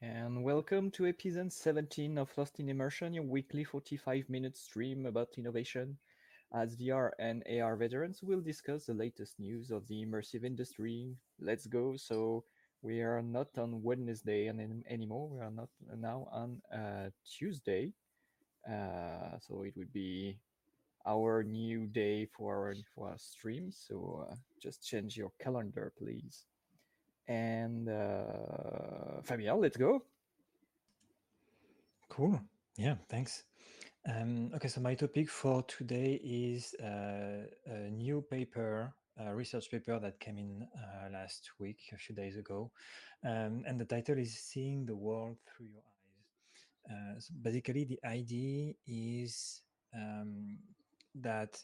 and 0.00 0.44
welcome 0.44 0.92
to 0.92 1.06
episode 1.06 1.52
17 1.52 2.18
of 2.18 2.30
Lost 2.36 2.60
in 2.60 2.68
Immersion, 2.68 3.12
your 3.12 3.24
weekly 3.24 3.64
45 3.64 4.28
minute 4.28 4.56
stream 4.56 5.06
about 5.06 5.34
innovation. 5.36 5.98
As 6.54 6.76
VR 6.76 7.12
and 7.18 7.42
AR 7.50 7.76
veterans, 7.76 8.20
we'll 8.22 8.40
discuss 8.40 8.86
the 8.86 8.94
latest 8.94 9.40
news 9.40 9.72
of 9.72 9.88
the 9.88 10.04
immersive 10.04 10.44
industry. 10.44 11.16
Let's 11.40 11.66
go. 11.66 11.96
So, 11.96 12.44
we 12.80 13.00
are 13.00 13.20
not 13.22 13.48
on 13.58 13.82
Wednesday 13.82 14.48
anymore, 14.48 15.28
we 15.28 15.40
are 15.40 15.50
not 15.50 15.68
now 15.96 16.28
on 16.30 16.62
uh, 16.72 17.10
Tuesday. 17.26 17.92
Uh, 18.70 19.36
so, 19.40 19.62
it 19.62 19.76
would 19.76 19.92
be 19.92 20.38
our 21.06 21.42
new 21.42 21.86
day 21.86 22.24
for, 22.24 22.54
our, 22.54 22.74
for 22.94 23.08
our 23.08 23.18
stream. 23.18 23.72
So, 23.72 24.28
uh, 24.30 24.36
just 24.62 24.86
change 24.86 25.16
your 25.16 25.32
calendar, 25.40 25.92
please. 25.98 26.44
And 27.28 27.88
uh, 27.88 29.20
Fabien, 29.22 29.60
let's 29.60 29.76
go. 29.76 30.02
Cool. 32.08 32.40
Yeah, 32.76 32.96
thanks. 33.08 33.44
Um, 34.08 34.50
okay, 34.54 34.68
so 34.68 34.80
my 34.80 34.94
topic 34.94 35.28
for 35.28 35.62
today 35.64 36.20
is 36.24 36.74
uh, 36.82 37.44
a 37.66 37.90
new 37.90 38.22
paper, 38.22 38.94
a 39.18 39.34
research 39.34 39.70
paper 39.70 39.98
that 39.98 40.18
came 40.18 40.38
in 40.38 40.66
uh, 40.74 41.10
last 41.12 41.50
week, 41.58 41.80
a 41.92 41.98
few 41.98 42.14
days 42.14 42.36
ago. 42.38 42.70
Um, 43.24 43.64
and 43.66 43.78
the 43.78 43.84
title 43.84 44.16
is 44.16 44.38
Seeing 44.38 44.86
the 44.86 44.96
World 44.96 45.36
Through 45.46 45.66
Your 45.66 45.82
Eyes. 45.82 46.90
Uh, 46.90 47.20
so 47.20 47.34
basically, 47.42 47.84
the 47.84 48.00
idea 48.06 48.72
is 48.86 49.60
um, 49.94 50.56
that 51.16 51.62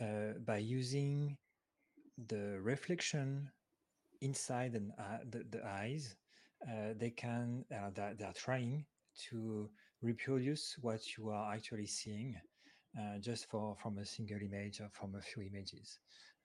uh, 0.00 0.38
by 0.44 0.58
using 0.58 1.36
the 2.28 2.58
reflection 2.62 3.50
inside 4.26 4.74
and 4.74 4.92
uh, 4.98 5.18
the, 5.30 5.44
the, 5.50 5.64
eyes, 5.64 6.16
uh, 6.68 6.92
they 6.96 7.10
can 7.10 7.64
uh, 7.72 7.90
they're, 7.94 8.14
they're, 8.18 8.32
trying 8.34 8.84
to 9.28 9.70
reproduce 10.02 10.76
what 10.80 11.00
you 11.16 11.30
are 11.30 11.54
actually 11.54 11.86
seeing. 11.86 12.34
Uh, 12.98 13.18
just 13.20 13.46
for 13.50 13.76
from 13.82 13.98
a 13.98 14.06
single 14.06 14.38
image 14.40 14.80
or 14.80 14.88
from 14.90 15.14
a 15.16 15.20
few 15.20 15.42
images, 15.42 15.98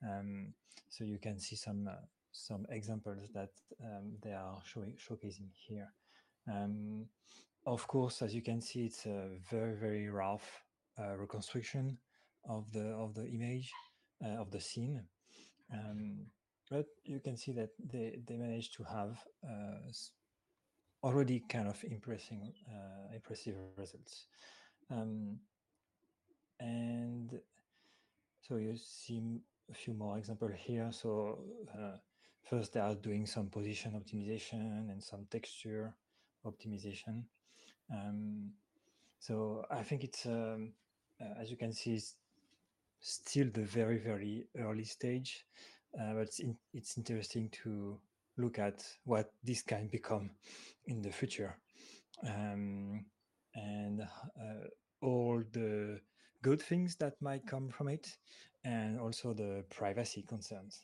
um, 0.03 0.53
so 0.89 1.05
you 1.05 1.17
can 1.17 1.39
see 1.39 1.55
some 1.55 1.88
uh, 1.88 2.05
some 2.33 2.66
examples 2.70 3.22
that 3.33 3.52
um, 3.81 4.11
they 4.22 4.33
are 4.33 4.59
showing 4.66 4.94
showcasing 4.98 5.48
here. 5.53 5.88
Um, 6.52 7.05
of 7.66 7.88
course, 7.88 8.22
as 8.22 8.36
you 8.36 8.42
can 8.42 8.59
see, 8.59 8.86
it's 8.88 9.05
a 9.05 9.30
very 9.50 9.75
very 9.75 10.09
rough 10.09 10.61
uh, 11.00 11.16
reconstruction 11.16 11.98
of 12.50 12.70
the 12.73 12.88
of 13.03 13.14
the 13.14 13.27
image 13.27 13.72
of 14.22 14.52
the 14.52 14.59
scene. 14.59 15.02
Um, 15.73 16.25
but 16.72 16.86
you 17.03 17.19
can 17.19 17.36
see 17.36 17.52
that 17.52 17.69
they, 17.91 18.17
they 18.25 18.38
managed 18.38 18.73
to 18.75 18.83
have 18.83 19.19
uh, 19.44 19.91
already 21.03 21.44
kind 21.50 21.67
of 21.67 21.83
impressing, 21.83 22.53
uh, 22.69 23.14
impressive 23.14 23.55
results. 23.77 24.27
Um, 24.89 25.38
and 26.61 27.38
so 28.39 28.55
you 28.55 28.77
see 28.77 29.42
a 29.69 29.73
few 29.73 29.94
more 29.94 30.17
examples 30.17 30.53
here. 30.55 30.89
So 30.92 31.39
uh, 31.77 31.97
first 32.49 32.73
they 32.73 32.80
are 32.80 32.95
doing 32.95 33.25
some 33.25 33.49
position 33.49 33.92
optimization 33.92 34.89
and 34.89 35.03
some 35.03 35.25
texture 35.30 35.94
optimization. 36.45 37.23
Um, 37.92 38.52
so 39.19 39.66
I 39.69 39.83
think 39.83 40.05
it's, 40.05 40.25
um, 40.25 40.72
uh, 41.19 41.42
as 41.42 41.52
you 41.52 41.58
can 41.58 41.73
see, 41.73 41.99
still 43.02 43.49
the 43.53 43.64
very, 43.64 43.97
very 43.97 44.45
early 44.58 44.86
stage. 44.86 45.45
Uh, 46.00 46.14
but 46.14 46.22
it's, 46.22 46.39
in, 46.39 46.56
it's 46.73 46.97
interesting 46.97 47.50
to 47.64 48.00
look 48.38 48.59
at 48.59 48.84
what 49.03 49.31
this 49.44 49.61
can 49.61 49.88
become 49.88 50.31
in 50.86 51.02
the 51.02 51.11
future. 51.11 51.58
Um, 52.25 53.06
and 53.56 54.02
uh, 54.02 54.67
all 55.02 55.44
the 55.52 56.00
good 56.42 56.61
things 56.61 56.95
that 56.98 57.14
might 57.21 57.45
come 57.45 57.70
from 57.70 57.88
it 57.88 58.08
and 58.64 58.99
also 58.99 59.33
the 59.33 59.64
privacy 59.70 60.23
concerns 60.27 60.82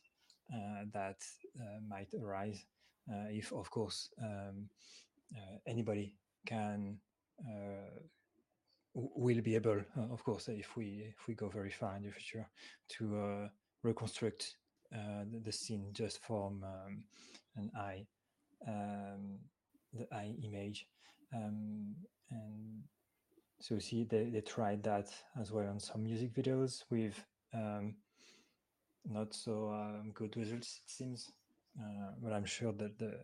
uh, 0.54 0.86
that 0.94 1.18
uh, 1.60 1.80
might 1.88 2.08
arise 2.24 2.66
uh, 3.12 3.28
if 3.30 3.52
of 3.54 3.70
course 3.70 4.10
um, 4.24 4.70
uh, 5.36 5.58
anybody 5.68 6.16
can 6.46 6.98
will 8.94 9.42
be 9.42 9.56
able 9.56 9.80
of 10.12 10.24
course 10.24 10.48
if 10.48 10.76
we 10.76 11.06
if 11.10 11.28
we 11.28 11.36
go 11.36 11.50
very 11.50 11.70
far 11.70 11.98
in 11.98 12.04
the 12.04 12.12
future 12.12 12.48
to 12.88 13.48
reconstruct 13.84 14.56
the, 14.92 15.40
the, 15.44 15.52
scene 15.52 15.90
just 15.92 16.24
from 16.24 16.64
um, 16.64 17.04
an 17.56 17.72
eye, 17.76 18.06
um, 18.68 19.40
the 19.94 20.08
eye 20.14 20.34
image. 20.44 20.88
Um, 21.36 21.96
and 22.32 22.84
so 23.60 23.80
see, 23.80 24.04
they, 24.04 24.26
they 24.26 24.42
tried 24.42 24.84
that 24.84 25.10
as 25.40 25.52
well 25.52 25.68
on 25.68 25.80
some 25.80 26.04
music 26.04 26.34
videos 26.34 26.84
with 26.90 27.22
um, 27.54 27.96
not 29.06 29.34
so 29.34 29.72
um, 29.72 30.12
good 30.14 30.36
results, 30.38 30.82
it 30.86 30.92
seems. 30.92 31.32
Uh, 31.80 32.12
but 32.22 32.34
I'm 32.34 32.46
sure 32.46 32.74
that 32.74 32.98
the 32.98 33.20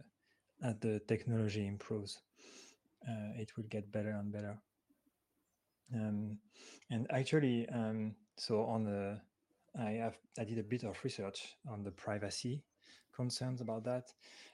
as 0.63 0.75
the 0.79 1.01
technology 1.07 1.67
improves, 1.67 2.21
uh, 3.07 3.31
it 3.35 3.51
will 3.57 3.65
get 3.65 3.91
better 3.91 4.11
and 4.11 4.31
better. 4.31 4.57
Um, 5.93 6.37
and 6.89 7.07
actually, 7.11 7.67
um, 7.69 8.15
so 8.37 8.63
on 8.63 8.85
the 8.85 9.19
I 9.79 9.91
have 9.91 10.17
I 10.39 10.43
did 10.43 10.59
a 10.59 10.63
bit 10.63 10.83
of 10.83 11.03
research 11.03 11.55
on 11.67 11.83
the 11.83 11.91
privacy 11.91 12.63
concerns 13.15 13.61
about 13.61 13.83
that, 13.85 14.13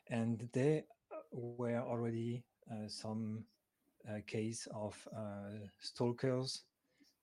and 0.09 0.47
there 0.53 0.84
were 1.31 1.80
already 1.80 2.44
uh, 2.72 2.88
some 2.88 3.44
uh, 4.08 4.19
case 4.28 4.68
of 4.74 4.96
uh, 5.16 5.68
stalkers 5.79 6.63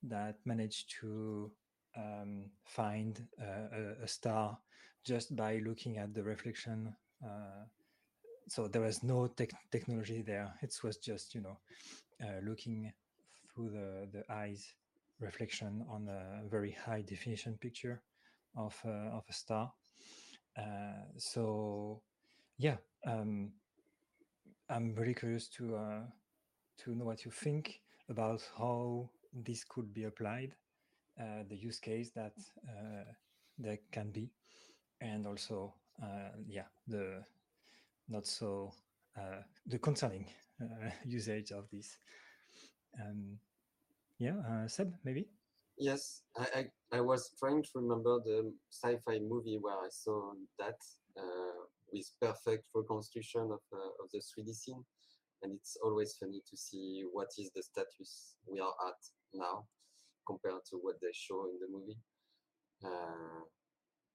that 0.03 0.37
managed 0.45 0.95
to 1.01 1.51
um, 1.97 2.51
find 2.65 3.27
uh, 3.41 3.77
a, 3.77 4.05
a, 4.05 4.09
star 4.09 4.59
just 5.05 5.35
by 5.35 5.61
looking 5.65 5.97
at 5.97 6.13
the 6.13 6.23
reflection. 6.23 6.95
Uh, 7.25 7.65
so 8.49 8.69
there 8.69 8.83
was 8.83 9.03
no 9.03 9.27
te- 9.27 9.49
technology 9.73 10.21
there. 10.21 10.53
It 10.63 10.77
was 10.85 10.99
just 10.99 11.35
you 11.35 11.41
know 11.41 11.59
uh, 12.23 12.41
looking 12.43 12.93
through 13.55 13.71
the 13.71 14.09
the 14.13 14.33
eyes 14.33 14.75
reflection 15.21 15.85
on 15.91 16.09
a 16.09 16.49
very 16.49 16.73
high 16.85 17.03
definition 17.03 17.57
picture 17.61 18.03
of 18.57 18.75
uh, 18.85 19.17
of 19.17 19.25
a 19.29 19.33
star. 19.33 19.73
Uh, 20.57 21.05
so 21.17 22.01
yeah, 22.59 22.77
um, 23.07 23.53
I'm 24.71 24.95
very 24.95 25.15
curious 25.15 25.49
to 25.49 25.77
uh, 25.77 26.03
to 26.79 26.95
know 26.95 27.05
what 27.05 27.25
you 27.25 27.31
think 27.31 27.81
about 28.09 28.43
how 28.59 29.11
this 29.33 29.65
could 29.65 29.93
be 29.93 30.05
applied, 30.05 30.55
uh, 31.21 31.43
the 31.49 31.57
use 31.57 31.79
case 31.79 32.11
that 32.15 32.33
uh, 32.69 33.05
there 33.59 33.79
can 33.93 34.11
be, 34.11 34.31
and 35.01 35.27
also 35.27 35.75
uh, 36.03 36.31
yeah 36.47 36.69
the 36.89 37.23
not 38.09 38.27
so 38.27 38.73
the 39.67 39.79
concerning 39.79 40.27
usage 41.05 41.51
of 41.51 41.69
this. 41.71 41.97
Um, 43.01 43.39
yeah, 44.19 44.37
uh, 44.49 44.69
Seb, 44.69 44.93
maybe. 45.05 45.29
Yes, 45.79 46.23
I, 46.37 46.47
I, 46.93 46.99
I 46.99 47.01
was 47.01 47.31
trying 47.39 47.63
to 47.63 47.71
remember 47.75 48.19
the 48.25 48.53
sci-fi 48.71 49.19
movie 49.19 49.59
where 49.61 49.75
I 49.77 49.89
saw 49.91 50.33
that 50.59 50.81
uh, 51.19 51.65
with 51.93 52.11
perfect 52.21 52.65
reconstruction 52.75 53.43
of 53.53 53.61
uh, 53.73 54.03
of 54.03 54.11
the 54.13 54.21
3D 54.21 54.55
scene, 54.55 54.83
and 55.43 55.53
it's 55.55 55.77
always 55.85 56.17
funny 56.19 56.41
to 56.49 56.57
see 56.57 57.05
what 57.13 57.29
is 57.39 57.51
the 57.55 57.63
status 57.63 58.37
we 58.51 58.59
are 58.61 58.75
at 58.89 59.01
now 59.35 59.67
compared 60.27 60.65
to 60.71 60.77
what 60.81 60.97
they 61.03 61.13
show 61.13 61.45
in 61.45 61.59
the 61.61 61.69
movie. 61.71 61.99
Uh, 62.83 63.45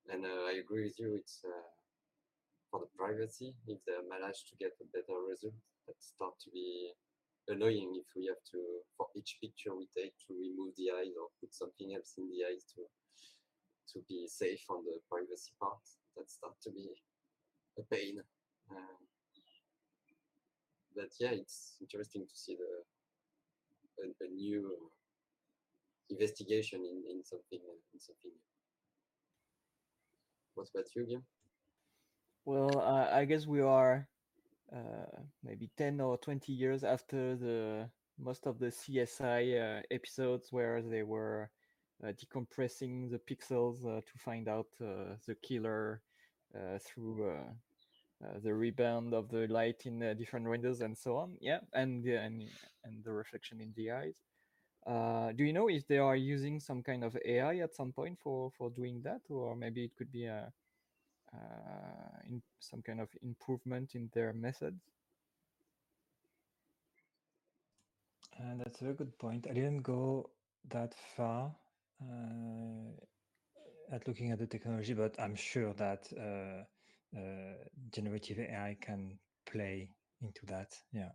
and 0.10 0.26
uh, 0.26 0.50
I 0.50 0.62
agree 0.64 0.86
with 0.86 0.98
you. 0.98 1.16
It's 1.16 1.42
uh, 1.46 1.70
for 2.72 2.80
the 2.80 2.90
privacy. 2.98 3.54
If 3.68 3.80
they 3.86 3.94
manage 4.10 4.50
to 4.50 4.56
get 4.58 4.74
a 4.82 4.86
better 4.92 5.20
result, 5.30 5.54
that 5.88 5.96
start 6.00 6.34
to 6.44 6.50
be 6.52 6.92
annoying 7.48 7.94
if 7.98 8.06
we 8.16 8.28
have 8.28 8.42
to 8.52 8.60
for 8.98 9.08
each 9.16 9.38
picture 9.42 9.76
we 9.76 9.88
take 9.98 10.14
to 10.28 10.34
remove 10.34 10.74
the 10.78 10.92
eyes 10.92 11.14
or 11.20 11.28
put 11.40 11.54
something 11.54 11.94
else 11.96 12.14
in 12.18 12.30
the 12.30 12.46
eyes 12.46 12.64
to 12.76 12.82
to 13.92 14.00
be 14.08 14.26
safe 14.28 14.64
on 14.70 14.84
the 14.86 15.00
privacy 15.10 15.52
part. 15.60 15.82
That 16.16 16.30
start 16.30 16.56
to 16.64 16.72
be 16.72 16.88
a 17.80 17.84
pain. 17.94 18.20
Uh, 18.70 19.00
but 20.96 21.10
yeah 21.20 21.32
it's 21.32 21.76
interesting 21.82 22.26
to 22.28 22.36
see 22.36 22.56
the 22.56 22.72
a, 24.04 24.26
a 24.26 24.30
new 24.30 24.92
investigation 26.10 26.80
in, 26.80 27.04
in 27.12 27.24
something 27.24 27.60
uh, 27.64 27.80
in 27.94 28.00
something 28.00 28.32
what 30.56 30.68
about 30.74 30.88
you 30.96 31.06
Guillaume? 31.06 31.26
well 32.46 32.80
uh, 32.80 33.08
i 33.16 33.26
guess 33.26 33.48
we 33.48 33.62
are 33.62 34.08
uh, 34.76 35.22
maybe 35.44 35.70
10 35.78 36.00
or 36.00 36.18
20 36.18 36.52
years 36.52 36.84
after 36.84 37.36
the 37.36 37.90
most 38.18 38.46
of 38.46 38.60
the 38.60 38.68
CSI 38.68 39.80
uh, 39.80 39.82
episodes 39.92 40.52
where 40.52 40.82
they 40.82 41.04
were 41.04 41.50
uh, 42.04 42.12
decompressing 42.14 43.10
the 43.12 43.20
pixels 43.20 43.86
uh, 43.86 44.02
to 44.02 44.18
find 44.18 44.48
out 44.48 44.68
uh, 44.82 45.16
the 45.28 45.36
killer 45.44 46.02
uh, 46.56 46.78
through 46.80 47.34
the 48.44 48.54
rebound 48.54 49.14
of 49.14 49.30
the 49.30 49.48
light 49.48 49.82
in 49.86 50.00
different 50.16 50.48
windows 50.48 50.82
and 50.82 50.96
so 50.98 51.18
on. 51.18 51.36
Yeah, 51.42 51.60
and 51.74 52.06
and 52.06 52.44
and 52.84 53.04
the 53.04 53.12
reflection 53.12 53.60
in 53.62 53.74
the 53.76 53.92
eyes. 53.92 54.22
Do 55.36 55.44
you 55.44 55.54
know 55.54 55.70
if 55.70 55.88
they 55.88 55.98
are 55.98 56.16
using 56.16 56.60
some 56.60 56.84
kind 56.84 57.04
of 57.04 57.18
AI 57.26 57.58
at 57.58 57.74
some 57.74 57.92
point 57.92 58.20
for 58.20 58.52
for 58.52 58.70
doing 58.70 59.02
that, 59.04 59.22
or 59.30 59.56
maybe 59.56 59.84
it 59.84 59.96
could 59.96 60.12
be 60.12 60.26
a 60.26 60.52
in 62.30 62.42
some 62.60 62.82
kind 62.82 63.00
of 63.00 63.10
improvement 63.22 63.96
in 63.96 64.10
their 64.14 64.34
methods? 64.34 64.82
And 68.40 68.60
that's 68.60 68.82
a 68.82 68.84
very 68.86 68.96
good 68.96 69.18
point. 69.20 69.48
I 69.50 69.54
didn't 69.54 69.82
go 69.82 70.30
that 70.70 70.94
far 71.16 71.54
uh, 72.02 72.92
at 73.92 74.08
looking 74.08 74.32
at 74.32 74.40
the 74.40 74.48
technology, 74.48 74.94
but 74.94 75.16
I'm 75.20 75.36
sure 75.36 75.74
that 75.74 76.08
uh, 76.18 76.64
uh, 77.18 77.54
generative 77.94 78.40
AI 78.40 78.78
can 78.82 79.20
play 79.46 79.92
into 80.22 80.46
that. 80.48 80.74
Yeah. 80.94 81.10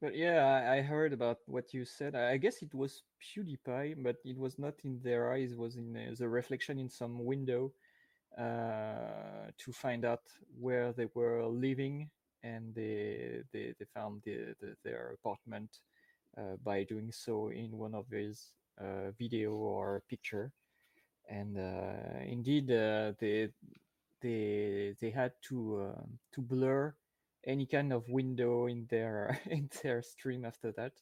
But 0.00 0.14
yeah, 0.14 0.64
I, 0.70 0.80
heard 0.80 1.12
about 1.12 1.38
what 1.46 1.74
you 1.74 1.84
said. 1.84 2.14
I 2.14 2.36
guess 2.36 2.62
it 2.62 2.72
was 2.72 3.02
PewDiePie, 3.20 4.00
but 4.00 4.18
it 4.24 4.38
was 4.38 4.56
not 4.56 4.74
in 4.84 5.00
their 5.02 5.32
eyes. 5.32 5.50
It 5.50 5.58
was 5.58 5.74
in 5.74 5.96
uh, 5.96 6.14
the 6.16 6.28
reflection 6.28 6.78
in 6.78 6.88
some 6.88 7.24
window 7.24 7.66
uh, 7.66 7.87
to 8.38 9.72
find 9.72 10.04
out 10.04 10.22
where 10.58 10.92
they 10.92 11.08
were 11.14 11.44
living, 11.46 12.10
and 12.42 12.74
they 12.74 13.42
they, 13.52 13.74
they 13.78 13.86
found 13.94 14.22
the, 14.24 14.54
the, 14.60 14.74
their 14.84 15.14
apartment 15.14 15.70
uh, 16.36 16.56
by 16.62 16.84
doing 16.84 17.10
so 17.10 17.48
in 17.48 17.76
one 17.76 17.94
of 17.94 18.06
his 18.10 18.52
uh, 18.80 19.10
video 19.18 19.52
or 19.52 20.02
picture. 20.08 20.52
And 21.28 21.58
uh, 21.58 22.24
indeed, 22.24 22.70
uh, 22.70 23.12
they 23.18 23.50
they 24.20 24.94
they 25.00 25.10
had 25.10 25.32
to 25.48 25.92
um 25.94 26.18
to 26.32 26.40
blur 26.40 26.94
any 27.46 27.66
kind 27.66 27.92
of 27.92 28.08
window 28.08 28.66
in 28.66 28.86
their 28.90 29.40
in 29.50 29.68
their 29.82 30.02
stream 30.02 30.44
after 30.44 30.72
that 30.72 30.92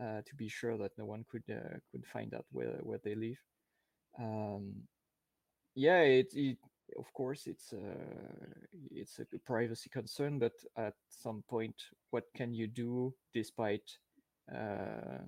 uh, 0.00 0.22
to 0.26 0.34
be 0.36 0.48
sure 0.48 0.76
that 0.78 0.92
no 0.96 1.04
one 1.04 1.24
could 1.30 1.44
uh, 1.50 1.78
could 1.90 2.06
find 2.06 2.34
out 2.34 2.46
where 2.52 2.78
where 2.82 3.00
they 3.02 3.14
live. 3.14 3.38
Um, 4.18 4.74
yeah, 5.78 6.00
it, 6.00 6.32
it 6.34 6.58
of 6.98 7.12
course 7.12 7.46
it's 7.46 7.72
uh, 7.72 7.78
it's 8.90 9.20
a 9.20 9.38
privacy 9.46 9.88
concern, 9.88 10.38
but 10.38 10.54
at 10.76 10.94
some 11.08 11.44
point, 11.48 11.76
what 12.10 12.24
can 12.34 12.52
you 12.52 12.66
do 12.66 13.14
despite 13.32 13.88
uh, 14.52 15.22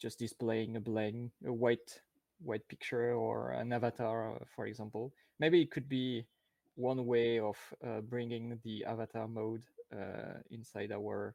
just 0.00 0.18
displaying 0.18 0.76
a 0.76 0.80
blank 0.80 1.32
a 1.46 1.52
white 1.52 2.02
white 2.42 2.68
picture 2.68 3.14
or 3.14 3.52
an 3.52 3.72
avatar, 3.72 4.34
uh, 4.34 4.44
for 4.54 4.66
example? 4.66 5.14
Maybe 5.40 5.62
it 5.62 5.70
could 5.70 5.88
be 5.88 6.26
one 6.74 7.06
way 7.06 7.38
of 7.38 7.56
uh, 7.82 8.02
bringing 8.02 8.58
the 8.64 8.84
avatar 8.84 9.26
mode 9.26 9.64
uh, 9.94 10.40
inside 10.50 10.92
our 10.92 11.34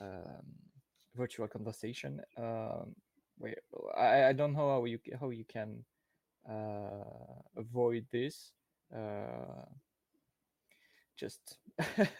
um, 0.00 0.44
virtual 1.16 1.48
conversation. 1.48 2.20
Um, 2.36 2.94
where 3.38 3.56
I, 3.96 4.26
I 4.28 4.32
don't 4.34 4.52
know 4.52 4.68
how 4.68 4.84
you 4.84 4.98
how 5.18 5.30
you 5.30 5.44
can 5.44 5.84
avoid 7.56 8.06
this. 8.12 8.52
Uh, 8.94 9.64
just, 11.16 11.58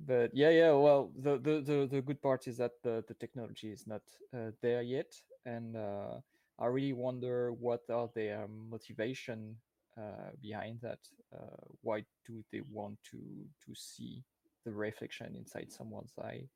but 0.00 0.30
yeah, 0.34 0.50
yeah. 0.50 0.72
Well, 0.72 1.12
the, 1.18 1.38
the 1.38 1.60
the 1.60 1.88
the 1.90 2.02
good 2.02 2.20
part 2.20 2.46
is 2.46 2.58
that 2.58 2.72
the 2.82 3.04
the 3.08 3.14
technology 3.14 3.70
is 3.70 3.86
not 3.86 4.02
uh, 4.34 4.50
there 4.60 4.82
yet, 4.82 5.12
and 5.46 5.76
uh, 5.76 6.20
I 6.58 6.66
really 6.66 6.92
wonder 6.92 7.52
what 7.52 7.82
are 7.90 8.10
their 8.14 8.46
motivation 8.48 9.56
uh, 9.96 10.30
behind 10.40 10.80
that. 10.82 10.98
Uh, 11.34 11.56
why 11.82 12.04
do 12.26 12.44
they 12.52 12.60
want 12.70 12.98
to 13.10 13.18
to 13.66 13.74
see 13.74 14.22
the 14.64 14.72
reflection 14.72 15.34
inside 15.36 15.72
someone's 15.72 16.12
eye, 16.22 16.48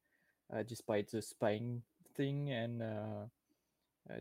uh, 0.54 0.62
despite 0.62 1.10
the 1.10 1.22
spying 1.22 1.82
thing? 2.16 2.50
And 2.52 2.82
uh, 2.82 3.26
uh, 4.10 4.20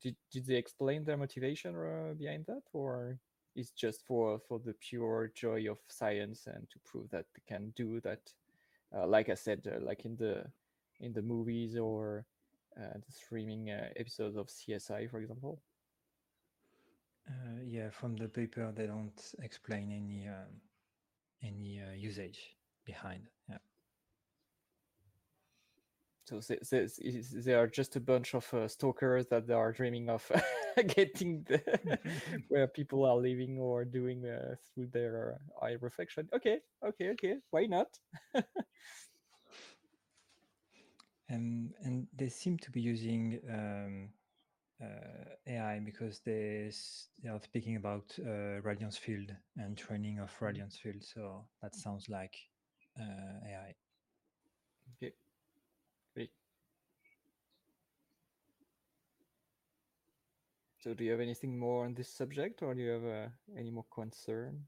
did 0.00 0.16
did 0.30 0.46
they 0.46 0.56
explain 0.56 1.04
their 1.04 1.16
motivation 1.16 1.76
uh, 1.76 2.14
behind 2.14 2.46
that, 2.46 2.62
or 2.72 3.18
is 3.54 3.70
just 3.70 4.04
for 4.06 4.40
for 4.48 4.58
the 4.58 4.74
pure 4.74 5.30
joy 5.34 5.70
of 5.70 5.78
science 5.88 6.46
and 6.46 6.68
to 6.70 6.78
prove 6.84 7.10
that 7.10 7.26
they 7.34 7.42
can 7.46 7.72
do 7.76 8.00
that? 8.00 8.20
Uh, 8.94 9.06
like 9.06 9.28
I 9.28 9.34
said, 9.34 9.66
uh, 9.66 9.84
like 9.84 10.04
in 10.04 10.16
the 10.16 10.44
in 11.00 11.12
the 11.12 11.22
movies 11.22 11.76
or 11.76 12.26
uh, 12.76 12.94
the 12.94 13.12
streaming 13.12 13.70
uh, 13.70 13.88
episodes 13.96 14.36
of 14.36 14.48
CSI, 14.48 15.10
for 15.10 15.20
example. 15.20 15.62
Uh, 17.28 17.62
yeah, 17.64 17.90
from 17.90 18.16
the 18.16 18.28
paper, 18.28 18.72
they 18.74 18.86
don't 18.86 19.34
explain 19.40 19.92
any 19.92 20.28
um, 20.28 20.60
any 21.42 21.80
usage 21.96 22.56
behind. 22.84 23.28
Yeah. 23.48 23.58
So 26.40 26.54
they, 26.70 26.86
they, 27.00 27.22
they 27.44 27.54
are 27.54 27.66
just 27.66 27.96
a 27.96 28.00
bunch 28.00 28.34
of 28.34 28.52
uh, 28.54 28.68
stalkers 28.68 29.26
that 29.28 29.50
are 29.50 29.72
dreaming 29.72 30.08
of 30.08 30.30
getting 30.96 31.44
the, 31.48 31.60
where 32.48 32.66
people 32.68 33.04
are 33.04 33.16
living 33.16 33.58
or 33.58 33.84
doing 33.84 34.24
uh, 34.26 34.54
through 34.74 34.88
their 34.92 35.38
eye 35.62 35.76
reflection. 35.80 36.28
Okay, 36.34 36.60
okay, 36.86 37.10
okay. 37.10 37.36
Why 37.50 37.66
not? 37.66 37.88
And 41.28 41.72
and 41.84 42.06
they 42.16 42.28
seem 42.28 42.58
to 42.58 42.70
be 42.70 42.80
using 42.80 43.40
um, 43.50 44.08
uh, 44.82 45.34
AI 45.46 45.80
because 45.80 46.20
they 46.20 46.70
they 47.22 47.28
are 47.30 47.40
speaking 47.40 47.76
about 47.76 48.16
uh, 48.26 48.60
radiance 48.62 48.96
field 48.98 49.32
and 49.56 49.76
training 49.76 50.18
of 50.20 50.30
radiance 50.40 50.76
field. 50.76 51.02
So 51.04 51.46
that 51.62 51.74
sounds 51.74 52.08
like 52.08 52.36
uh, 53.00 53.48
AI. 53.48 53.74
Okay, 54.96 55.12
So, 60.82 60.94
do 60.94 61.04
you 61.04 61.12
have 61.12 61.20
anything 61.20 61.56
more 61.56 61.84
on 61.84 61.94
this 61.94 62.08
subject, 62.08 62.60
or 62.60 62.74
do 62.74 62.80
you 62.80 62.90
have 62.90 63.04
uh, 63.04 63.28
any 63.56 63.70
more 63.70 63.86
concern? 63.94 64.66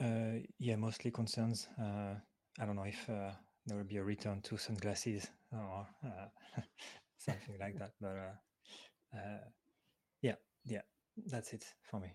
Uh, 0.00 0.40
yeah, 0.58 0.76
mostly 0.76 1.10
concerns. 1.10 1.68
Uh, 1.78 2.14
I 2.58 2.64
don't 2.64 2.76
know 2.76 2.84
if 2.84 3.08
uh, 3.10 3.32
there 3.66 3.76
will 3.76 3.84
be 3.84 3.98
a 3.98 4.02
return 4.02 4.40
to 4.42 4.56
sunglasses 4.56 5.30
or 5.52 5.86
uh, 6.06 6.28
something 7.18 7.58
like 7.60 7.78
that. 7.78 7.92
But 8.00 8.16
uh, 8.16 9.16
uh, 9.18 9.44
yeah, 10.22 10.36
yeah, 10.64 10.82
that's 11.26 11.52
it 11.52 11.66
for 11.82 12.00
me. 12.00 12.14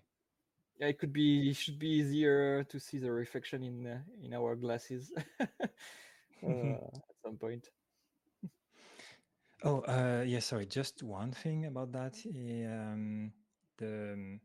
Yeah, 0.80 0.88
it 0.88 0.98
could 0.98 1.12
be. 1.12 1.50
It 1.50 1.56
should 1.56 1.78
be 1.78 1.90
easier 1.90 2.64
to 2.64 2.80
see 2.80 2.98
the 2.98 3.12
reflection 3.12 3.62
in 3.62 3.86
uh, 3.86 4.00
in 4.20 4.34
our 4.34 4.56
glasses 4.56 5.12
at 6.42 7.16
some 7.24 7.36
point. 7.38 7.68
Oh, 9.62 9.80
uh, 9.82 10.40
sorry. 10.40 10.66
Just 10.66 11.02
one 11.02 11.32
thing 11.32 11.66
about 11.66 11.92
that. 11.92 12.14
eh, 12.26 12.66
Um, 12.66 13.32
the 13.78 14.12
um, 14.12 14.40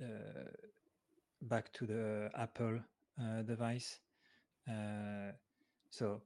uh, 0.00 0.50
back 1.42 1.72
to 1.74 1.86
the 1.86 2.30
Apple 2.34 2.80
uh, 3.20 3.42
device. 3.42 4.00
Uh, 4.68 5.32
so 5.90 6.22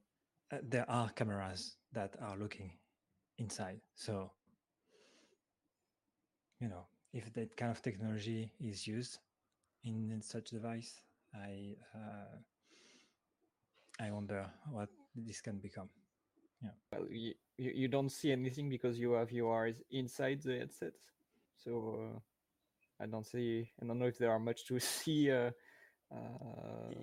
uh, 0.51 0.57
there 0.63 0.89
are 0.89 1.09
cameras 1.11 1.77
that 1.93 2.15
are 2.21 2.37
looking 2.37 2.71
inside. 3.39 3.81
So 3.95 4.31
you 6.59 6.67
know, 6.69 6.85
if 7.13 7.31
that 7.33 7.55
kind 7.57 7.71
of 7.71 7.81
technology 7.81 8.51
is 8.59 8.87
used 8.87 9.19
in, 9.83 10.11
in 10.11 10.21
such 10.21 10.49
device, 10.51 11.01
I 11.35 11.75
uh, 11.95 12.37
I 13.99 14.09
wonder 14.11 14.49
what 14.71 14.89
this 15.15 15.41
can 15.41 15.59
become. 15.59 15.89
Well, 16.91 17.07
you, 17.09 17.33
you 17.57 17.71
you 17.75 17.87
don't 17.87 18.09
see 18.09 18.31
anything 18.31 18.69
because 18.69 18.97
you 18.97 19.11
have 19.13 19.31
your 19.31 19.65
eyes 19.65 19.81
inside 19.91 20.41
the 20.41 20.59
headset. 20.59 20.93
So 21.55 21.99
uh, 21.99 22.19
I 23.03 23.07
don't 23.07 23.25
see. 23.25 23.69
I 23.81 23.85
don't 23.85 23.99
know 23.99 24.05
if 24.05 24.17
there 24.17 24.31
are 24.31 24.39
much 24.39 24.65
to 24.67 24.79
see. 24.79 25.31
Uh, 25.31 25.51
uh, 26.13 26.93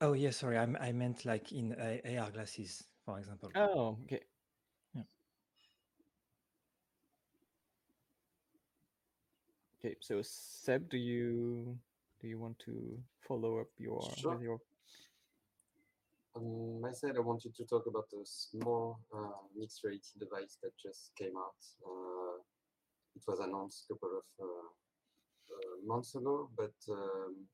Oh 0.00 0.12
yeah, 0.12 0.30
sorry. 0.30 0.58
I, 0.58 0.64
I 0.80 0.92
meant 0.92 1.24
like 1.24 1.52
in 1.52 1.74
A- 1.78 2.18
AR 2.18 2.30
glasses, 2.30 2.84
for 3.04 3.18
example. 3.18 3.50
oh, 3.54 3.96
okay. 4.04 4.20
Yeah. 4.94 5.02
Okay. 9.78 9.96
So 10.00 10.20
Seb, 10.22 10.90
do 10.90 10.98
you 10.98 11.78
do 12.20 12.28
you 12.28 12.38
want 12.38 12.58
to 12.60 12.98
follow 13.20 13.60
up 13.60 13.68
your 13.78 14.00
Sure. 14.18 14.32
with 14.34 14.42
your 14.42 14.58
On 16.36 16.80
my 16.80 16.90
side, 16.90 17.14
I 17.16 17.20
wanted 17.20 17.54
to 17.54 17.64
talk 17.64 17.86
about 17.86 18.08
a 18.12 18.24
small 18.24 18.98
uh, 19.14 19.46
mixed 19.56 19.84
reality 19.84 20.18
device 20.18 20.58
that 20.64 20.72
just 20.82 21.12
came 21.16 21.36
out. 21.38 21.60
Uh, 21.86 22.42
it 23.14 23.22
was 23.28 23.38
announced 23.38 23.86
a 23.86 23.94
couple 23.94 24.18
of 24.18 24.26
uh, 24.42 24.68
uh, 25.54 25.76
months 25.86 26.16
ago, 26.16 26.50
but 26.56 26.74
um, 26.90 27.46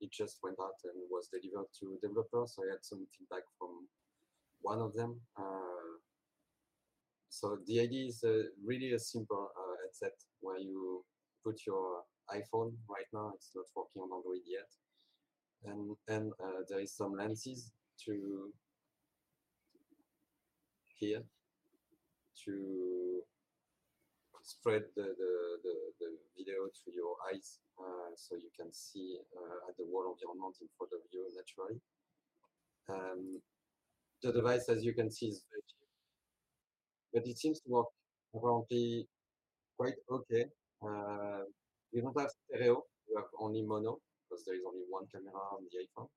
it 0.00 0.10
just 0.10 0.38
went 0.42 0.56
out 0.62 0.80
and 0.84 0.94
was 1.10 1.28
delivered 1.28 1.68
to 1.80 1.98
developers. 2.00 2.56
So 2.56 2.64
I 2.64 2.72
had 2.72 2.82
some 2.82 3.06
feedback 3.12 3.44
from 3.58 3.86
one 4.62 4.80
of 4.80 4.94
them. 4.94 5.20
Uh, 5.36 6.00
so 7.28 7.58
the 7.66 7.80
idea 7.80 8.06
is 8.06 8.24
uh, 8.24 8.48
really 8.64 8.92
a 8.92 8.98
simple 8.98 9.50
headset 9.84 10.16
where 10.40 10.58
you 10.58 11.04
put 11.44 11.60
your 11.66 12.00
iPhone 12.30 12.72
right 12.88 13.10
now. 13.12 13.32
It's 13.34 13.50
not 13.54 13.66
working 13.76 14.00
on 14.00 14.16
Android 14.16 14.46
yet. 14.46 14.72
And 15.64 15.96
and 16.08 16.32
there 16.68 16.80
is 16.80 16.96
some 16.96 17.12
lenses 17.14 17.70
to 18.04 18.52
here 20.98 21.22
to 22.44 23.22
spread 24.42 24.82
the, 24.96 25.02
the, 25.02 25.32
the, 25.62 25.74
the 26.00 26.10
video 26.36 26.66
to 26.66 26.90
your 26.92 27.14
eyes 27.30 27.58
uh, 27.78 28.10
so 28.16 28.34
you 28.34 28.50
can 28.58 28.72
see 28.72 29.18
uh, 29.36 29.68
at 29.68 29.76
the 29.78 29.84
wall 29.86 30.14
environment 30.14 30.56
in 30.60 30.68
front 30.76 30.92
of 30.92 31.00
you 31.10 31.26
naturally. 31.34 31.78
Um, 32.90 33.40
the 34.22 34.32
device, 34.32 34.68
as 34.68 34.84
you 34.84 34.94
can 34.94 35.10
see, 35.10 35.26
is 35.26 35.42
very 35.50 35.62
cheap, 35.66 35.88
but 37.12 37.26
it 37.26 37.38
seems 37.38 37.60
to 37.60 37.70
work 37.70 37.86
apparently 38.34 39.06
quite 39.78 39.94
okay. 40.10 40.46
Uh, 40.82 41.46
you 41.92 42.02
don't 42.02 42.18
have 42.18 42.30
stereo, 42.30 42.82
you 43.08 43.16
have 43.16 43.30
only 43.38 43.62
mono 43.62 43.98
because 44.28 44.44
there 44.44 44.54
is 44.54 44.62
only 44.66 44.84
one 44.88 45.06
camera 45.12 45.42
on 45.54 45.62
the 45.70 45.78
iPhone. 45.78 46.08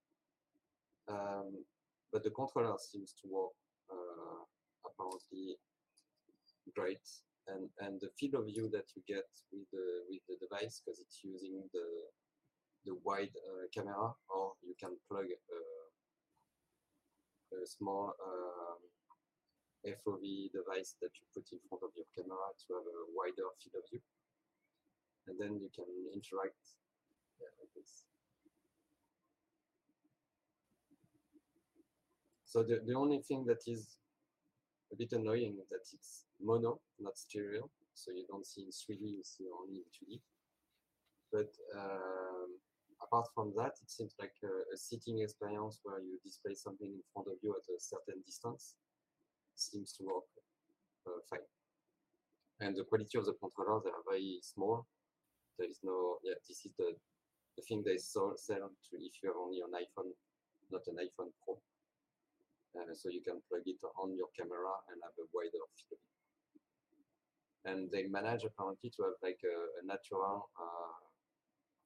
Um, 1.07 1.63
but 2.11 2.23
the 2.23 2.31
controller 2.31 2.77
seems 2.79 3.13
to 3.21 3.27
work 3.29 3.53
uh, 3.91 4.41
apparently 4.85 5.57
great 6.73 7.05
and 7.47 7.69
and 7.79 8.01
the 8.01 8.09
field 8.17 8.41
of 8.41 8.45
view 8.45 8.69
that 8.73 8.89
you 8.95 9.01
get 9.07 9.29
with 9.53 9.69
the 9.71 9.85
with 10.09 10.23
the 10.25 10.37
device 10.41 10.81
because 10.81 10.99
it's 10.99 11.21
using 11.23 11.61
the 11.73 11.85
the 12.85 12.95
wide 13.03 13.33
uh, 13.37 13.65
camera 13.73 14.13
or 14.29 14.53
you 14.65 14.73
can 14.79 14.93
plug 15.09 15.25
a, 15.29 15.59
a 17.57 17.65
small 17.65 18.13
um, 18.17 18.81
FOV 19.85 20.49
device 20.53 20.95
that 21.01 21.13
you 21.17 21.25
put 21.33 21.45
in 21.53 21.59
front 21.69 21.83
of 21.85 21.93
your 21.93 22.09
camera 22.13 22.49
to 22.57 22.73
have 22.73 22.85
a 22.85 22.99
wider 23.13 23.49
field 23.61 23.77
of 23.77 23.85
view 23.89 24.01
and 25.27 25.37
then 25.37 25.57
you 25.57 25.69
can 25.73 25.89
interact 26.13 26.61
yeah, 27.41 27.49
like 27.59 27.73
this. 27.75 28.05
So 32.45 32.63
the, 32.63 32.81
the 32.85 32.93
only 32.93 33.19
thing 33.19 33.45
that 33.47 33.63
is 33.67 33.97
a 34.91 34.95
bit 34.95 35.11
annoying 35.13 35.57
that 35.69 35.85
it's 35.93 36.25
mono, 36.41 36.79
not 36.99 37.17
stereo. 37.17 37.69
So 37.93 38.11
you 38.11 38.25
don't 38.29 38.45
see 38.45 38.61
in 38.61 38.69
3D, 38.69 39.01
you 39.01 39.23
see 39.23 39.45
only 39.49 39.81
in 39.81 39.87
2D. 39.91 40.19
But 41.31 41.51
um, 41.75 42.59
apart 43.01 43.27
from 43.33 43.53
that, 43.57 43.73
it 43.81 43.89
seems 43.89 44.13
like 44.19 44.35
a, 44.43 44.73
a, 44.73 44.77
sitting 44.77 45.19
experience 45.19 45.79
where 45.83 45.99
you 45.99 46.19
display 46.23 46.53
something 46.53 46.87
in 46.87 47.01
front 47.13 47.27
of 47.27 47.35
you 47.41 47.55
at 47.55 47.65
a 47.67 47.79
certain 47.79 48.21
distance 48.25 48.75
seems 49.55 49.93
to 49.93 50.03
work 50.03 50.27
uh, 51.07 51.19
fine. 51.29 51.47
And 52.59 52.75
the 52.75 52.83
quality 52.83 53.17
of 53.17 53.25
the 53.25 53.33
controllers, 53.33 53.83
they 53.83 53.91
are 53.91 54.05
very 54.07 54.39
small. 54.41 54.85
There 55.57 55.69
is 55.69 55.79
no, 55.83 56.17
yeah, 56.23 56.35
this 56.47 56.65
is 56.65 56.71
the, 56.77 56.95
the 57.57 57.63
thing 57.63 57.83
they 57.83 57.97
sell 57.97 58.35
to 58.35 58.95
if 58.95 59.13
you 59.23 59.29
have 59.29 59.39
only 59.39 59.59
an 59.59 59.71
iPhone, 59.71 60.11
not 60.71 60.83
an 60.87 60.95
iPhone 60.99 61.31
Pro. 61.43 61.59
So 62.95 63.09
you 63.09 63.21
can 63.21 63.39
plug 63.47 63.63
it 63.65 63.79
on 63.97 64.15
your 64.15 64.27
camera 64.37 64.75
and 64.91 64.99
have 65.03 65.15
a 65.19 65.27
wider 65.33 65.63
field. 65.75 66.03
And 67.65 67.89
they 67.91 68.05
manage 68.07 68.43
apparently 68.43 68.91
to 68.95 69.03
have 69.09 69.17
like 69.23 69.39
a, 69.43 69.55
a 69.79 69.83
natural 69.87 70.49
uh, 70.59 70.99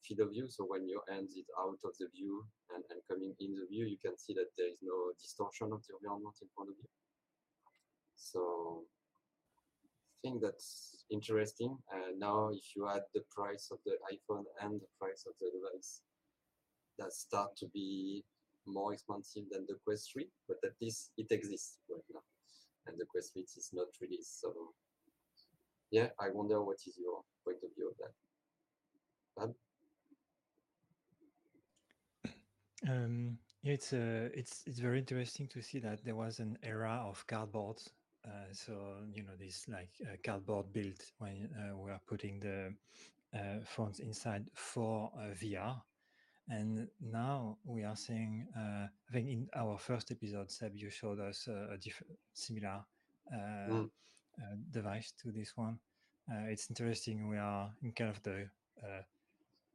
field 0.03 0.21
of 0.27 0.31
view. 0.31 0.47
So 0.49 0.65
when 0.65 0.87
your 0.89 1.01
hand 1.07 1.29
is 1.37 1.47
out 1.57 1.79
of 1.85 1.93
the 1.99 2.07
view 2.13 2.45
and, 2.73 2.83
and 2.89 2.99
coming 3.09 3.33
in 3.39 3.55
the 3.55 3.65
view, 3.69 3.85
you 3.85 3.97
can 4.03 4.17
see 4.17 4.33
that 4.33 4.51
there 4.57 4.67
is 4.67 4.79
no 4.81 5.13
distortion 5.21 5.71
of 5.71 5.81
the 5.87 5.95
environment 6.01 6.35
in 6.41 6.49
front 6.55 6.69
of 6.69 6.75
you. 6.77 6.89
So 8.17 8.83
I 10.13 10.17
think 10.21 10.41
that's 10.41 11.05
interesting. 11.09 11.77
Uh, 11.93 12.11
now, 12.17 12.49
if 12.51 12.75
you 12.75 12.89
add 12.89 13.07
the 13.13 13.23
price 13.31 13.69
of 13.71 13.79
the 13.85 13.95
iPhone 14.11 14.43
and 14.61 14.81
the 14.81 14.91
price 14.99 15.23
of 15.25 15.33
the 15.39 15.47
device, 15.47 16.01
that 16.97 17.13
start 17.13 17.55
to 17.55 17.67
be 17.67 18.25
more 18.73 18.93
expensive 18.93 19.43
than 19.51 19.65
the 19.67 19.75
Quest 19.85 20.11
3, 20.13 20.27
but 20.47 20.57
at 20.63 20.73
least 20.81 21.11
it 21.17 21.31
exists 21.31 21.77
right 21.89 22.03
now. 22.13 22.21
And 22.87 22.97
the 22.97 23.05
Quest 23.05 23.33
3 23.33 23.43
is 23.43 23.69
not 23.73 23.87
released. 24.01 24.41
So 24.41 24.53
yeah, 25.91 26.09
I 26.19 26.29
wonder 26.29 26.63
what 26.63 26.77
is 26.87 26.97
your 26.97 27.21
point 27.43 27.57
of 27.63 27.69
view 27.75 27.89
of 27.89 27.97
that. 27.97 28.13
Fab? 29.35 29.53
Um, 32.87 33.37
it's 33.63 33.91
uh, 33.91 34.29
it's 34.33 34.63
it's 34.65 34.79
very 34.79 34.99
interesting 34.99 35.47
to 35.49 35.61
see 35.61 35.79
that 35.79 36.03
there 36.05 36.15
was 36.15 36.39
an 36.39 36.57
era 36.63 37.03
of 37.05 37.25
cardboard. 37.27 37.77
Uh, 38.25 38.51
so 38.51 38.73
you 39.13 39.23
know 39.23 39.35
this 39.37 39.65
like 39.67 39.89
uh, 40.03 40.15
cardboard 40.23 40.71
built 40.71 41.11
when 41.17 41.49
uh, 41.57 41.75
we 41.75 41.91
are 41.91 42.01
putting 42.07 42.39
the 42.39 42.73
uh, 43.33 43.59
phones 43.65 43.99
inside 43.99 44.45
for 44.53 45.11
uh, 45.17 45.33
VR, 45.33 45.81
and 46.49 46.87
now 46.99 47.57
we 47.63 47.83
are 47.83 47.95
seeing, 47.95 48.47
uh, 48.57 48.87
I 48.87 49.13
think 49.13 49.29
in 49.29 49.47
our 49.55 49.77
first 49.77 50.11
episode, 50.11 50.51
Seb, 50.51 50.71
you 50.75 50.89
showed 50.89 51.19
us 51.19 51.47
a, 51.47 51.73
a 51.73 51.77
different, 51.77 52.13
similar 52.33 52.81
uh, 53.31 53.71
mm. 53.71 53.89
uh, 54.41 54.55
device 54.71 55.13
to 55.21 55.31
this 55.31 55.55
one. 55.55 55.77
Uh, 56.29 56.47
it's 56.47 56.67
interesting. 56.69 57.29
We 57.29 57.37
are 57.37 57.71
in 57.83 57.91
kind 57.91 58.09
of 58.09 58.21
the 58.23 58.47
uh, 58.83 59.01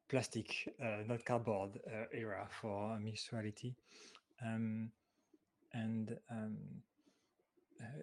plastic, 0.09 0.69
uh, 0.83 1.05
not 1.07 1.25
cardboard 1.25 1.79
era 2.13 2.47
for 2.51 2.99
mixed 2.99 3.31
reality. 3.31 3.75
Um, 4.45 4.91
and 5.73 6.17
um, 6.31 6.57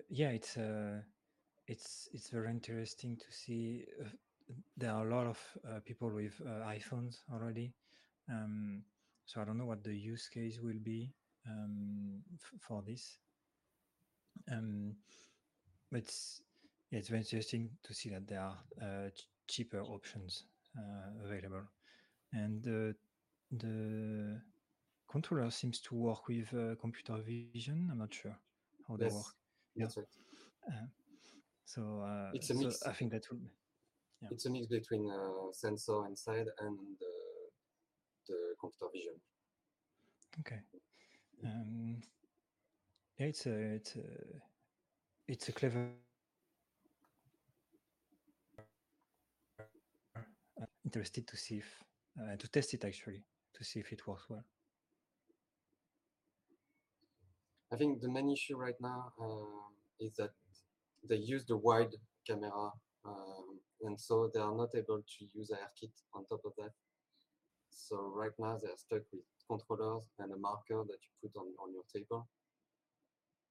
yeah, 0.10 0.30
it's 0.30 0.58
it's 1.68 2.10
it's 2.14 2.30
very 2.30 2.50
interesting 2.50 3.18
to 3.18 3.32
see. 3.32 3.86
there 4.76 4.92
are 4.92 5.08
a 5.08 5.16
lot 5.16 5.28
of 5.28 5.86
people 5.86 6.10
with 6.10 6.42
iPhones 6.46 7.20
already 7.32 7.74
um, 8.30 8.84
so 9.26 9.42
I 9.42 9.46
don't 9.46 9.58
know 9.58 9.66
what 9.66 9.84
the 9.84 9.96
use 9.96 10.28
case 10.28 10.60
will 10.62 10.80
be 10.84 11.14
um, 11.48 12.22
for 12.60 12.84
this. 12.86 13.18
Um, 14.52 14.96
but 15.92 16.00
it's, 16.00 16.42
it's 16.92 17.10
very 17.10 17.22
interesting 17.22 17.70
to 17.84 17.94
see 17.94 18.10
that 18.10 18.28
there 18.28 18.42
are 18.42 18.58
uh, 18.82 19.10
ch 19.10 19.28
cheaper 19.48 19.82
options 19.82 20.46
uh, 20.78 21.26
available, 21.26 21.64
and 22.34 22.66
uh, 22.66 22.94
the 23.52 24.42
controller 25.10 25.52
seems 25.52 25.80
to 25.82 25.96
work 25.96 26.28
with 26.28 26.54
uh, 26.54 26.76
computer 26.80 27.18
vision. 27.26 27.90
I'm 27.92 28.00
not 28.00 28.14
sure 28.14 28.38
how 28.88 28.96
they 28.96 29.06
yes, 29.06 29.14
work. 29.14 29.26
That's 29.76 29.98
yeah. 29.98 30.04
right. 30.04 30.74
Uh, 30.74 30.88
so 31.66 31.82
uh, 32.06 32.32
it's 32.34 32.50
a 32.50 32.54
mix. 32.54 32.80
So 32.80 32.90
I 32.90 32.94
think 32.94 33.12
that 33.12 33.30
will. 33.30 33.40
Yeah. 34.22 34.30
It's 34.32 34.46
a 34.46 34.50
mix 34.50 34.68
between 34.68 35.12
sensor 35.52 36.06
inside 36.08 36.48
and 36.60 36.78
computer 38.60 38.92
vision. 38.94 39.14
Okay. 40.40 40.60
Um, 41.44 42.02
yeah, 43.18 43.28
it's 43.28 43.46
a 43.46 43.56
it's 43.76 43.96
a 43.96 44.08
it's 45.28 45.50
a 45.50 45.52
clever. 45.52 45.90
Uh, 50.62 50.66
interested 50.86 51.28
to 51.28 51.38
see 51.38 51.58
if 51.58 51.84
uh, 52.20 52.36
to 52.38 52.48
test 52.48 52.74
it 52.74 52.86
actually 52.86 53.24
to 53.54 53.64
see 53.64 53.80
if 53.80 53.92
it 53.92 54.06
works 54.08 54.30
well. 54.30 54.44
I 57.74 57.78
think 57.78 58.02
the 58.02 58.10
main 58.10 58.30
issue 58.30 58.58
right 58.58 58.80
now 58.82 59.14
uh, 59.22 59.70
is 60.00 60.14
that 60.18 60.32
they 61.08 61.16
use 61.16 61.46
the 61.46 61.58
wide 61.58 61.96
camera, 62.28 62.72
um, 63.06 63.60
and 63.84 64.00
so 64.00 64.30
they 64.34 64.42
are 64.42 64.56
not 64.56 64.70
able 64.76 65.02
to 65.02 65.26
use 65.34 65.52
ARKit 65.52 65.92
on 66.14 66.26
top 66.26 66.42
of 66.46 66.52
that. 66.58 66.72
So 67.72 68.12
right 68.16 68.36
now 68.38 68.60
they're 68.62 68.78
stuck 68.78 69.04
with 69.12 69.26
controllers 69.48 70.04
and 70.20 70.32
a 70.32 70.38
marker 70.38 70.84
that 70.88 71.00
you 71.02 71.12
put 71.24 71.36
on, 71.40 71.48
on 71.60 71.74
your 71.74 71.88
table. 71.92 72.28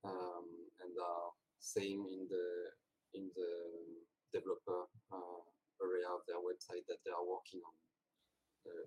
Um, 0.04 0.48
and 0.80 0.96
are 0.96 1.32
saying 1.60 2.00
in 2.08 2.24
the 2.32 2.46
in 3.12 3.28
the 3.36 3.52
developer 4.32 4.88
uh, 5.12 5.44
area 5.84 6.08
of 6.08 6.24
their 6.24 6.40
website 6.40 6.88
that 6.88 7.04
they 7.04 7.12
are 7.12 7.26
working 7.26 7.60
on 7.60 7.74
uh, 8.64 8.86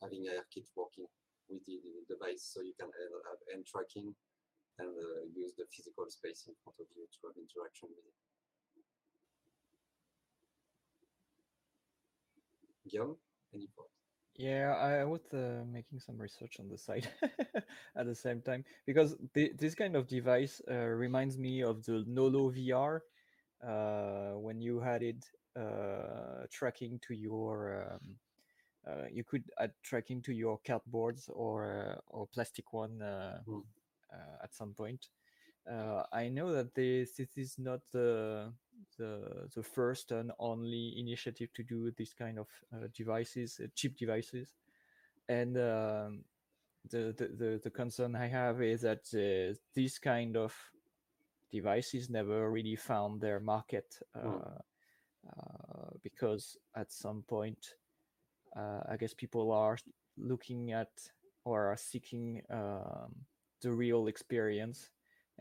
having 0.00 0.24
ARKit 0.24 0.66
working 0.76 1.04
with 1.48 1.64
the, 1.66 1.80
the, 1.84 2.04
device 2.08 2.48
so 2.48 2.60
you 2.64 2.72
can 2.78 2.88
have 2.88 3.40
hand 3.50 3.66
tracking 3.66 4.14
and 4.78 4.88
uh, 4.88 5.20
use 5.36 5.52
the 5.58 5.66
physical 5.68 6.08
space 6.08 6.48
in 6.48 6.54
front 6.64 6.80
of 6.80 6.86
you 6.96 7.04
to 7.04 7.18
have 7.28 7.36
interaction 7.36 7.88
with 7.92 8.06
it. 8.08 8.16
Guillaume, 12.88 13.16
any 13.54 13.68
thoughts? 13.76 14.01
Yeah, 14.36 14.74
I 14.74 15.04
was 15.04 15.20
uh, 15.34 15.62
making 15.70 16.00
some 16.00 16.16
research 16.18 16.56
on 16.58 16.68
the 16.68 16.78
site 16.78 17.06
at 17.96 18.06
the 18.06 18.14
same 18.14 18.40
time 18.40 18.64
because 18.86 19.14
th- 19.34 19.52
this 19.58 19.74
kind 19.74 19.94
of 19.94 20.08
device 20.08 20.60
uh, 20.70 20.74
reminds 20.74 21.36
me 21.36 21.62
of 21.62 21.84
the 21.84 22.02
Nolo 22.06 22.50
VR 22.50 23.02
uh, 23.62 24.38
when 24.38 24.60
you 24.60 24.80
had 24.80 25.02
it 25.02 25.24
uh, 25.56 26.46
tracking 26.50 26.98
to 27.06 27.14
your. 27.14 27.92
Um, 27.92 28.16
uh, 28.84 29.06
you 29.12 29.22
could 29.22 29.44
add 29.60 29.70
tracking 29.84 30.20
to 30.20 30.32
your 30.32 30.58
cardboards 30.66 31.30
or 31.32 31.94
uh, 31.94 32.00
or 32.08 32.26
plastic 32.26 32.72
one 32.72 32.98
mm. 32.98 33.62
at 34.42 34.52
some 34.54 34.74
point, 34.74 35.06
uh, 35.70 36.04
I 36.12 36.28
know 36.28 36.52
that 36.52 36.74
this, 36.74 37.12
this 37.16 37.36
is 37.36 37.58
not 37.58 37.80
the, 37.92 38.52
the 38.98 39.48
the 39.54 39.62
first 39.62 40.12
and 40.12 40.32
only 40.38 40.94
initiative 40.98 41.52
to 41.54 41.62
do 41.62 41.90
this 41.96 42.12
kind 42.14 42.38
of 42.38 42.48
uh, 42.72 42.88
devices, 42.96 43.60
uh, 43.62 43.66
cheap 43.74 43.96
devices, 43.96 44.54
and 45.28 45.56
um, 45.56 46.24
the, 46.90 47.14
the, 47.16 47.28
the 47.38 47.60
the 47.64 47.70
concern 47.70 48.16
I 48.16 48.28
have 48.28 48.60
is 48.62 48.82
that 48.82 49.06
uh, 49.14 49.54
this 49.74 49.98
kind 49.98 50.36
of 50.36 50.54
devices 51.50 52.10
never 52.10 52.50
really 52.50 52.76
found 52.76 53.20
their 53.20 53.40
market 53.40 53.98
Mm. 54.16 54.40
uh, 55.28 55.90
because 56.02 56.56
at 56.76 56.90
some 56.92 57.22
point, 57.22 57.76
uh, 58.56 58.80
I 58.88 58.96
guess 58.96 59.14
people 59.14 59.52
are 59.52 59.78
looking 60.16 60.72
at 60.72 60.90
or 61.44 61.66
are 61.72 61.76
seeking 61.76 62.42
um, 62.50 63.14
the 63.60 63.70
real 63.72 64.06
experience. 64.08 64.90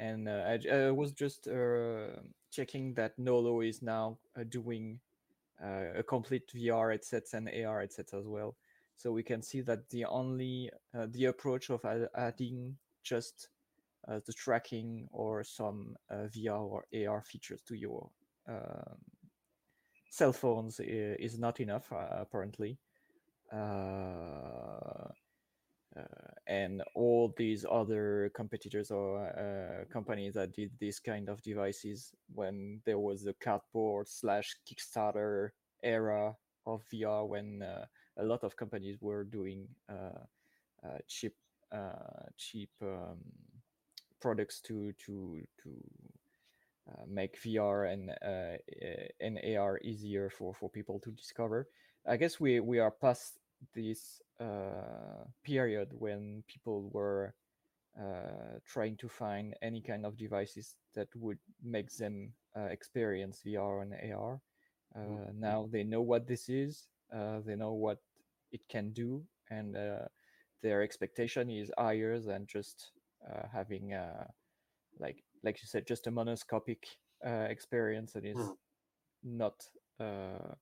And 0.02 0.28
uh, 0.28 0.44
I, 0.48 0.76
I 0.76 0.92
was 0.92 1.12
just 1.12 1.48
uh, 1.48 2.08
checking 2.50 2.96
that 2.96 3.20
Nolo 3.20 3.62
is 3.62 3.84
now 3.84 4.18
uh, 4.36 4.44
doing 4.50 5.00
a 5.64 6.02
complete 6.02 6.52
VR 6.56 6.90
headsets 6.90 7.36
and 7.36 7.48
AR 7.48 7.82
headsets 7.82 8.16
as 8.16 8.26
well. 8.26 8.56
So 8.98 9.12
we 9.12 9.22
can 9.22 9.44
see 9.44 9.62
that 9.62 9.88
the 9.92 10.06
only 10.06 10.72
the 10.92 11.26
approach 11.26 11.70
of 11.70 11.86
ad- 11.86 12.10
adding 12.16 12.78
just 13.04 13.50
uh, 14.08 14.20
the 14.26 14.34
tracking 14.34 15.08
or 15.12 15.44
some 15.44 15.96
uh, 16.10 16.26
VR 16.36 16.64
or 16.64 16.86
AR 16.96 17.22
features 17.22 17.62
to 17.68 17.76
your 17.76 18.10
um, 18.50 18.98
cell 20.10 20.34
phones 20.34 20.80
is 20.80 21.38
not 21.38 21.60
enough 21.60 21.92
uh, 21.94 22.08
apparently. 22.12 22.80
And 26.52 26.84
all 26.96 27.34
these 27.38 27.66
other 27.72 28.30
competitors 28.36 28.92
or 28.92 29.24
uh, 29.24 29.86
companies 29.94 30.34
that 30.34 30.52
did 30.52 30.72
this 30.82 31.00
kind 31.00 31.30
of 31.30 31.42
devices 31.42 32.12
when 32.34 32.82
there 32.86 33.00
was 33.00 33.24
the 33.24 33.34
cardboard 33.40 34.10
slash 34.10 34.58
Kickstarter 34.68 35.52
era 35.82 36.36
of 36.66 36.84
VR 36.92 37.26
when 37.26 37.62
uh, 37.62 37.86
a 38.18 38.24
lot 38.24 38.44
of 38.44 38.58
companies 38.58 38.98
were 39.00 39.24
doing 39.24 39.66
uh, 39.90 40.26
uh, 40.84 40.98
cheap 41.08 41.34
uh, 41.72 42.28
cheap 42.38 42.70
um, 42.82 43.20
products 44.20 44.60
to 44.62 44.92
to 45.06 45.42
to 45.64 45.70
uh, 46.90 47.04
make 47.08 47.42
VR 47.42 47.92
and 47.92 48.10
uh, 48.10 48.58
and 49.20 49.40
AR 49.56 49.80
easier 49.84 50.30
for 50.30 50.54
for 50.54 50.70
people 50.70 51.00
to 51.00 51.12
discover. 51.12 51.68
I 52.06 52.18
guess 52.18 52.40
we 52.40 52.60
we 52.60 52.80
are 52.80 52.92
past 52.92 53.40
this 53.76 54.22
uh, 54.42 55.26
period 55.46 55.90
when 55.94 56.44
people 56.48 56.90
were 56.94 57.36
uh, 58.00 58.60
trying 58.66 58.98
to 58.98 59.10
find 59.10 59.56
any 59.62 59.82
kind 59.82 60.06
of 60.06 60.18
devices 60.18 60.76
that 60.96 61.08
would 61.16 61.40
make 61.64 61.92
them 61.98 62.34
uh, 62.58 62.64
experience 62.72 63.42
VR 63.44 63.82
and 63.82 63.94
AR. 63.94 64.42
Uh, 64.96 65.32
now 65.34 65.68
they 65.72 65.84
know 65.84 66.02
what 66.02 66.28
this 66.28 66.50
is, 66.50 66.88
uh, 67.16 67.40
they 67.46 67.56
know 67.56 67.74
what 67.74 68.00
it 68.52 68.62
can 68.70 68.92
do, 68.94 69.24
and 69.50 69.76
uh, 69.78 70.08
their 70.64 70.82
expectation 70.84 71.50
is 71.50 71.72
higher 71.78 72.20
than 72.20 72.48
just 72.48 72.92
uh, 73.30 73.48
having 73.54 73.94
uh, 73.94 74.26
like 75.00 75.24
like 75.44 75.62
you 75.62 75.68
said, 75.68 75.88
just 75.88 76.08
a 76.08 76.12
monoscopic 76.12 76.84
uh, 77.26 77.48
experience 77.50 78.14
that 78.14 78.26
is 78.26 78.38
Mm. 78.38 78.58
not 79.24 79.56
uh, 80.00 80.56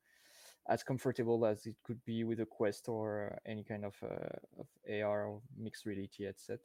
as 0.70 0.84
comfortable 0.84 1.46
as 1.46 1.66
it 1.66 1.76
could 1.84 2.04
be 2.06 2.24
with 2.24 2.40
a 2.40 2.46
Quest 2.46 2.88
or 2.88 3.38
any 3.46 3.64
kind 3.64 3.84
of, 3.84 3.96
uh, 4.04 4.60
of 4.60 4.68
AR 4.88 5.26
or 5.26 5.42
mixed 5.58 5.86
reality 5.86 6.26
headset. 6.26 6.60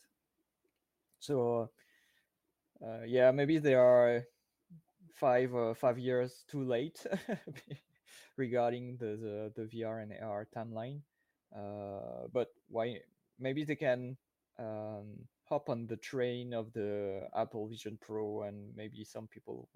So 1.18 1.70
uh, 2.84 3.04
yeah, 3.06 3.30
maybe 3.30 3.58
they 3.58 3.75
are 3.75 4.25
five 5.14 5.54
uh, 5.54 5.75
five 5.75 5.99
years 5.99 6.44
too 6.49 6.64
late 6.64 7.06
regarding 8.37 8.96
the, 8.99 9.16
the 9.16 9.52
the 9.56 9.68
VR 9.76 10.02
and 10.02 10.12
AR 10.23 10.46
timeline. 10.54 11.00
Uh, 11.56 12.28
but 12.32 12.49
why? 12.68 12.99
Maybe 13.38 13.64
they 13.64 13.76
can 13.76 14.16
um, 14.58 15.26
hop 15.48 15.68
on 15.68 15.87
the 15.87 15.96
train 15.96 16.52
of 16.52 16.72
the 16.72 17.28
Apple 17.37 17.68
Vision 17.68 17.98
Pro, 18.00 18.42
and 18.42 18.74
maybe 18.76 19.05
some 19.05 19.26
people 19.28 19.68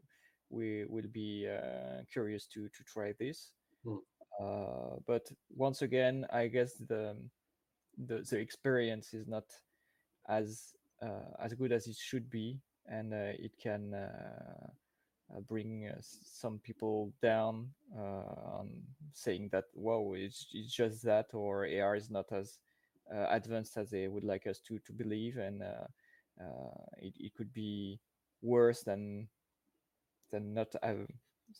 we 0.51 0.85
will 0.89 1.09
be 1.13 1.49
uh, 1.49 2.03
curious 2.13 2.47
to 2.49 2.69
to 2.69 2.85
try 2.85 3.15
this. 3.19 3.53
Mm. 3.87 4.01
Uh, 4.39 4.97
but 5.07 5.29
once 5.51 5.83
again, 5.83 6.27
I 6.33 6.47
guess 6.47 6.75
the 6.75 7.17
the, 8.07 8.25
the 8.31 8.39
experience 8.39 9.13
is 9.13 9.27
not 9.27 9.45
as 10.29 10.75
uh, 11.03 11.35
as 11.41 11.55
good 11.55 11.73
as 11.73 11.87
it 11.87 11.97
should 11.97 12.31
be, 12.31 12.61
and 12.87 13.13
uh, 13.13 13.35
it 13.39 13.53
can 13.61 13.95
uh, 13.95 14.67
uh, 15.35 15.41
bring 15.41 15.91
some 16.01 16.61
people 16.61 17.13
down 17.21 17.69
on 17.97 18.71
saying 19.13 19.49
that 19.51 19.65
whoa, 19.75 20.15
it's, 20.15 20.47
it's 20.53 20.73
just 20.73 21.03
that, 21.03 21.27
or 21.33 21.67
AR 21.67 21.97
is 21.97 22.11
not 22.11 22.31
as 22.33 22.59
advanced 23.11 23.77
as 23.77 23.91
they 23.91 24.07
would 24.07 24.25
like 24.25 24.47
us 24.47 24.61
to 24.61 24.79
to 24.81 24.93
believe, 24.93 25.39
and 25.39 25.63
it, 26.99 27.15
it 27.19 27.35
could 27.35 27.53
be 27.53 27.99
worse 28.43 28.83
than 28.83 29.29
than 30.31 30.55
not 30.55 30.75
have, 30.83 31.09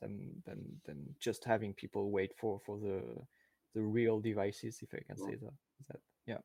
than, 0.01 0.43
than 0.47 0.81
than 0.87 1.15
just 1.21 1.45
having 1.45 1.75
people 1.75 2.11
wait 2.11 2.33
for 2.41 2.61
for 2.65 2.79
the 2.79 3.03
the 3.75 3.83
real 3.83 4.21
devices, 4.21 4.79
if 4.83 4.91
I 4.95 5.03
can 5.07 5.17
say 5.17 5.37
that. 5.37 5.53
That 5.89 6.01
yeah. 6.27 6.39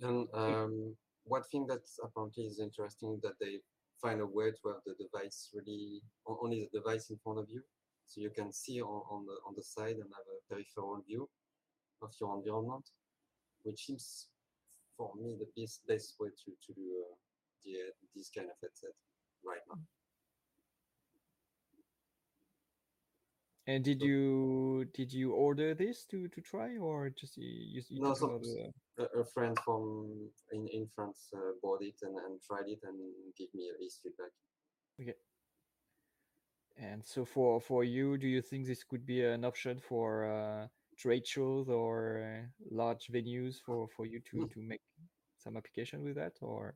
And 0.00 0.28
um, 0.34 0.96
one 1.24 1.42
thing 1.50 1.66
that 1.68 1.80
apparently 2.02 2.44
is 2.44 2.60
interesting 2.60 3.18
that 3.22 3.38
they 3.40 3.60
find 4.00 4.20
a 4.20 4.26
way 4.26 4.50
to 4.50 4.68
have 4.68 4.82
the 4.84 4.94
device 5.02 5.50
really 5.54 6.02
only 6.26 6.68
the 6.72 6.78
device 6.80 7.10
in 7.10 7.18
front 7.22 7.38
of 7.38 7.46
you, 7.48 7.62
so 8.06 8.20
you 8.20 8.30
can 8.30 8.52
see 8.52 8.80
on, 8.82 9.02
on 9.10 9.24
the 9.26 9.36
on 9.46 9.54
the 9.56 9.62
side 9.62 9.96
and 9.96 10.10
have 10.12 10.28
a 10.28 10.54
peripheral 10.54 11.02
view 11.06 11.28
of 12.02 12.10
your 12.20 12.36
environment, 12.36 12.86
which 13.62 13.86
seems 13.86 14.28
for 14.96 15.12
me 15.16 15.36
the 15.38 15.48
best 15.60 15.80
best 15.86 16.14
way 16.20 16.28
to 16.28 16.50
to 16.66 16.72
do 16.74 16.86
uh, 17.04 17.14
the, 17.64 17.72
this 18.14 18.30
kind 18.30 18.48
of 18.48 18.56
headset 18.62 18.94
right 19.44 19.64
now. 19.68 19.80
And 23.68 23.82
did 23.82 24.00
you 24.00 24.86
did 24.94 25.12
you 25.12 25.32
order 25.32 25.74
this 25.74 26.06
to 26.06 26.28
to 26.28 26.40
try 26.40 26.76
or 26.78 27.10
just 27.10 27.36
you 27.36 27.82
you, 27.88 28.00
No, 28.00 28.14
some 28.14 28.30
another? 28.30 28.70
a, 28.98 29.20
a 29.20 29.24
friend 29.24 29.58
from 29.64 30.30
in 30.52 30.68
in 30.68 30.88
France 30.94 31.28
uh, 31.34 31.52
bought 31.62 31.82
it 31.82 31.96
and, 32.02 32.16
and 32.16 32.40
tried 32.42 32.68
it 32.68 32.78
and 32.84 32.98
give 33.36 33.52
me 33.54 33.70
his 33.80 33.98
feedback. 34.02 34.30
Okay. 35.00 35.18
And 36.78 37.04
so 37.04 37.24
for 37.24 37.60
for 37.60 37.82
you, 37.82 38.16
do 38.18 38.28
you 38.28 38.40
think 38.42 38.66
this 38.66 38.84
could 38.84 39.04
be 39.04 39.24
an 39.24 39.44
option 39.44 39.80
for 39.80 40.26
uh, 40.26 40.68
trade 40.96 41.26
shows 41.26 41.68
or 41.68 42.22
uh, 42.22 42.46
large 42.70 43.08
venues 43.08 43.56
for 43.64 43.88
for 43.88 44.06
you 44.06 44.20
to 44.30 44.36
Mm. 44.36 44.52
to 44.52 44.60
make 44.60 44.82
some 45.38 45.56
application 45.56 46.04
with 46.04 46.14
that 46.14 46.34
or? 46.40 46.74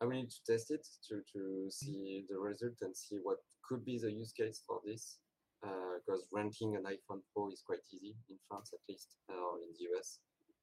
I 0.00 0.06
will 0.06 0.16
need 0.16 0.30
to 0.30 0.42
test 0.44 0.70
it 0.70 0.86
to, 1.08 1.22
to 1.32 1.70
see 1.70 2.24
the 2.28 2.36
result 2.36 2.82
and 2.82 2.96
see 2.96 3.16
what 3.22 3.38
could 3.62 3.84
be 3.84 3.98
the 3.98 4.10
use 4.10 4.32
case 4.32 4.62
for 4.66 4.80
this. 4.84 5.18
Because 5.64 6.28
renting 6.32 6.76
an 6.76 6.84
iPhone 6.84 7.22
Pro 7.32 7.48
is 7.50 7.62
quite 7.64 7.80
easy 7.92 8.14
in 8.28 8.36
France, 8.48 8.72
at 8.74 8.80
least, 8.88 9.16
uh, 9.30 9.34
or 9.36 9.58
in 9.60 9.72
the 9.72 9.88
US. 9.96 10.18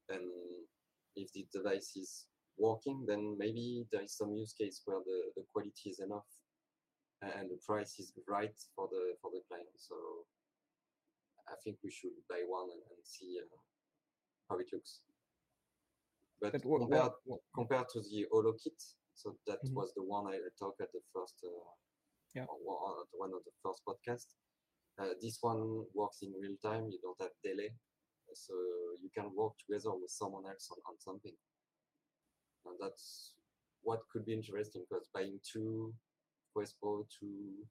And 0.08 0.30
if 1.16 1.32
the 1.32 1.46
device 1.52 1.96
is 1.96 2.26
working, 2.58 3.04
then 3.06 3.36
maybe 3.38 3.86
there 3.90 4.02
is 4.02 4.16
some 4.16 4.32
use 4.34 4.54
case 4.54 4.82
where 4.84 5.00
the, 5.04 5.32
the 5.36 5.42
quality 5.52 5.90
is 5.90 5.98
enough 6.00 6.26
and 7.22 7.50
the 7.50 7.58
price 7.66 7.98
is 7.98 8.12
right 8.28 8.54
for 8.74 8.88
the 8.90 9.14
for 9.20 9.30
the 9.30 9.40
client. 9.48 9.68
So 9.76 9.94
I 11.48 11.54
think 11.64 11.78
we 11.82 11.90
should 11.90 12.14
buy 12.28 12.42
one 12.46 12.68
and, 12.72 12.82
and 12.82 13.02
see 13.04 13.38
uh, 13.42 13.56
how 14.50 14.58
it 14.58 14.66
looks. 14.72 15.00
But 16.40 16.54
what 16.64 16.80
compared 16.80 17.02
what, 17.02 17.14
what 17.24 17.40
compared 17.54 17.88
to 17.94 18.00
the 18.02 18.26
Holo 18.30 18.52
kit, 18.62 18.78
so 19.14 19.36
that 19.46 19.58
Mhm. 19.64 19.74
was 19.74 19.92
the 19.94 20.02
one 20.02 20.26
I 20.26 20.36
I 20.36 20.50
talked 20.58 20.80
at 20.80 20.92
the 20.92 21.02
first, 21.14 21.36
uh, 21.44 21.74
Yeah. 22.34 22.46
one 22.46 23.06
one 23.12 23.32
of 23.34 23.42
the 23.44 23.54
first 23.62 23.82
podcast. 23.86 24.34
Uh, 25.00 25.14
this 25.20 25.38
one 25.40 25.84
works 25.94 26.18
in 26.22 26.32
real 26.40 26.56
time. 26.62 26.88
You 26.90 26.98
don't 27.02 27.20
have 27.20 27.30
delay, 27.42 27.70
so 28.34 28.54
you 29.02 29.10
can 29.16 29.30
work 29.34 29.52
together 29.58 29.94
with 29.94 30.10
someone 30.10 30.44
else 30.46 30.68
on, 30.70 30.78
on 30.86 30.98
something, 30.98 31.32
and 32.66 32.76
that's 32.80 33.32
what 33.82 34.00
could 34.12 34.26
be 34.26 34.34
interesting. 34.34 34.84
Because 34.88 35.08
buying 35.14 35.38
two 35.42 35.94
Quest 36.54 36.76
Pro, 36.80 37.06
two 37.18 37.64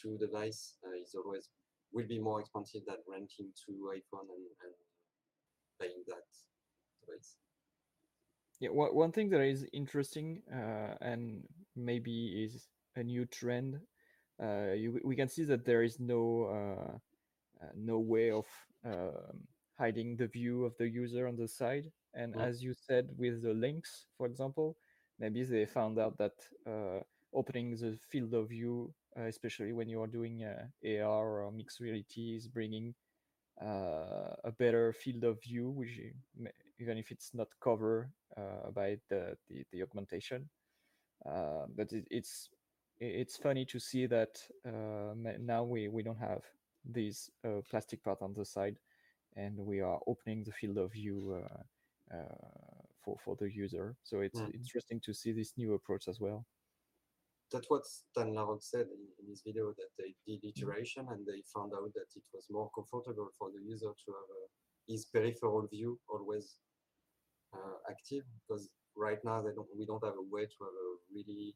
two 0.00 0.16
device 0.18 0.76
uh, 0.86 1.02
is 1.02 1.14
always 1.14 1.48
will 1.92 2.06
be 2.06 2.18
more 2.18 2.40
expensive 2.40 2.82
than 2.86 2.96
renting 3.08 3.52
two 3.54 3.90
iPhone 3.94 4.26
and, 4.28 4.46
and 4.64 4.74
buying 5.78 6.02
that 6.08 6.26
device. 7.06 7.36
Yeah, 8.60 8.70
one, 8.70 9.12
thing 9.12 9.30
that 9.30 9.42
is 9.42 9.66
interesting 9.72 10.42
uh, 10.52 10.94
and 11.00 11.42
maybe 11.76 12.44
is 12.44 12.66
a 12.96 13.02
new 13.02 13.26
trend, 13.26 13.78
you, 14.40 15.00
we 15.04 15.16
can 15.16 15.28
see 15.28 15.44
that 15.44 15.64
there 15.64 15.82
is 15.82 16.00
no 16.00 16.44
uh, 16.44 16.98
uh, 17.62 17.70
no 17.76 17.98
way 17.98 18.30
of 18.30 18.46
um, 18.84 19.46
hiding 19.78 20.16
the 20.16 20.26
view 20.26 20.64
of 20.64 20.76
the 20.76 20.88
user 20.88 21.26
on 21.26 21.36
the 21.36 21.48
side. 21.48 21.90
And 22.14 22.34
Mm. 22.34 22.40
as 22.40 22.62
you 22.62 22.74
said 22.74 23.08
with 23.16 23.42
the 23.42 23.54
Lynx, 23.54 24.06
for 24.16 24.26
example, 24.26 24.76
maybe 25.18 25.42
they 25.44 25.66
found 25.66 25.98
out 25.98 26.16
that 26.18 26.34
uh, 26.66 27.00
opening 27.32 27.76
the 27.76 27.98
field 28.10 28.34
of 28.34 28.48
view, 28.48 28.94
uh, 29.16 29.22
especially 29.22 29.72
when 29.72 29.88
you 29.88 30.00
are 30.02 30.06
doing 30.06 30.44
uh, 30.44 30.66
AR 30.84 31.42
or 31.44 31.50
mixed 31.52 31.80
reality, 31.80 32.36
is 32.36 32.46
bringing 32.46 32.94
uh, 33.60 34.34
a 34.44 34.52
better 34.58 34.92
field 34.92 35.24
of 35.24 35.40
view, 35.42 35.70
which 35.70 36.00
even 36.78 36.98
if 36.98 37.10
it's 37.10 37.34
not 37.34 37.48
covered 37.60 38.10
uh, 38.36 38.70
by 38.70 38.98
the, 39.08 39.36
the, 39.48 39.64
the 39.72 39.82
augmentation. 39.82 40.48
Uh, 41.24 41.66
but 41.74 41.92
it, 41.92 42.06
it's 42.10 42.50
it's 43.00 43.36
funny 43.36 43.64
to 43.66 43.78
see 43.78 44.06
that 44.06 44.38
uh, 44.66 45.14
now 45.40 45.64
we, 45.64 45.88
we 45.88 46.02
don't 46.02 46.18
have 46.18 46.42
this 46.84 47.30
uh, 47.46 47.60
plastic 47.68 48.02
part 48.02 48.22
on 48.22 48.34
the 48.34 48.44
side, 48.44 48.76
and 49.36 49.58
we 49.58 49.80
are 49.80 49.98
opening 50.06 50.44
the 50.44 50.52
field 50.52 50.78
of 50.78 50.92
view 50.92 51.42
uh, 52.12 52.18
for 53.04 53.16
for 53.24 53.36
the 53.36 53.50
user. 53.50 53.96
So 54.02 54.20
it's 54.20 54.40
mm. 54.40 54.54
interesting 54.54 55.00
to 55.04 55.12
see 55.14 55.32
this 55.32 55.52
new 55.56 55.74
approach 55.74 56.08
as 56.08 56.20
well. 56.20 56.46
That's 57.52 57.68
what 57.68 57.86
Stan 57.86 58.34
Larroque 58.34 58.62
said 58.62 58.86
in, 58.86 59.02
in, 59.20 59.28
his 59.28 59.42
video 59.46 59.72
that 59.76 59.90
they 59.98 60.14
did 60.26 60.42
iteration 60.44 61.06
and 61.10 61.24
they 61.26 61.42
found 61.54 61.72
out 61.72 61.92
that 61.94 62.08
it 62.16 62.24
was 62.32 62.46
more 62.50 62.70
comfortable 62.74 63.28
for 63.38 63.50
the 63.54 63.62
user 63.62 63.92
to 63.92 64.08
have 64.18 64.30
a, 64.40 64.42
his 64.90 65.04
peripheral 65.04 65.66
view 65.68 66.00
always 66.08 66.56
uh, 67.52 67.76
active 67.88 68.24
because 68.40 68.70
right 68.96 69.18
now 69.24 69.42
they 69.42 69.52
don't 69.54 69.68
we 69.76 69.86
don't 69.86 70.02
have 70.02 70.18
a 70.18 70.28
way 70.34 70.44
to 70.46 70.58
have 70.62 70.76
a 70.86 70.88
really 71.14 71.54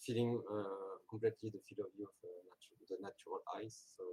feeling 0.00 0.40
uh, 0.50 0.98
completely 1.08 1.50
the 1.50 1.60
field 1.66 1.86
of 1.86 1.92
view 1.94 2.06
of 2.06 2.16
uh, 2.24 2.40
natu 2.48 2.72
the 2.88 2.96
natural 3.02 3.40
eyes. 3.56 3.76
So 3.96 4.04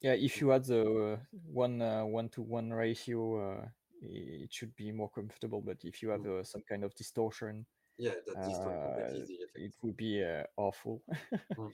yeah, 0.00 0.14
if 0.14 0.40
you 0.40 0.50
had 0.50 0.64
the 0.64 1.18
one 1.52 1.82
uh, 1.82 2.04
one 2.04 2.28
to 2.30 2.42
one 2.42 2.72
ratio 2.72 3.68
it 4.00 4.52
should 4.52 4.74
be 4.76 4.92
more 4.92 5.10
comfortable. 5.10 5.60
But 5.60 5.78
if 5.84 6.02
you 6.02 6.10
have 6.10 6.24
uh, 6.24 6.44
some 6.44 6.62
kind 6.68 6.84
of 6.84 6.94
distortion, 6.94 7.66
yeah, 7.98 8.12
that 8.26 8.36
uh, 8.36 9.24
it 9.54 9.74
would 9.82 9.96
be 9.96 10.22
uh, 10.22 10.44
awful. 10.56 11.02
mm. 11.58 11.70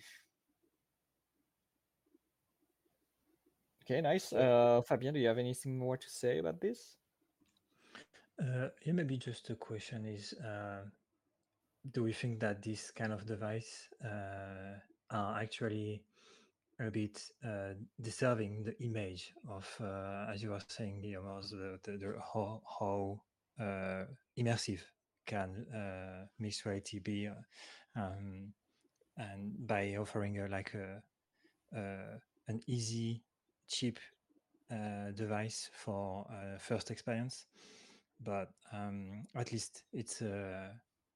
Okay, 3.84 4.00
nice. 4.00 4.32
Uh, 4.32 4.80
Fabien, 4.88 5.12
do 5.12 5.20
you 5.20 5.28
have 5.28 5.38
anything 5.38 5.78
more 5.78 5.98
to 5.98 6.08
say 6.08 6.38
about 6.38 6.60
this? 6.60 6.96
Uh, 8.40 8.68
yeah, 8.84 8.92
maybe 8.92 9.18
just 9.18 9.50
a 9.50 9.54
question 9.54 10.06
is, 10.06 10.32
uh, 10.42 10.84
do 11.92 12.02
we 12.02 12.12
think 12.12 12.40
that 12.40 12.62
this 12.62 12.90
kind 12.90 13.12
of 13.12 13.26
device 13.26 13.88
uh, 14.04 14.78
are 15.10 15.40
actually 15.40 16.02
a 16.80 16.90
bit 16.90 17.22
uh, 17.44 17.74
deserving 18.00 18.64
the 18.64 18.76
image 18.82 19.32
of, 19.48 19.68
uh, 19.80 20.26
as 20.32 20.42
you 20.42 20.50
were 20.50 20.60
saying, 20.68 21.00
Guillaume, 21.00 21.40
the, 21.50 21.78
the, 21.84 21.98
the, 21.98 22.14
how, 22.32 22.62
how 22.78 23.20
uh, 23.60 24.04
immersive 24.38 24.80
can 25.26 25.66
uh, 25.74 26.26
mixed 26.38 26.64
reality 26.64 26.98
be, 26.98 27.28
uh, 27.28 28.00
um, 28.00 28.52
and 29.16 29.66
by 29.66 29.94
offering 29.96 30.38
a, 30.40 30.48
like 30.48 30.74
a, 30.74 31.00
an 32.48 32.60
easy, 32.66 33.22
cheap 33.68 33.98
uh, 34.70 35.10
device 35.14 35.70
for 35.72 36.26
first 36.58 36.90
experience, 36.90 37.46
but 38.20 38.50
um, 38.72 39.26
at 39.36 39.52
least 39.52 39.84
it's 39.92 40.20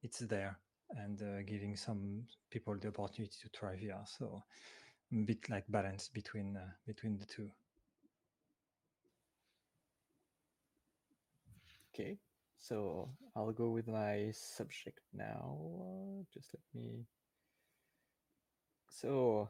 it's 0.02 0.20
there 0.20 0.58
and 0.96 1.46
giving 1.46 1.76
some 1.76 2.22
people 2.50 2.74
the 2.80 2.88
opportunity 2.88 3.34
to 3.42 3.48
try 3.50 3.74
VR. 3.76 4.06
So 4.06 4.42
a 5.12 5.16
bit 5.16 5.48
like 5.48 5.64
balance 5.68 6.08
between 6.08 6.56
uh, 6.56 6.70
between 6.86 7.18
the 7.18 7.26
two. 7.26 7.50
Okay, 11.94 12.18
so 12.56 13.08
I'll 13.34 13.52
go 13.52 13.70
with 13.70 13.88
my 13.88 14.30
subject 14.32 15.00
now. 15.12 15.58
Uh, 15.80 16.22
just 16.32 16.50
let 16.54 16.82
me. 16.82 17.06
So 18.90 19.48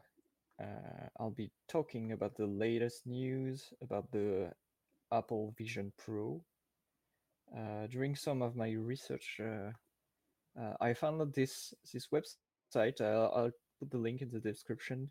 uh, 0.61 1.07
I'll 1.19 1.31
be 1.31 1.51
talking 1.67 2.11
about 2.11 2.35
the 2.35 2.47
latest 2.47 3.05
news 3.05 3.73
about 3.81 4.11
the 4.11 4.51
Apple 5.11 5.53
Vision 5.57 5.91
Pro. 5.97 6.41
Uh, 7.55 7.87
during 7.87 8.15
some 8.15 8.41
of 8.41 8.55
my 8.55 8.71
research, 8.71 9.39
uh, 10.57 10.61
uh, 10.61 10.75
I 10.81 10.93
found 10.93 11.33
this 11.33 11.73
this 11.93 12.07
website. 12.07 13.01
I'll 13.01 13.51
put 13.79 13.91
the 13.91 13.97
link 13.97 14.21
in 14.21 14.31
the 14.31 14.39
description 14.39 15.09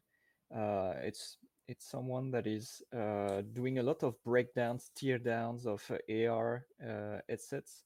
uh, 0.54 0.94
it's 1.02 1.36
it's 1.66 1.86
someone 1.86 2.30
that 2.30 2.46
is 2.46 2.82
uh, 2.96 3.42
doing 3.52 3.78
a 3.78 3.82
lot 3.82 4.02
of 4.02 4.14
breakdowns, 4.24 4.90
tear 4.96 5.18
downs 5.18 5.66
of 5.66 5.84
uh, 5.90 6.30
AR 6.30 6.64
uh, 6.82 7.18
headsets, 7.28 7.84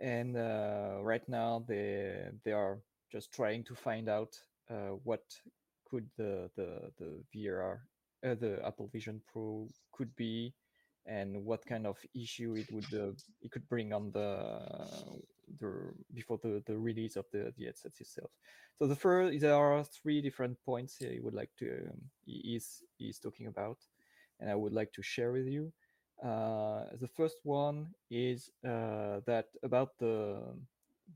and 0.00 0.36
uh, 0.36 0.98
right 1.02 1.28
now 1.28 1.64
they 1.66 2.28
they 2.44 2.52
are 2.52 2.78
just 3.10 3.32
trying 3.32 3.64
to 3.64 3.74
find 3.74 4.08
out 4.08 4.38
uh, 4.70 4.94
what 5.02 5.22
could 5.84 6.08
the 6.16 6.50
the 6.56 6.92
the 6.98 7.22
VR 7.34 7.78
the 8.22 8.60
Apple 8.64 8.88
Vision 8.92 9.20
Pro 9.32 9.68
could 9.92 10.14
be, 10.14 10.54
and 11.06 11.44
what 11.44 11.66
kind 11.66 11.86
of 11.86 11.98
issue 12.14 12.54
it 12.56 12.70
would 12.70 13.16
it 13.42 13.50
could 13.50 13.68
bring 13.68 13.92
on 13.92 14.12
the 14.12 14.60
the 15.60 15.92
before 16.14 16.38
the, 16.42 16.62
the 16.66 16.76
release 16.76 17.16
of 17.16 17.26
the, 17.32 17.52
the 17.56 17.66
headsets 17.66 18.00
itself. 18.00 18.30
So 18.78 18.86
the 18.86 18.96
first 18.96 19.40
there 19.40 19.54
are 19.54 19.84
three 19.84 20.20
different 20.20 20.56
points 20.64 20.96
he 20.96 21.20
would 21.20 21.34
like 21.34 21.50
to 21.58 21.88
um, 21.90 22.00
he 22.24 22.56
is 22.56 22.82
is 22.98 23.18
talking 23.18 23.46
about, 23.46 23.78
and 24.40 24.50
I 24.50 24.54
would 24.54 24.72
like 24.72 24.92
to 24.92 25.02
share 25.02 25.32
with 25.32 25.46
you. 25.46 25.72
Uh, 26.22 26.84
the 27.00 27.08
first 27.08 27.38
one 27.44 27.88
is 28.10 28.50
uh, 28.64 29.20
that 29.26 29.46
about 29.62 29.96
the, 29.98 30.42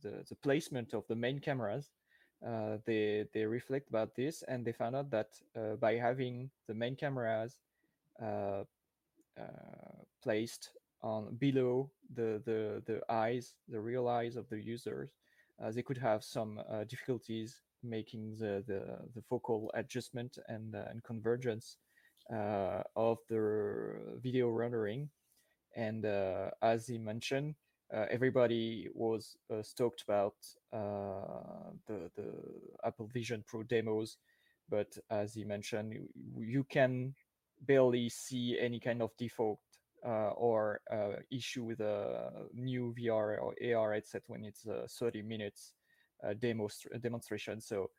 the, 0.01 0.25
the 0.29 0.37
placement 0.43 0.95
of 0.95 1.05
the 1.09 1.17
main 1.17 1.41
cameras. 1.41 1.91
Uh, 2.47 2.79
they 2.87 3.25
they 3.33 3.45
reflect 3.45 3.89
about 3.89 4.17
this, 4.17 4.43
and 4.49 4.65
they 4.65 4.73
found 4.73 4.97
out 4.97 5.11
that 5.11 5.29
uh, 5.57 5.77
by 5.77 5.95
having 5.95 6.51
the 6.67 6.75
main 6.75 6.97
cameras 6.97 7.59
uh, 8.21 8.65
uh, 9.39 10.03
placed 10.23 10.71
on 11.03 11.35
below 11.37 11.91
the 12.15 12.41
the 12.45 12.83
the 12.87 13.01
eyes, 13.09 13.55
the 13.69 13.81
real 13.81 14.09
eyes 14.09 14.37
of 14.37 14.49
the 14.49 14.61
users, 14.61 15.11
uh, 15.63 15.71
they 15.71 15.83
could 15.83 15.99
have 15.99 16.23
some 16.25 16.61
uh, 16.71 16.85
difficulties 16.85 17.63
making 17.83 18.37
the, 18.39 18.63
the 18.67 18.99
the 19.15 19.23
focal 19.29 19.71
adjustment 19.75 20.39
and 20.49 20.75
uh, 20.75 20.85
and 20.91 21.03
convergence 21.03 21.77
uh, 22.33 22.83
of 22.97 23.19
the 23.29 24.19
video 24.23 24.49
rendering. 24.49 25.11
And 25.75 26.05
uh, 26.05 26.51
as 26.61 26.87
he 26.87 26.99
mentioned, 26.99 27.55
uh, 27.93 28.07
everybody 28.11 28.89
was 28.95 29.37
stoked 29.63 30.03
about 30.03 30.35
the 30.71 32.11
the 32.15 32.33
Apple 32.85 33.09
Vision 33.13 33.43
Pro 33.47 33.63
demos, 33.63 34.19
but 34.69 34.97
as 35.11 35.35
he 35.35 35.45
mentioned, 35.45 35.93
you, 35.93 36.09
you 36.39 36.65
can 36.65 37.15
barely 37.63 38.09
see 38.09 38.59
any 38.61 38.81
kind 38.81 39.03
of 39.03 39.11
default 39.19 39.61
or 40.09 40.81
uh, 40.91 41.21
issue 41.31 41.65
with 41.65 41.81
a 41.81 42.31
new 42.55 42.95
VR 42.99 43.39
or 43.41 43.55
AR 43.75 43.95
headset 43.95 44.23
when 44.27 44.45
it's 44.45 44.67
a 44.67 44.87
30 44.89 45.23
minutes 45.23 45.75
uh, 46.27 46.35
demo 46.35 46.69
demonstration. 47.01 47.61
So 47.61 47.91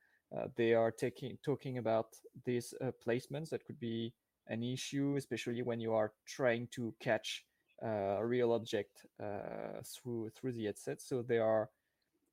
they 0.57 0.73
are 0.73 0.89
taking 0.89 1.37
talking 1.45 1.77
about 1.77 2.07
these 2.43 2.73
placements 3.05 3.49
that 3.51 3.65
could 3.65 3.79
be 3.79 4.13
an 4.47 4.63
issue, 4.63 5.15
especially 5.15 5.61
when 5.61 5.79
you 5.79 5.93
are 5.93 6.11
trying 6.25 6.67
to 6.71 6.93
catch 6.99 7.45
a 7.83 8.25
real 8.25 8.51
object 8.53 9.05
through 9.19 10.31
through 10.35 10.53
the 10.53 10.65
headset. 10.65 11.01
So 11.01 11.21
they 11.21 11.37
are 11.37 11.69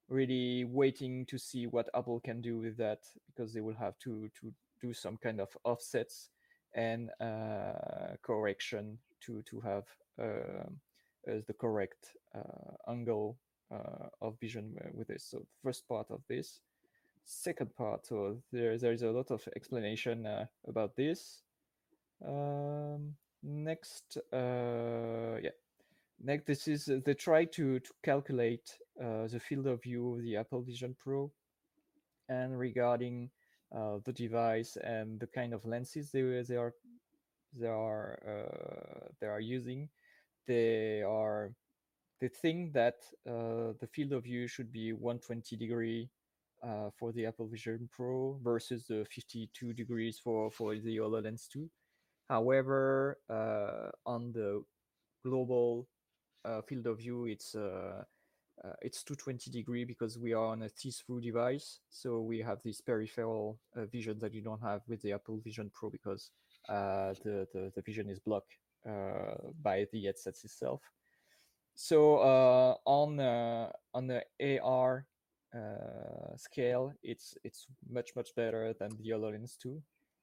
really 0.09 0.65
waiting 0.65 1.25
to 1.27 1.39
see 1.39 1.67
what 1.67 1.89
Apple 1.95 2.21
can 2.21 2.41
do 2.41 2.59
with 2.59 2.77
that 2.79 3.01
because 3.29 3.53
they 3.55 3.61
will 3.61 3.77
have 3.77 3.99
to 4.01 4.29
to 4.41 4.53
do 4.81 4.93
some 4.93 5.17
kind 5.17 5.41
of 5.41 5.57
offsets 5.65 6.31
and 6.75 7.11
uh, 7.21 8.17
correction 8.23 8.99
to 9.21 9.43
to 9.43 9.61
have 9.61 9.85
um, 10.19 10.81
the 11.27 11.55
correct 11.59 12.17
uh, 12.35 12.91
angle 12.91 13.39
uh, 13.71 14.09
of 14.21 14.39
vision 14.41 14.77
with 14.95 15.09
this. 15.09 15.25
So 15.25 15.47
first 15.63 15.87
part 15.89 16.11
of 16.11 16.21
this. 16.29 16.61
Second 17.25 17.77
part, 17.77 18.07
so 18.07 18.39
there 18.51 18.77
there 18.79 18.93
is 18.93 19.03
a 19.03 19.11
lot 19.11 19.31
of 19.31 19.47
explanation 19.55 20.27
about 20.67 20.97
this. 20.97 21.43
Um, 22.27 23.15
next, 23.43 24.19
yeah, 24.33 25.51
next 26.19 26.47
this 26.47 26.67
is 26.67 26.89
uh, 26.89 27.01
they 27.05 27.15
try 27.15 27.45
to 27.45 27.79
to 27.79 27.91
calculate 28.03 28.79
uh, 29.01 29.27
the 29.29 29.39
field 29.39 29.67
of 29.67 29.83
view 29.83 30.15
of 30.15 30.23
the 30.23 30.37
Apple 30.37 30.63
Vision 30.63 30.97
Pro, 30.99 31.31
and 32.29 32.59
regarding 32.59 33.31
uh, 33.75 33.99
the 34.05 34.13
device 34.13 34.77
and 34.83 35.21
the 35.21 35.27
kind 35.27 35.55
of 35.55 35.65
lenses 35.65 36.11
they 36.11 36.23
they 36.43 36.57
are 36.57 36.75
they 37.59 37.69
are 37.69 38.19
uh, 38.27 39.09
they 39.21 39.27
are 39.27 39.41
using, 39.41 39.89
they 40.47 41.03
are 41.03 41.53
they 42.21 42.29
think 42.29 42.73
that 42.75 42.97
uh, 43.29 43.73
the 43.81 43.89
field 43.93 44.13
of 44.13 44.25
view 44.25 44.47
should 44.47 44.71
be 44.71 44.93
120 44.93 45.57
degree 45.57 46.11
uh, 46.63 46.91
for 46.99 47.13
the 47.13 47.25
Apple 47.25 47.49
Vision 47.49 47.89
Pro 47.91 48.39
versus 48.43 48.85
the 48.87 49.07
52 49.11 49.73
degrees 49.73 50.21
for 50.23 50.51
for 50.51 50.75
the 50.77 50.97
HoloLens 50.99 51.49
2. 51.49 51.69
However, 52.29 53.19
uh, 53.29 53.91
on 54.07 54.33
the 54.33 54.63
global 55.25 55.89
uh, 56.45 56.61
field 56.63 56.87
of 56.87 56.99
view, 56.99 57.25
it's 57.25 57.55
uh, 57.55 58.03
it's 58.83 59.03
220 59.03 59.51
degree 59.51 59.85
because 59.85 60.19
we 60.19 60.35
are 60.35 60.45
on 60.45 60.63
a 60.63 60.69
see-through 60.69 61.23
device. 61.23 61.81
So 61.89 62.21
we 62.21 62.41
have 62.41 62.59
this 62.63 62.83
peripheral 62.83 63.59
vision 63.91 64.19
that 64.19 64.35
you 64.35 64.43
don't 64.43 64.61
have 64.61 64.83
with 64.87 65.01
the 65.01 65.13
Apple 65.13 65.41
Vision 65.43 65.71
Pro 65.73 65.89
because 65.89 66.31
the, 66.69 67.47
the, 67.53 67.73
the 67.75 67.83
vision 67.83 68.09
is 68.09 68.19
blocked 68.19 68.57
uh, 68.89 69.35
by 69.63 69.87
the 69.93 70.05
headsets 70.05 70.45
itself. 70.45 70.81
So 71.75 72.17
uh, 72.17 72.75
on 72.85 73.21
uh, 73.21 73.71
on 73.95 74.07
the 74.07 74.23
AR 74.59 75.07
scale, 76.37 76.93
it's 77.03 77.37
it's 77.45 77.67
much 77.89 78.15
much 78.17 78.35
better 78.35 78.75
than 78.79 78.91
the 78.97 79.11
HoloLens 79.11 79.57
2. 79.59 79.83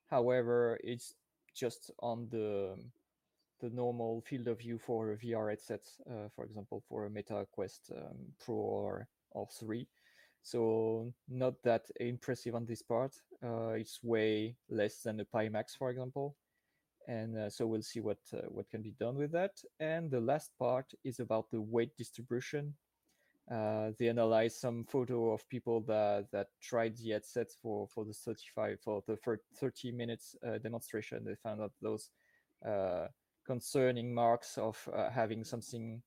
However, 0.09 0.79
it's 0.83 1.13
just 1.55 1.91
on 1.99 2.27
the 2.29 2.75
the 3.59 3.69
normal 3.69 4.21
field 4.21 4.47
of 4.47 4.59
view 4.59 4.77
for 4.77 5.11
a 5.11 5.17
VR 5.17 5.49
headset, 5.49 5.81
uh, 6.09 6.29
for 6.35 6.45
example, 6.45 6.83
for 6.87 7.05
a 7.05 7.09
Meta 7.09 7.45
Quest 7.51 7.91
um, 7.95 8.17
Pro 8.39 8.55
or, 8.55 9.07
or 9.31 9.47
3. 9.59 9.87
So 10.43 11.13
not 11.27 11.61
that 11.63 11.85
impressive 11.99 12.55
on 12.55 12.65
this 12.65 12.81
part. 12.81 13.15
Uh, 13.43 13.71
it's 13.71 13.99
way 14.03 14.55
less 14.69 15.01
than 15.01 15.19
a 15.19 15.25
Pimax, 15.25 15.77
for 15.77 15.89
example. 15.89 16.35
And 17.07 17.37
uh, 17.37 17.49
so 17.49 17.67
we'll 17.67 17.81
see 17.81 18.01
what 18.01 18.19
uh, 18.33 18.47
what 18.49 18.69
can 18.69 18.81
be 18.81 18.93
done 18.99 19.15
with 19.15 19.31
that. 19.31 19.51
And 19.79 20.11
the 20.11 20.19
last 20.19 20.51
part 20.59 20.91
is 21.03 21.19
about 21.19 21.49
the 21.51 21.61
weight 21.61 21.95
distribution. 21.97 22.75
Uh, 23.49 23.91
they 23.97 24.09
analyzed 24.09 24.57
some 24.57 24.83
photo 24.83 25.31
of 25.31 25.47
people 25.47 25.81
that 25.81 26.27
that 26.33 26.47
tried 26.61 26.97
the 26.97 27.11
headsets 27.11 27.55
for 27.61 27.87
for 27.87 28.03
the 28.03 28.13
35 28.13 28.79
for 28.81 29.01
the 29.07 29.17
30 29.55 29.91
minutes 29.93 30.35
uh, 30.45 30.57
demonstration. 30.57 31.23
They 31.23 31.35
found 31.35 31.61
out 31.61 31.71
those 31.81 32.09
concerning 33.47 34.13
marks 34.13 34.57
of 34.57 34.77
uh, 34.93 35.09
having 35.09 35.43
something 35.43 36.03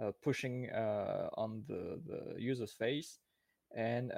uh, 0.00 0.12
pushing 0.22 0.70
uh, 0.70 1.28
on 1.36 1.64
the, 1.66 2.00
the 2.06 2.40
user's 2.40 2.72
face. 2.72 3.18
And 3.74 4.12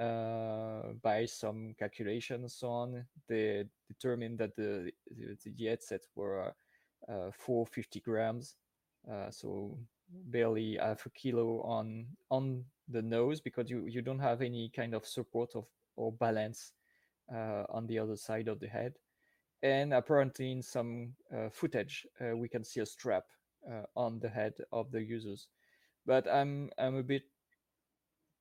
by 1.01 1.25
some 1.25 1.73
calculations 1.79 2.61
on, 2.61 3.05
they 3.27 3.65
determined 3.87 4.37
that 4.39 4.55
the, 4.55 4.91
the, 5.09 5.35
the 5.43 5.77
were 6.15 6.53
450 7.07 7.99
grams. 8.01 8.55
so 9.31 9.77
barely 10.09 10.77
half 10.81 11.05
a 11.05 11.09
kilo 11.09 11.61
on 11.61 12.05
on 12.29 12.63
the 12.87 13.01
nose 13.01 13.41
because 13.41 13.69
you 13.69 13.85
you 13.87 14.01
don't 14.01 14.19
have 14.19 14.41
any 14.41 14.69
kind 14.75 14.93
of 14.93 15.05
support 15.05 15.55
of 15.55 15.65
or 15.95 16.11
balance 16.11 16.71
uh, 17.33 17.63
on 17.69 17.85
the 17.87 17.99
other 17.99 18.15
side 18.15 18.47
of 18.47 18.59
the 18.59 18.67
head 18.67 18.93
and 19.63 19.93
apparently 19.93 20.51
in 20.51 20.61
some 20.61 21.13
uh, 21.35 21.49
footage 21.49 22.05
uh, 22.21 22.35
we 22.35 22.47
can 22.47 22.63
see 22.63 22.79
a 22.79 22.85
strap 22.85 23.25
uh, 23.69 23.83
on 23.95 24.19
the 24.19 24.29
head 24.29 24.53
of 24.71 24.91
the 24.91 25.01
users 25.01 25.47
but 26.05 26.27
i'm 26.31 26.69
i'm 26.77 26.95
a 26.95 27.03
bit 27.03 27.23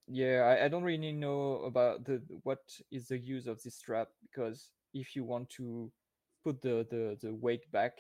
yeah 0.09 0.57
I, 0.61 0.65
I, 0.65 0.69
don't 0.69 0.85
really 0.85 1.13
know 1.13 1.63
about 1.65 2.05
the 2.05 2.23
what 2.43 2.61
is 2.91 3.09
the 3.09 3.19
use 3.19 3.47
of 3.47 3.63
this 3.63 3.77
strap 3.77 4.09
because 4.23 4.71
if 4.95 5.17
you 5.17 5.25
want 5.25 5.51
to 5.51 5.91
put 6.45 6.63
the 6.63 6.87
the, 6.91 7.17
the 7.21 7.35
weight 7.35 7.71
back 7.73 7.99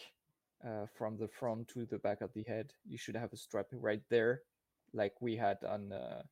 uh, 0.64 0.86
from 0.96 1.16
the 1.18 1.28
front 1.28 1.68
to 1.68 1.84
the 1.86 1.98
back 1.98 2.20
of 2.20 2.32
the 2.32 2.44
head 2.44 2.72
you 2.86 2.96
should 2.96 3.16
have 3.16 3.32
a 3.32 3.36
strap 3.36 3.66
right 3.72 4.02
there 4.08 4.42
like 4.92 5.14
we 5.20 5.36
had 5.36 5.58
on 5.64 5.92
uh, 5.92 6.22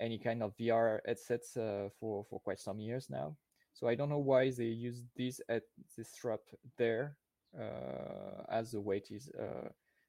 any 0.00 0.18
kind 0.18 0.42
of 0.42 0.56
vr 0.56 1.00
headsets 1.06 1.56
uh, 1.56 1.88
for 1.98 2.24
for 2.28 2.40
quite 2.40 2.60
some 2.60 2.80
years 2.80 3.08
now. 3.10 3.36
So 3.72 3.88
I 3.88 3.96
don't 3.96 4.08
know 4.08 4.18
why 4.18 4.50
they 4.50 4.66
use 4.66 5.02
this 5.16 5.40
at 5.48 5.62
this 5.96 6.12
strap 6.12 6.40
there, 6.78 7.16
uh, 7.58 8.44
as 8.48 8.70
the 8.70 8.80
weight 8.80 9.08
is 9.10 9.28
uh, 9.36 9.68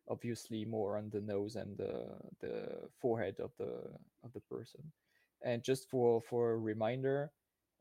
obviously 0.09 0.65
more 0.65 0.97
on 0.97 1.09
the 1.09 1.21
nose 1.21 1.55
and 1.55 1.77
the, 1.77 2.05
the 2.41 2.89
forehead 3.01 3.35
of 3.39 3.51
the 3.57 3.71
of 4.23 4.33
the 4.33 4.41
person. 4.41 4.81
And 5.43 5.63
just 5.63 5.89
for 5.89 6.21
for 6.21 6.51
a 6.51 6.57
reminder, 6.57 7.31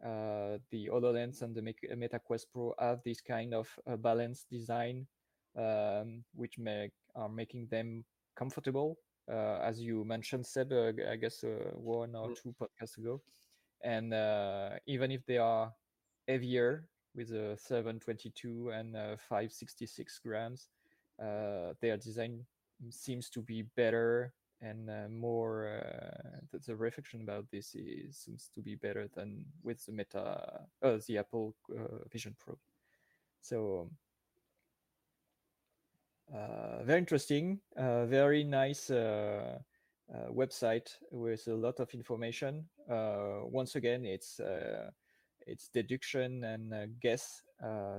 uh, 0.05 0.59
the 0.71 0.89
HoloLens 0.93 1.43
and 1.43 1.55
the 1.55 1.63
Meta 1.63 2.19
Quest 2.19 2.49
Pro 2.53 2.75
have 2.79 3.01
this 3.05 3.21
kind 3.21 3.55
of 3.55 3.69
uh, 3.87 3.97
balanced 3.97 4.47
design, 4.51 5.07
um, 5.57 6.25
which 6.35 6.59
make 6.59 6.93
are 7.15 7.29
making 7.29 7.69
them 7.71 8.05
comfortable. 8.37 8.99
Uh, 9.31 9.59
as 9.63 9.81
you 9.81 10.05
mentioned, 10.05 10.47
Seb, 10.47 10.73
uh, 10.73 10.93
I 11.11 11.17
guess 11.17 11.43
one 11.75 12.15
or 12.15 12.29
mm. 12.29 12.43
two 12.43 12.55
podcasts 12.61 12.99
ago 12.99 13.23
and 13.85 14.15
uh, 14.15 14.71
even 14.87 15.13
if 15.13 15.25
they 15.27 15.37
are 15.39 15.73
heavier 16.27 16.89
with 17.15 17.31
a 17.31 17.57
722 17.57 18.71
and 18.71 18.95
566 18.95 20.19
grams, 20.25 20.69
uh, 21.21 21.73
their 21.81 21.97
design 21.97 22.45
seems 22.91 23.31
to 23.31 23.41
be 23.41 23.63
better 23.77 24.33
and 24.61 24.89
uh, 24.89 25.09
more 25.09 25.69
uh, 25.69 26.39
the, 26.53 26.59
the, 26.59 26.77
reflection 26.77 27.21
about 27.23 27.45
this 27.51 27.75
is, 27.75 28.17
seems 28.17 28.51
to 28.55 28.63
be 28.63 28.75
better 28.75 29.09
than 29.15 29.45
with 29.63 29.85
the 29.85 29.93
meta 29.93 30.61
uh, 30.83 30.99
the 31.07 31.19
apple 31.19 31.55
uh, 31.73 32.09
vision 32.11 32.35
pro 32.39 32.57
so 33.41 33.89
uh, 36.35 36.83
very 36.85 36.99
interesting 36.99 37.61
very 37.77 38.45
nice 38.45 38.91
uh, 40.13 40.29
website 40.31 40.97
with 41.11 41.47
a 41.49 41.55
lot 41.55 41.81
of 41.81 41.93
information. 41.95 42.67
Uh, 42.91 43.41
once 43.45 43.75
again, 43.75 44.05
it's 44.05 44.39
uh, 44.39 44.91
it's 45.47 45.69
deduction 45.69 46.45
and 46.45 47.01
guess, 47.01 47.43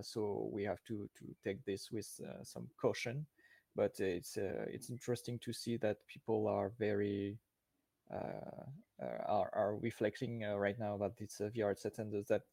so 0.01 0.49
we 0.51 0.63
have 0.63 0.83
to 0.85 1.09
to 1.17 1.25
take 1.43 1.63
this 1.65 1.91
with 1.91 2.21
some 2.43 2.67
caution. 2.79 3.25
But 3.75 3.99
it's 3.99 4.37
it's 4.37 4.89
interesting 4.89 5.39
to 5.39 5.53
see 5.53 5.77
that 5.77 5.97
people 6.07 6.47
are 6.47 6.71
very 6.79 7.37
are 8.11 9.49
are 9.53 9.75
reflecting 9.81 10.41
right 10.41 10.79
now 10.79 10.95
about 10.95 11.17
this 11.17 11.41
VR 11.55 11.77
set 11.77 11.99
and 11.99 12.25
that 12.27 12.43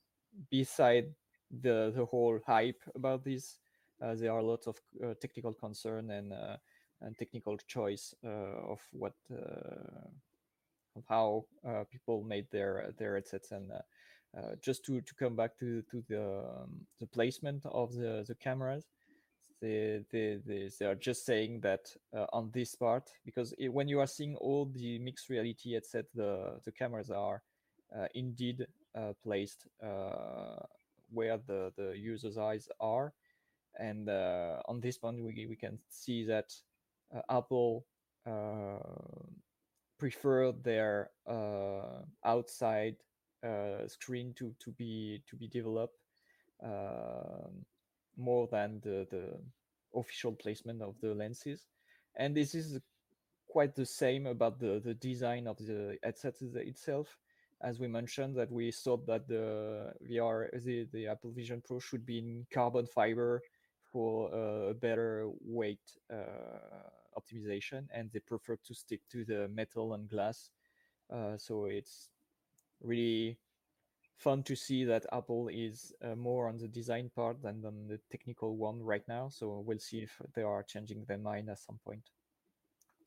beside 0.51 1.15
the 1.61 1.93
the 1.95 2.05
whole 2.05 2.41
hype 2.47 2.81
about 2.95 3.25
this, 3.25 3.59
uh, 4.01 4.15
there 4.15 4.33
are 4.33 4.43
lots 4.43 4.67
of 4.67 4.81
uh, 5.05 5.15
technical 5.21 5.53
concern 5.53 6.11
and 6.11 6.33
uh, 6.33 6.57
and 7.01 7.19
technical 7.19 7.57
choice 7.67 8.15
uh, 8.25 8.73
of 8.73 8.81
what 8.93 9.15
uh, 9.31 10.09
of 10.97 11.05
how 11.09 11.45
uh, 11.67 11.85
people 11.91 12.23
made 12.25 12.47
their 12.51 12.93
their 12.99 13.15
headsets 13.15 13.53
and 13.53 13.71
just 14.61 14.85
to 14.87 15.01
to 15.01 15.15
come 15.15 15.37
back 15.37 15.59
to 15.59 15.83
to 15.91 16.03
the 16.09 16.23
um, 16.23 16.87
the 17.01 17.07
placement 17.07 17.65
of 17.67 17.93
the 17.95 18.25
the 18.27 18.35
cameras. 18.35 18.87
They, 19.61 20.01
they, 20.11 20.41
they, 20.45 20.71
they 20.77 20.87
are 20.87 20.97
just 20.97 21.25
saying 21.25 21.61
that 21.61 21.87
uh, 22.17 22.27
on 22.33 22.51
this 22.53 22.75
part 22.75 23.09
because 23.25 23.55
it, 23.59 23.73
when 23.73 23.87
you 23.87 24.01
are 24.01 24.09
seeing 24.09 24.35
all 24.35 24.67
the 24.67 24.99
mixed 24.99 25.29
reality 25.31 25.75
headset 25.75 26.07
the 26.15 26.61
the 26.65 26.73
cameras 26.73 27.13
are 27.13 27.43
uh, 27.97 28.09
indeed 28.15 28.67
uh, 28.97 29.13
placed 29.23 29.69
where 31.11 31.39
the 31.47 31.73
the 31.77 31.93
user's 31.97 32.39
eyes 32.39 32.69
are. 32.81 33.13
And 33.79 34.09
on 34.09 34.81
this 34.81 34.99
point 34.99 35.23
we, 35.23 35.47
we 35.47 35.57
can 35.57 35.79
see 35.89 36.25
that 36.25 36.53
uh, 37.15 37.21
Apple 37.31 37.87
uh, 38.27 38.79
prefer 39.99 40.53
their 40.53 41.11
uh, 43.45 43.87
screen 43.87 44.35
to 44.35 44.55
to 44.59 44.71
be 44.73 45.23
to 45.29 45.37
be 45.37 45.49
developed 45.49 45.99
um, 46.63 47.65
more 48.17 48.49
than 48.51 48.81
the 48.83 49.07
the 49.11 49.39
official 49.95 50.33
placement 50.33 50.83
of 50.83 50.95
the 51.01 51.15
lenses, 51.15 51.67
and 52.17 52.37
this 52.37 52.55
is 52.55 52.81
quite 53.49 53.75
the 53.75 53.87
same 53.87 54.27
about 54.27 54.59
the 54.59 54.81
the 54.85 54.95
design 54.95 55.47
of 55.47 55.59
the 55.59 55.99
headset 56.03 56.35
itself 56.41 57.19
as 57.63 57.79
we 57.79 57.87
mentioned 57.87 58.37
that 58.37 58.51
we 58.51 58.71
thought 58.73 59.07
that 59.07 59.29
the 59.29 59.93
VR 60.11 60.49
the, 60.65 60.87
the 60.93 61.07
Apple 61.07 61.31
Vision 61.31 61.63
Pro 61.65 61.79
should 61.79 62.05
be 62.05 62.19
in 62.19 62.47
carbon 62.53 62.87
fiber 62.87 63.41
for 63.93 64.35
uh, 64.35 64.71
a 64.71 64.75
better 64.75 65.29
weight 65.45 65.81
uh, 66.13 66.17
optimization 67.17 67.87
and 67.95 68.11
they 68.13 68.19
prefer 68.19 68.57
to 68.67 68.75
stick 68.75 69.01
to 69.11 69.25
the 69.25 69.49
metal 69.49 69.95
and 69.95 70.09
glass. 70.09 70.51
Uh, 71.13 71.37
so 71.37 71.67
it's 71.67 72.09
really 72.83 73.39
fun 74.19 74.43
to 74.45 74.55
see 74.55 74.85
that 74.85 75.07
Apple 75.13 75.49
is 75.49 75.93
uh, 76.03 76.15
more 76.15 76.49
on 76.49 76.59
the 76.59 76.69
design 76.69 77.11
part 77.15 77.43
than 77.43 77.65
on 77.65 77.89
the 77.89 77.99
technical 78.11 78.57
one 78.57 78.83
right 78.83 79.07
now. 79.09 79.29
So 79.29 79.63
we'll 79.67 79.79
see 79.79 79.99
if 79.99 80.21
they 80.35 80.43
are 80.43 80.63
changing 80.63 81.05
their 81.07 81.19
mind 81.19 81.51
at 81.51 81.59
some 81.59 81.79
point. 81.85 82.11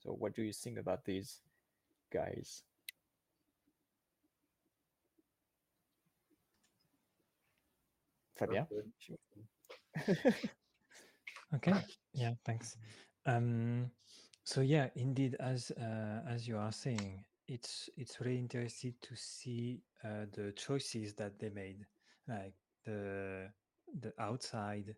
So 0.03 0.11
what 0.11 0.35
do 0.35 0.43
you 0.43 0.53
think 0.53 0.77
about 0.77 1.05
these 1.05 1.41
guys? 2.11 2.63
Fabien? 8.37 8.67
okay. 11.55 11.73
Yeah, 12.13 12.33
thanks. 12.45 12.77
Um, 13.25 13.89
so 14.43 14.61
yeah, 14.61 14.89
indeed, 14.95 15.35
as 15.39 15.71
uh, 15.71 16.21
as 16.29 16.47
you 16.47 16.57
are 16.57 16.71
saying, 16.71 17.23
it's 17.47 17.89
it's 17.97 18.19
really 18.21 18.39
interesting 18.39 18.95
to 19.01 19.15
see 19.15 19.81
uh, 20.03 20.25
the 20.33 20.51
choices 20.55 21.13
that 21.15 21.39
they 21.39 21.49
made, 21.49 21.85
like 22.27 22.53
the 22.85 23.49
the 24.01 24.13
outside 24.19 24.95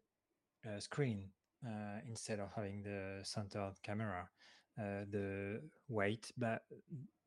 uh, 0.67 0.79
screen 0.79 1.29
uh, 1.67 1.99
instead 2.07 2.39
of 2.39 2.51
having 2.55 2.83
the 2.83 3.21
centered 3.23 3.75
camera. 3.83 4.29
uh, 4.79 5.05
the 5.11 5.61
weight 5.89 6.31
ba- 6.37 6.61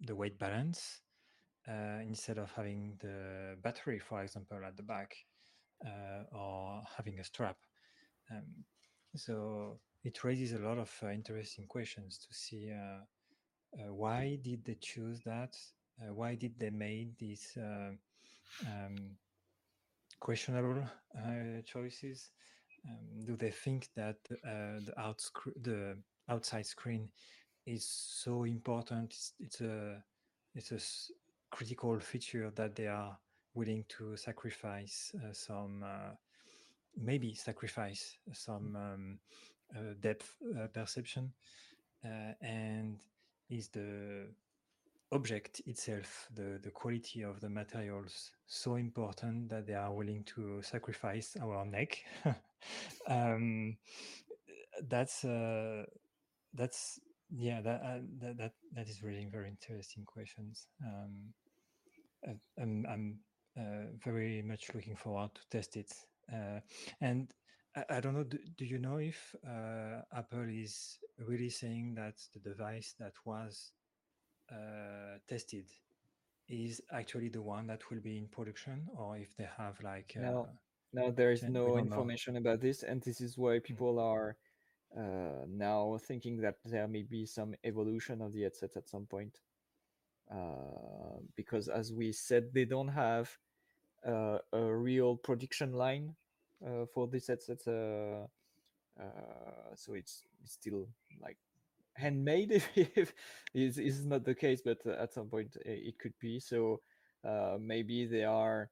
the 0.00 0.14
weight 0.14 0.38
balance 0.38 1.02
uh, 1.68 2.00
instead 2.06 2.38
of 2.38 2.50
having 2.52 2.96
the 3.00 3.56
battery, 3.62 3.98
for 3.98 4.22
example, 4.22 4.60
at 4.66 4.76
the 4.76 4.82
back 4.82 5.16
uh, 5.86 6.24
or 6.32 6.82
having 6.96 7.20
a 7.20 7.24
strap. 7.24 7.56
Um, 8.30 8.64
so 9.16 9.80
it 10.04 10.24
raises 10.24 10.52
a 10.52 10.58
lot 10.58 10.78
of 10.78 10.90
interesting 11.12 11.66
questions 11.66 12.18
to 12.18 12.34
see 12.34 12.70
uh, 13.78 13.82
uh, 13.82 13.92
why 13.92 14.38
did 14.42 14.64
they 14.64 14.76
choose 14.80 15.20
that? 15.24 15.56
why 16.14 16.34
did 16.34 16.58
they 16.58 16.70
make 16.70 17.14
these 17.18 17.58
um, 17.58 17.98
questionable 20.18 20.82
choices? 21.66 22.30
Um, 22.88 23.26
do 23.26 23.36
they 23.36 23.50
think 23.50 23.90
that 23.96 24.16
the 24.24 24.94
out 24.96 25.20
the 25.62 25.98
outside 26.30 26.64
screen 26.64 27.10
is 27.66 27.84
so 27.84 28.44
important? 28.44 29.12
It's, 29.12 29.34
it's 29.40 29.60
a 29.60 30.02
it's 30.54 30.72
a 30.72 30.80
critical 31.54 31.98
feature 32.00 32.50
that 32.54 32.74
they 32.74 32.86
are 32.86 33.18
willing 33.54 33.84
to 33.88 34.16
sacrifice 34.16 35.12
uh, 35.16 35.32
some, 35.32 35.82
uh, 35.84 36.14
maybe 36.96 37.34
sacrifice 37.34 38.16
some 38.32 38.76
um, 38.76 39.18
uh, 39.76 39.94
depth 40.00 40.36
uh, 40.58 40.66
perception, 40.68 41.32
uh, 42.04 42.32
and 42.40 42.98
is 43.50 43.68
the 43.68 44.26
object 45.12 45.60
itself, 45.66 46.28
the, 46.34 46.58
the 46.62 46.70
quality 46.70 47.22
of 47.22 47.40
the 47.40 47.48
materials, 47.48 48.30
so 48.46 48.76
important 48.76 49.48
that 49.48 49.66
they 49.66 49.74
are 49.74 49.92
willing 49.92 50.24
to 50.24 50.62
sacrifice 50.62 51.36
our 51.42 51.64
neck. 51.64 51.98
um, 53.08 53.76
that's 54.88 55.24
uh, 55.24 55.84
that's 56.54 57.00
yeah 57.30 57.60
that, 57.60 57.82
uh, 57.82 57.98
that 58.20 58.38
that 58.38 58.52
that 58.74 58.88
is 58.88 59.02
really 59.02 59.26
very 59.30 59.48
interesting 59.48 60.04
questions. 60.04 60.66
Um, 60.84 61.34
uh, 62.26 62.32
I'm, 62.60 62.86
I'm 62.88 63.18
uh, 63.58 63.86
very 64.04 64.42
much 64.42 64.70
looking 64.74 64.96
forward 64.96 65.30
to 65.34 65.42
test 65.50 65.76
it. 65.76 65.92
Uh, 66.32 66.60
and 67.00 67.32
I, 67.88 68.00
don't 68.00 68.14
know, 68.14 68.24
do, 68.24 68.38
do 68.58 68.64
you 68.64 68.78
know 68.78 68.96
if 68.96 69.34
Apple 70.12 70.48
is 70.48 70.98
really 71.18 71.50
saying 71.50 71.94
that 71.94 72.14
the 72.34 72.40
device 72.40 72.94
that 72.98 73.12
was 73.24 73.72
tested 75.28 75.66
is 76.48 76.80
actually 76.92 77.28
the 77.28 77.40
one 77.40 77.68
that 77.68 77.88
will 77.90 78.00
be 78.00 78.18
in 78.18 78.26
production 78.26 78.88
or 78.96 79.16
if 79.16 79.28
they 79.36 79.46
have 79.56 79.80
like 79.84 80.12
no 80.16 80.48
no 80.92 81.12
there 81.12 81.30
is 81.30 81.44
no 81.44 81.78
information 81.78 82.34
know. 82.34 82.40
about 82.40 82.60
this 82.60 82.82
and 82.82 83.00
this 83.02 83.20
is 83.20 83.38
why 83.38 83.58
hmm. 83.58 83.60
people 83.60 83.94
mm. 83.94 84.02
are 84.02 84.36
uh, 84.98 85.46
now 85.48 85.96
thinking 86.08 86.38
that 86.38 86.56
there 86.64 86.88
may 86.88 87.02
be 87.02 87.24
some 87.24 87.54
evolution 87.62 88.20
of 88.20 88.32
the 88.32 88.42
headset 88.42 88.76
at 88.76 88.88
some 88.88 89.06
point 89.06 89.38
uh, 90.30 91.18
because 91.36 91.68
as 91.68 91.92
we 91.92 92.12
said, 92.12 92.54
they 92.54 92.64
don't 92.64 92.88
have 92.88 93.36
uh, 94.06 94.38
a 94.52 94.62
real 94.62 95.16
production 95.16 95.72
line 95.72 96.14
uh, 96.14 96.19
for 96.92 97.06
this 97.08 97.26
headset. 97.28 97.60
so 97.62 98.28
it's, 99.94 100.24
it's 100.42 100.52
still 100.52 100.86
like 101.22 101.36
handmade 101.94 102.62
if 102.74 103.12
is 103.54 103.78
is 103.78 104.06
not 104.06 104.24
the 104.24 104.34
case 104.34 104.62
but 104.64 104.78
at 104.86 105.12
some 105.12 105.28
point 105.28 105.56
it 105.64 105.98
could 105.98 106.14
be 106.20 106.38
so 106.40 106.80
uh, 107.26 107.56
maybe 107.60 108.06
they 108.06 108.24
are 108.24 108.70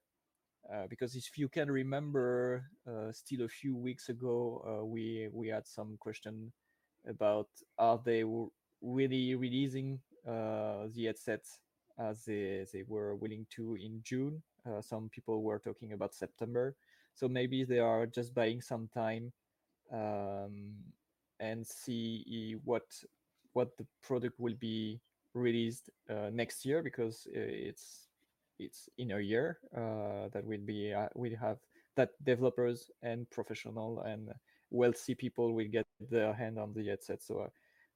uh, 0.73 0.85
because 0.89 1.15
if 1.15 1.37
you 1.37 1.47
can 1.49 1.69
remember 1.69 2.63
uh, 2.87 3.11
still 3.11 3.43
a 3.45 3.47
few 3.49 3.75
weeks 3.75 4.09
ago 4.09 4.85
we 4.85 5.27
we 5.33 5.47
had 5.47 5.67
some 5.67 5.97
question 5.99 6.51
about 7.07 7.47
are 7.77 7.99
they 8.03 8.23
really 8.81 9.35
releasing 9.35 9.99
uh, 10.27 10.87
the 10.93 11.05
headsets 11.05 11.59
as 11.97 12.23
they, 12.25 12.65
they 12.71 12.83
were 12.87 13.15
willing 13.15 13.45
to 13.49 13.75
in 13.75 13.99
June. 14.03 14.41
Uh, 14.65 14.81
some 14.81 15.09
people 15.09 15.43
were 15.43 15.59
talking 15.59 15.93
about 15.93 16.13
September. 16.13 16.75
So 17.15 17.27
maybe 17.27 17.63
they 17.63 17.79
are 17.79 18.05
just 18.05 18.33
buying 18.33 18.61
some 18.61 18.89
time 18.93 19.31
um, 19.91 20.73
and 21.39 21.65
see 21.65 22.55
what 22.63 22.83
what 23.53 23.75
the 23.77 23.85
product 24.03 24.39
will 24.39 24.55
be 24.59 24.99
released 25.33 25.89
uh, 26.09 26.29
next 26.31 26.65
year 26.65 26.83
because 26.83 27.27
it's 27.31 28.07
it's 28.59 28.89
in 28.97 29.11
a 29.11 29.19
year 29.19 29.59
uh, 29.75 30.29
that 30.33 30.45
will 30.45 30.65
be 30.65 30.93
uh, 30.93 31.07
we 31.15 31.33
have 31.33 31.57
that 31.95 32.11
developers 32.23 32.89
and 33.01 33.29
professional 33.29 34.01
and 34.01 34.29
wealthy 34.71 35.15
people 35.15 35.53
will 35.53 35.67
get 35.67 35.87
their 36.09 36.33
hand 36.33 36.59
on 36.59 36.73
the 36.73 36.87
headset. 36.87 37.23
So 37.23 37.39
uh, 37.39 37.47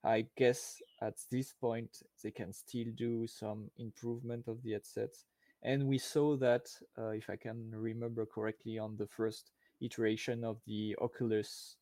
I 0.08 0.26
guess 0.36 0.82
at 1.02 1.16
this 1.32 1.54
point 1.54 1.90
they 2.24 2.32
can 2.32 2.52
still 2.52 2.88
do 2.96 3.28
some 3.28 3.70
improvement 3.78 4.48
of 4.48 4.62
the 4.64 4.74
headsets. 4.74 5.26
And 5.64 5.88
we 5.88 5.98
saw 5.98 6.36
that, 6.38 6.68
uh, 6.98 7.10
if 7.12 7.30
I 7.30 7.38
can 7.38 7.72
remember 7.72 8.26
correctly, 8.26 8.78
on 8.78 8.98
the 8.98 9.08
first 9.08 9.52
iteration 9.80 10.44
of 10.44 10.58
the 10.68 10.96
Oculus 11.02 11.78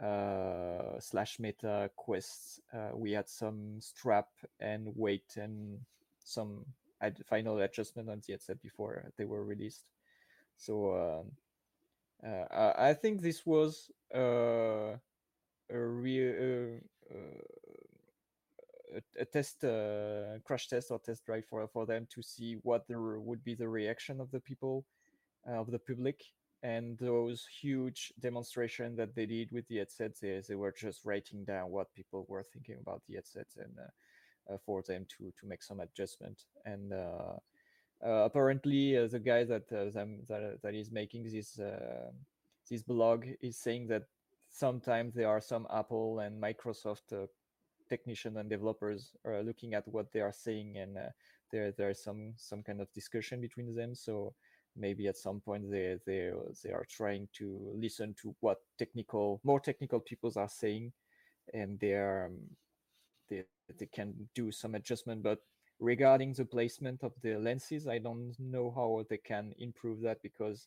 uh, 0.00 0.98
slash 0.98 1.38
Meta 1.38 1.90
Quests, 1.96 2.60
uh, 2.72 2.90
we 2.94 3.12
had 3.12 3.28
some 3.28 3.78
strap 3.80 4.28
and 4.58 4.88
weight 4.96 5.36
and 5.36 5.78
some 6.24 6.64
ad- 7.02 7.22
final 7.26 7.58
adjustment 7.60 8.08
on 8.08 8.22
the 8.26 8.32
headset 8.32 8.60
before 8.62 9.12
they 9.18 9.26
were 9.26 9.44
released. 9.44 9.84
So 10.56 11.24
um, 12.24 12.30
uh, 12.30 12.72
I 12.78 12.94
think 12.94 13.20
this 13.20 13.44
was 13.44 13.90
uh, 14.14 14.96
a 15.68 15.78
real 15.78 16.80
a, 19.18 19.24
test 19.24 19.64
uh, 19.64 20.38
crash 20.44 20.68
test 20.68 20.90
or 20.90 20.98
test 20.98 21.24
drive 21.24 21.44
for 21.46 21.66
for 21.68 21.86
them 21.86 22.06
to 22.14 22.22
see 22.22 22.56
what 22.62 22.86
there 22.88 23.20
would 23.20 23.42
be 23.44 23.54
the 23.54 23.68
reaction 23.68 24.20
of 24.20 24.30
the 24.30 24.40
people 24.40 24.84
uh, 25.48 25.60
of 25.60 25.70
the 25.70 25.78
public. 25.78 26.22
And 26.62 26.98
those 26.98 27.46
huge 27.62 28.12
demonstration 28.20 28.94
that 28.96 29.14
they 29.14 29.24
did 29.24 29.50
with 29.50 29.66
the 29.68 29.78
headsets 29.78 30.20
they, 30.20 30.42
they 30.46 30.54
were 30.54 30.74
just 30.78 31.06
writing 31.06 31.42
down 31.44 31.70
what 31.70 31.94
people 31.94 32.26
were 32.28 32.44
thinking 32.52 32.76
about 32.80 33.00
the 33.08 33.14
headsets 33.14 33.56
and 33.56 33.72
uh, 33.78 34.52
uh 34.52 34.58
for 34.66 34.82
them 34.82 35.06
to 35.16 35.32
to 35.40 35.46
make 35.46 35.62
some 35.62 35.80
adjustment. 35.80 36.44
And 36.66 36.92
uh, 36.92 37.36
uh, 38.04 38.24
apparently 38.24 39.06
the 39.06 39.18
guy 39.18 39.44
that, 39.44 39.68
that 39.70 40.58
that 40.62 40.74
is 40.74 40.90
making 40.90 41.24
this 41.24 41.58
this 42.68 42.82
blog 42.82 43.26
is 43.40 43.56
saying 43.56 43.88
that 43.88 44.04
sometimes 44.50 45.14
there 45.14 45.28
are 45.28 45.40
some 45.40 45.66
Apple 45.72 46.20
and 46.20 46.40
Microsoft 46.40 47.28
technicians 47.90 48.38
and 48.38 48.48
developers 48.48 49.12
are 49.26 49.42
looking 49.42 49.74
at 49.74 49.86
what 49.88 50.12
they 50.12 50.20
are 50.20 50.32
saying, 50.32 50.78
and 50.78 50.96
uh, 50.96 51.10
there 51.52 51.72
there's 51.72 52.02
some 52.02 52.32
some 52.36 52.62
kind 52.62 52.80
of 52.80 52.92
discussion 52.94 53.40
between 53.40 53.74
them. 53.74 53.94
So 53.94 54.34
maybe 54.76 55.08
at 55.08 55.18
some 55.18 55.40
point 55.40 55.70
they 55.70 55.96
they 56.06 56.32
they 56.64 56.70
are 56.70 56.86
trying 56.88 57.28
to 57.34 57.74
listen 57.74 58.14
to 58.22 58.34
what 58.40 58.58
technical 58.78 59.40
more 59.44 59.60
technical 59.60 60.00
people 60.00 60.32
are 60.36 60.48
saying, 60.48 60.92
and 61.52 61.78
they 61.80 61.92
are 61.92 62.26
um, 62.26 62.38
they 63.28 63.44
they 63.78 63.86
can 63.86 64.14
do 64.34 64.50
some 64.50 64.74
adjustment, 64.74 65.22
but 65.22 65.40
regarding 65.80 66.34
the 66.34 66.44
placement 66.44 67.02
of 67.02 67.12
the 67.22 67.36
lenses 67.36 67.88
i 67.88 67.98
don't 67.98 68.34
know 68.38 68.70
how 68.76 69.02
they 69.08 69.16
can 69.16 69.54
improve 69.58 70.00
that 70.02 70.20
because 70.22 70.66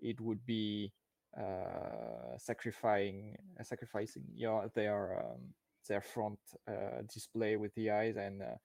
it 0.00 0.20
would 0.20 0.44
be 0.46 0.92
uh, 1.36 2.36
sacrificing 2.38 3.36
uh, 3.58 3.62
sacrificing 3.62 4.22
your 4.34 4.70
their 4.74 5.18
um, 5.20 5.40
their 5.88 6.00
front 6.00 6.38
uh, 6.68 7.02
display 7.12 7.56
with 7.56 7.74
the 7.74 7.90
eyes 7.90 8.16
and 8.16 8.42
uh, 8.42 8.56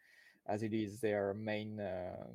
as 0.47 0.63
it 0.63 0.73
is 0.73 0.99
their 0.99 1.33
main 1.33 1.79
uh, 1.79 2.25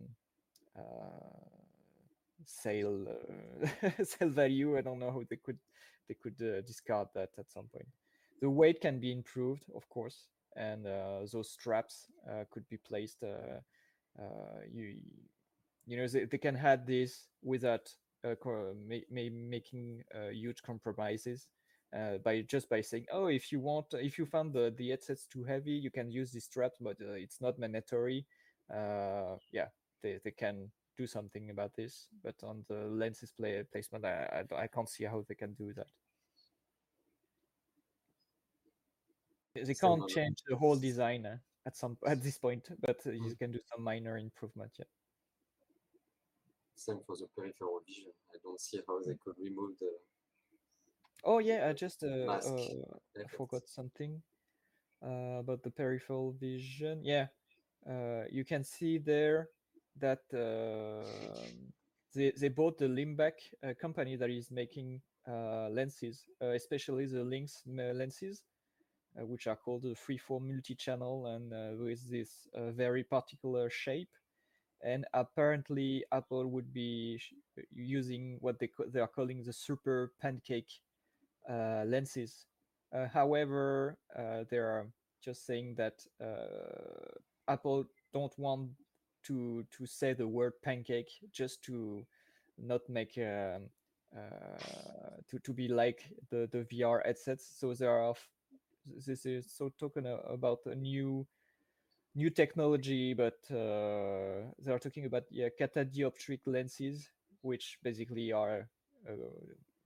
sale 2.44 3.06
uh, 3.82 4.04
sale 4.04 4.30
value. 4.30 4.76
I 4.76 4.82
don't 4.82 4.98
know 4.98 5.10
how 5.10 5.22
they 5.28 5.36
could 5.36 5.58
they 6.08 6.16
could 6.20 6.36
discard 6.66 7.08
that 7.14 7.30
at 7.38 7.50
some 7.50 7.68
point. 7.72 7.88
The 8.40 8.50
weight 8.50 8.80
can 8.80 8.98
be 8.98 9.12
improved 9.12 9.64
of 9.74 9.88
course 9.88 10.28
and 10.56 10.84
those 10.84 11.50
straps 11.50 12.08
could 12.50 12.68
be 12.68 12.76
placed 12.76 13.22
you 14.70 14.96
you 15.86 15.96
know 15.96 16.06
they, 16.06 16.24
they 16.24 16.38
can 16.38 16.56
add 16.56 16.86
this 16.86 17.28
without 17.42 17.88
uh, 18.24 18.34
making 19.10 20.04
uh, 20.14 20.28
huge 20.30 20.62
compromises 20.62 21.48
uh, 21.96 22.18
by 22.24 22.42
just 22.42 22.68
by 22.68 22.80
saying, 22.80 23.06
oh, 23.12 23.26
if 23.26 23.52
you 23.52 23.60
want, 23.60 23.86
if 23.92 24.18
you 24.18 24.26
found 24.26 24.52
the 24.52 24.74
the 24.76 24.90
headsets 24.90 25.26
too 25.26 25.44
heavy, 25.44 25.72
you 25.72 25.90
can 25.90 26.10
use 26.10 26.32
this 26.32 26.44
strap, 26.44 26.72
but 26.80 26.96
it's 27.00 27.40
not 27.40 27.58
mandatory. 27.58 28.26
yeah, 28.70 29.68
they 30.02 30.18
they 30.24 30.30
can 30.30 30.70
do 30.96 31.06
something 31.06 31.50
about 31.50 31.74
this, 31.74 32.08
but 32.22 32.34
on 32.42 32.64
the 32.68 32.84
lenses 32.86 33.32
play, 33.32 33.62
placement, 33.72 34.04
I, 34.04 34.44
I, 34.50 34.62
I 34.62 34.66
can't 34.66 34.88
see 34.88 35.04
how 35.04 35.24
they 35.28 35.34
can 35.34 35.54
do 35.54 35.72
that. 35.74 35.86
They 39.54 39.74
can't 39.74 40.08
change 40.08 40.38
the 40.48 40.56
whole 40.56 40.76
design 40.76 41.26
uh, 41.26 41.36
at 41.66 41.76
some 41.76 41.98
at 42.06 42.22
this 42.22 42.38
point, 42.38 42.68
but 42.80 42.98
uh, 43.06 43.10
you 43.10 43.34
can 43.38 43.52
do 43.52 43.60
some 43.70 43.84
minor 43.84 44.16
improvement. 44.16 44.72
Yeah. 44.78 44.86
Same 46.74 47.00
for 47.06 47.16
the 47.16 47.26
peripheral 47.36 47.80
vision. 47.86 48.12
I 48.34 48.38
don't 48.42 48.60
see 48.60 48.80
how 48.86 49.00
they 49.00 49.16
could 49.22 49.36
remove 49.38 49.78
the. 49.78 49.90
Oh 51.24 51.38
yeah, 51.38 51.68
I 51.68 51.72
just 51.72 52.02
uh, 52.02 52.06
uh, 52.06 52.66
I 53.16 53.28
forgot 53.28 53.68
something. 53.68 54.22
uh, 55.02 55.40
about 55.40 55.62
the 55.62 55.70
peripheral 55.70 56.32
vision. 56.40 57.00
Yeah, 57.04 57.28
uh, 57.88 58.24
you 58.30 58.44
can 58.44 58.64
see 58.64 58.98
there 58.98 59.48
that 59.98 60.22
um 60.34 61.72
they 62.14 62.32
they 62.38 62.48
bought 62.48 62.78
the 62.78 62.86
Limbak 62.88 63.34
uh, 63.62 63.74
company 63.80 64.16
that 64.16 64.30
is 64.30 64.50
making 64.50 65.02
uh, 65.28 65.68
lenses, 65.70 66.26
uh, 66.42 66.48
especially 66.56 67.06
the 67.06 67.24
Lynx 67.24 67.62
lenses, 67.66 68.42
uh, 69.18 69.26
which 69.26 69.46
are 69.46 69.56
called 69.56 69.82
the 69.82 69.94
freeform 69.94 70.48
multi-channel 70.48 71.26
and 71.26 71.52
uh, 71.52 71.70
with 71.84 72.10
this 72.10 72.48
uh, 72.54 72.70
very 72.72 73.04
particular 73.04 73.70
shape. 73.70 74.10
And 74.82 75.06
apparently, 75.14 76.04
Apple 76.12 76.46
would 76.48 76.72
be 76.72 77.20
using 77.74 78.38
what 78.40 78.58
they 78.58 78.68
ca- 78.68 78.86
they 78.92 79.00
are 79.00 79.06
calling 79.08 79.42
the 79.42 79.52
super 79.52 80.12
pancake 80.20 80.70
uh, 80.76 80.91
lenses. 81.48 82.46
Uh, 82.92 83.08
however, 83.08 83.96
uh, 84.16 84.44
they 84.50 84.58
are 84.58 84.86
just 85.22 85.46
saying 85.46 85.74
that 85.76 86.04
uh, 86.20 87.18
Apple 87.48 87.86
don't 88.12 88.36
want 88.38 88.70
to 89.24 89.64
to 89.70 89.86
say 89.86 90.12
the 90.12 90.26
word 90.26 90.52
pancake 90.62 91.10
just 91.32 91.62
to 91.62 92.04
not 92.58 92.86
make 92.88 93.16
um, 93.18 93.68
uh, 94.14 95.16
to 95.28 95.38
to 95.38 95.52
be 95.52 95.68
like 95.68 96.10
the 96.30 96.48
the 96.50 96.64
VR 96.64 97.02
headsets. 97.04 97.46
So 97.58 97.72
there 97.74 97.90
are 97.90 98.14
this 99.06 99.24
is 99.24 99.50
so 99.50 99.70
talking 99.78 100.06
about 100.28 100.60
a 100.66 100.74
new 100.74 101.26
new 102.14 102.30
technology, 102.30 103.14
but 103.14 103.38
uh, 103.50 104.50
they 104.58 104.72
are 104.72 104.78
talking 104.78 105.06
about 105.06 105.24
yeah 105.30 105.48
catadioptric 105.58 106.40
lenses, 106.46 107.08
which 107.42 107.78
basically 107.82 108.32
are 108.32 108.68
uh, 109.08 109.14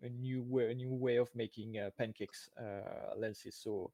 a 0.02 0.08
new 0.08 0.42
way 0.42 0.70
a 0.70 0.74
new 0.74 0.92
way 0.92 1.16
of 1.16 1.28
making 1.34 1.78
uh, 1.78 1.90
pancakes 1.96 2.50
uh, 2.58 3.16
lenses. 3.16 3.56
So 3.56 3.90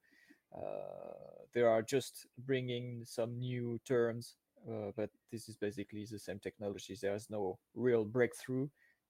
uh, 0.55 1.44
they 1.53 1.62
are 1.62 1.82
just 1.82 2.26
bringing 2.38 3.05
some 3.05 3.38
new 3.38 3.80
terms, 3.84 4.36
uh, 4.68 4.92
but 4.96 5.11
this 5.30 5.48
is 5.48 5.57
basically 5.57 6.07
the 6.11 6.18
same 6.18 6.38
technology. 6.38 6.96
There's 7.00 7.30
no 7.30 7.59
real 7.74 8.05
breakthrough. 8.05 8.68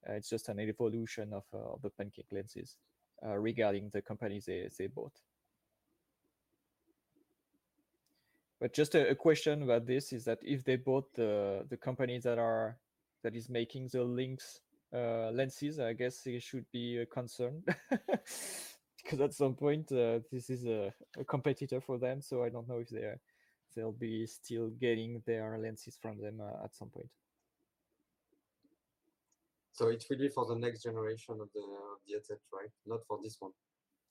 Uh, 0.09 0.15
it's 0.15 0.29
just 0.29 0.49
an 0.49 0.61
evolution 0.61 1.33
of, 1.33 1.45
uh, 1.55 1.75
of 1.75 1.83
the 1.83 1.91
pancake 1.91 2.31
lenses 2.31 2.77
regarding 3.25 3.89
the 3.91 4.03
companies 4.03 4.47
they, 4.47 4.69
they 4.77 4.89
bought. 4.89 5.13
But 8.61 8.73
just 8.73 8.95
a, 8.95 9.11
a 9.11 9.15
question 9.17 9.63
about 9.63 9.87
this 9.87 10.13
is 10.13 10.25
that 10.25 10.39
if 10.43 10.63
they 10.63 10.77
bought 10.77 11.13
the 11.15 11.67
the 11.69 11.77
company 11.77 12.21
that 12.21 12.39
are 12.39 12.79
that 13.25 13.35
is 13.35 13.49
making 13.49 13.89
the 13.89 14.05
Lynx 14.05 14.61
uh, 14.95 15.31
lenses, 15.33 15.81
I 15.81 15.93
guess 15.93 16.27
it 16.27 16.43
should 16.43 16.67
be 16.73 16.99
a 16.99 17.07
concern 17.07 17.63
because 19.03 19.21
at 19.21 19.35
some 19.35 19.55
point 19.55 19.91
uh, 19.93 20.21
this 20.31 20.51
is 20.51 20.67
a, 20.67 20.93
a 21.19 21.25
competitor 21.25 21.81
for 21.81 21.99
them. 21.99 22.21
So 22.21 22.45
I 22.45 22.51
don't 22.51 22.69
know 22.69 22.79
if 22.79 22.89
they 22.89 23.01
are, 23.01 23.21
they'll 23.75 23.93
be 23.93 24.27
still 24.27 24.69
getting 24.69 25.23
their 25.27 25.59
lenses 25.59 25.99
from 26.01 26.21
them 26.21 26.41
uh, 26.41 26.65
at 26.65 26.75
some 26.75 26.89
point. 26.89 27.09
So 29.73 29.89
it's 29.89 30.11
really 30.11 30.29
for 30.29 30.47
the 30.47 30.57
next 30.57 30.83
generation 30.83 31.39
of 31.41 31.49
the, 31.55 31.61
of 31.61 31.99
the 32.07 32.15
headset, 32.15 32.39
right? 32.53 32.69
Not 32.87 33.01
for 33.09 33.19
this 33.23 33.37
one. 33.41 33.53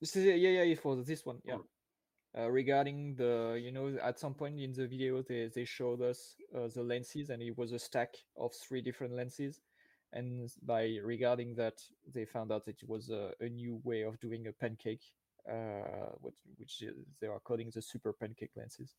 This 0.00 0.16
is 0.16 0.24
yeah 0.24 0.64
yeah 0.64 0.74
for 0.74 0.96
this 0.96 1.24
one 1.24 1.38
yeah. 1.44 1.54
Mm. 1.54 1.62
Uh, 2.36 2.50
regarding 2.50 3.14
the 3.14 3.60
you 3.62 3.70
know 3.70 3.96
at 4.02 4.18
some 4.18 4.34
point 4.34 4.58
in 4.58 4.72
the 4.72 4.88
video 4.88 5.22
they, 5.22 5.48
they 5.54 5.64
showed 5.64 6.02
us 6.02 6.34
uh, 6.56 6.66
the 6.74 6.82
lenses 6.82 7.30
and 7.30 7.40
it 7.40 7.56
was 7.56 7.70
a 7.72 7.78
stack 7.78 8.08
of 8.36 8.50
three 8.66 8.80
different 8.80 9.14
lenses 9.14 9.60
and 10.12 10.50
by 10.62 10.98
regarding 11.02 11.54
that 11.56 11.80
they 12.14 12.24
found 12.24 12.52
out 12.52 12.68
it 12.68 12.82
was 12.86 13.10
a, 13.10 13.30
a 13.40 13.48
new 13.48 13.80
way 13.84 14.02
of 14.02 14.20
doing 14.20 14.46
a 14.46 14.52
pancake 14.52 15.02
uh, 15.48 16.10
what, 16.20 16.34
which 16.56 16.82
is, 16.82 16.94
they 17.20 17.26
are 17.26 17.40
calling 17.40 17.70
the 17.74 17.82
super 17.82 18.12
pancake 18.12 18.52
lenses. 18.56 18.94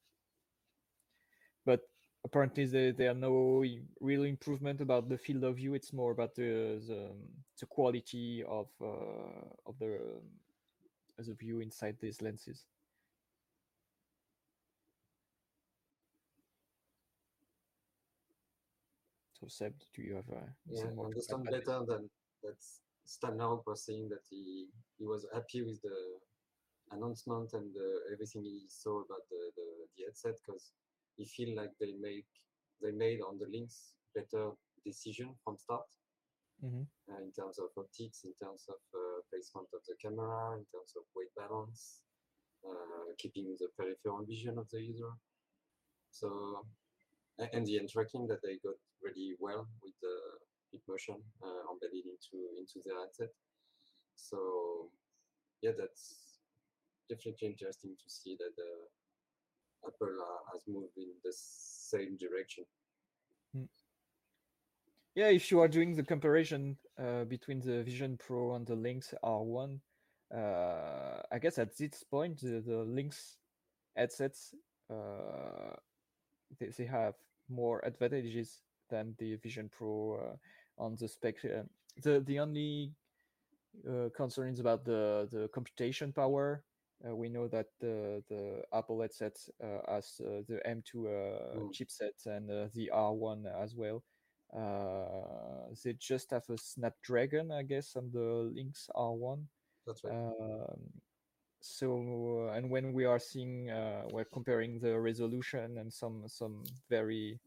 But 1.66 1.82
apparently 2.26 2.66
there, 2.66 2.92
there 2.92 3.12
are 3.12 3.16
no 3.16 3.64
real 4.02 4.24
improvement 4.24 4.82
about 4.82 5.10
the 5.10 5.18
field 5.18 5.44
of 5.44 5.56
view. 5.56 5.74
It's 5.74 5.94
more 5.94 6.12
about 6.12 6.36
the 6.36 6.82
the, 6.88 7.12
the 7.60 7.66
quality 7.66 8.44
of 8.48 8.68
uh, 8.82 9.48
of 9.66 9.80
the 9.80 10.00
the 11.18 11.34
view 11.36 11.60
inside 11.60 11.96
these 12.02 12.22
lenses 12.22 12.66
so 19.50 19.66
Seb, 19.66 19.74
do 19.94 20.02
you 20.02 20.16
have 20.16 20.30
uh, 20.30 20.48
Yeah, 20.70 20.88
I 20.88 20.94
more 20.94 21.12
to 21.12 21.20
add 21.20 21.36
understand 21.36 21.44
better 21.46 21.80
than 21.86 22.10
that 22.44 22.56
Stan 23.06 23.38
Larroque 23.38 23.68
was 23.68 23.84
saying 23.86 24.10
that 24.10 24.24
he, 24.30 24.68
he 24.98 25.06
was 25.06 25.26
happy 25.34 25.64
with 25.64 25.82
the 25.82 25.98
announcement 26.92 27.52
and 27.54 27.76
uh, 27.76 28.14
everything 28.14 28.44
he 28.44 28.64
saw 28.70 29.02
about 29.02 29.24
the, 29.30 29.52
the, 29.56 29.68
the 29.98 30.04
headset 30.06 30.36
because 30.46 30.72
he 31.18 31.26
feel 31.26 31.56
like 31.56 31.72
they 31.80 31.94
make 32.00 32.26
they 32.82 32.92
made 32.92 33.20
on 33.22 33.38
the 33.40 33.48
Lynx 33.52 33.94
better 34.16 34.52
decision 34.86 35.36
from 35.44 35.58
start 35.58 35.84
Mhm. 36.64 36.88
uh, 37.10 37.20
in 37.20 37.32
terms 37.34 37.60
of 37.60 37.68
optics, 37.76 38.24
in 38.24 38.34
terms 38.42 38.64
of 38.70 38.80
uh, 38.96 39.20
placement 39.30 39.68
of 39.74 39.82
the 39.88 39.96
camera, 40.02 40.56
in 40.56 40.64
terms 40.72 40.94
of 40.96 41.04
weight 41.16 41.34
balance, 41.36 42.00
uh, 42.64 43.12
keeping 43.18 43.58
the 43.60 43.68
peripheral 43.76 44.24
vision 44.24 44.58
of 44.58 44.70
the 44.70 44.80
user. 44.80 45.12
So 46.12 46.66
and 47.40 47.66
the 47.66 47.80
end 47.80 47.90
tracking 47.90 48.28
that 48.28 48.42
they 48.44 48.58
got 48.64 48.78
really 49.04 49.36
well 49.40 49.68
with 49.84 49.94
the 50.02 50.16
hip 50.72 50.82
motion 50.88 51.16
uh, 51.44 51.72
embedded 51.72 52.06
into 52.06 52.38
into 52.58 52.80
their 52.86 53.00
headset. 53.00 53.30
So 54.16 54.90
yeah, 55.62 55.72
that's 55.78 56.40
definitely 57.10 57.50
interesting 57.50 57.96
to 57.96 58.08
see 58.10 58.38
that 58.40 58.56
uh, 58.58 59.88
Apple 59.88 60.16
uh, 60.20 60.42
has 60.54 60.64
moved 60.68 60.98
in 60.98 61.12
the 61.24 61.34
same 61.34 62.18
direction. 62.18 62.66
Yeah, 65.16 65.28
if 65.28 65.52
you 65.52 65.60
are 65.62 65.68
doing 65.68 65.94
the 65.94 66.04
comparison 66.04 66.78
uh, 67.00 67.26
between 67.26 67.60
the 67.60 67.84
Vision 67.84 68.18
Pro 68.18 68.56
and 68.56 68.66
the 68.66 68.76
Lynx 68.76 69.14
R1, 69.24 69.80
uh, 70.36 71.22
I 71.32 71.38
guess 71.40 71.60
at 71.60 71.78
this 71.78 72.04
point 72.04 72.42
the, 72.42 72.64
the 72.66 72.78
Lynx 72.78 73.38
headsets 73.96 74.56
uh, 74.90 75.76
they, 76.60 76.68
they 76.78 76.86
have 76.86 77.14
more 77.50 77.80
advantages 77.86 78.62
than 78.90 79.16
the 79.18 79.36
Vision 79.38 79.70
Pro 79.70 80.14
uh, 80.16 80.84
on 80.84 80.96
the 81.00 81.08
spec. 81.08 81.36
Uh, 81.46 81.64
the 82.02 82.22
the 82.22 82.40
only 82.40 82.92
uh, 83.88 84.10
concern 84.16 84.50
is 84.54 84.60
about 84.60 84.86
the 84.86 85.28
the 85.32 85.50
computation 85.54 86.12
power. 86.14 86.64
We 87.04 87.28
know 87.28 87.48
that 87.50 87.68
the 87.82 88.24
the 88.30 88.64
Apple 88.74 89.02
headset 89.02 89.36
uh, 89.62 89.80
has 89.92 90.22
uh, 90.24 90.42
the 90.48 90.62
M2 90.66 91.08
uh, 91.08 91.10
Mm. 91.58 91.72
chipset 91.74 92.26
and 92.26 92.50
uh, 92.50 92.68
the 92.74 92.90
R1 92.94 93.46
as 93.46 93.76
well. 93.76 94.04
Uh, 94.56 95.74
they 95.84 95.94
just 96.00 96.32
have 96.32 96.44
a 96.50 96.58
Snapdragon, 96.58 97.52
I 97.52 97.64
guess, 97.64 97.96
on 97.98 98.10
the 98.14 98.50
Lynx 98.56 98.90
R1. 98.96 99.48
That's 99.86 100.04
right. 100.04 100.14
Um, 100.14 100.80
so 101.60 102.50
and 102.54 102.70
when 102.70 102.94
we 102.94 103.06
are 103.06 103.20
seeing 103.20 103.70
uh, 103.70 104.04
we're 104.12 104.26
comparing 104.26 104.80
the 104.80 105.00
resolution 105.00 105.78
and 105.78 105.92
some 105.92 106.24
some 106.28 106.64
very 106.90 107.40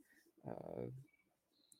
uh, 0.46 0.86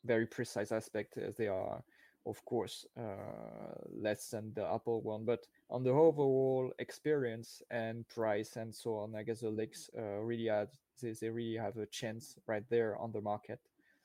very 0.07 0.27
precise 0.27 0.73
aspect 0.73 1.19
as 1.19 1.37
they 1.37 1.49
are 1.49 1.83
of 2.27 2.45
course 2.45 2.87
uh, 2.99 3.75
less 3.93 4.31
than 4.31 4.53
the 4.55 4.65
apple 4.67 5.01
one 5.03 5.25
but 5.25 5.47
on 5.71 5.83
the 5.83 5.91
overall 5.91 6.73
experience 6.79 7.63
and 7.71 8.07
price 8.09 8.57
and 8.57 8.75
so 8.75 8.97
on 8.97 9.15
i 9.15 9.23
guess 9.23 9.41
the 9.41 9.51
Lynx 9.51 9.91
uh, 9.97 10.21
really 10.21 10.47
had 10.47 10.69
they, 11.01 11.13
they 11.21 11.31
really 11.31 11.57
have 11.57 11.77
a 11.77 11.87
chance 11.87 12.37
right 12.47 12.65
there 12.69 12.97
on 12.99 13.13
the 13.13 13.21
market 13.21 13.61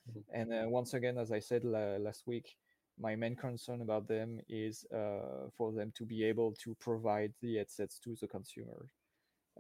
Mhm. 0.10 0.24
and 0.34 0.54
uh, 0.54 0.68
once 0.68 0.94
again 0.96 1.18
as 1.18 1.32
i 1.32 1.40
said 1.40 1.64
la- 1.64 1.98
last 1.98 2.26
week 2.26 2.58
my 3.00 3.16
main 3.16 3.36
concern 3.36 3.82
about 3.82 4.08
them 4.08 4.40
is 4.50 4.86
uh, 4.94 5.50
for 5.58 5.72
them 5.72 5.92
to 5.96 6.06
be 6.06 6.24
able 6.24 6.54
to 6.54 6.76
provide 6.76 7.34
the 7.42 7.56
headsets 7.58 8.00
to 8.00 8.16
the 8.16 8.28
consumer. 8.28 8.86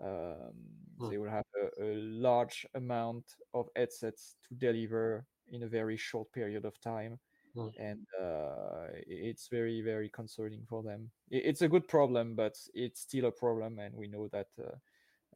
Um, 0.01 0.53
Hmm. 0.99 1.09
They 1.09 1.17
will 1.17 1.29
have 1.29 1.45
a, 1.55 1.83
a 1.83 1.95
large 1.95 2.65
amount 2.75 3.25
of 3.53 3.69
headsets 3.75 4.35
to 4.47 4.55
deliver 4.55 5.25
in 5.51 5.63
a 5.63 5.67
very 5.67 5.97
short 5.97 6.31
period 6.31 6.65
of 6.65 6.79
time, 6.81 7.19
Hmm. 7.53 7.67
and 7.77 8.07
uh, 8.19 8.87
it's 9.07 9.49
very, 9.49 9.81
very 9.81 10.09
concerning 10.09 10.65
for 10.69 10.81
them. 10.83 11.11
It's 11.29 11.61
a 11.61 11.67
good 11.67 11.85
problem, 11.87 12.35
but 12.35 12.57
it's 12.73 13.01
still 13.01 13.25
a 13.25 13.31
problem, 13.31 13.79
and 13.79 13.93
we 13.95 14.07
know 14.07 14.27
that. 14.29 14.47
Uh, 14.57 14.77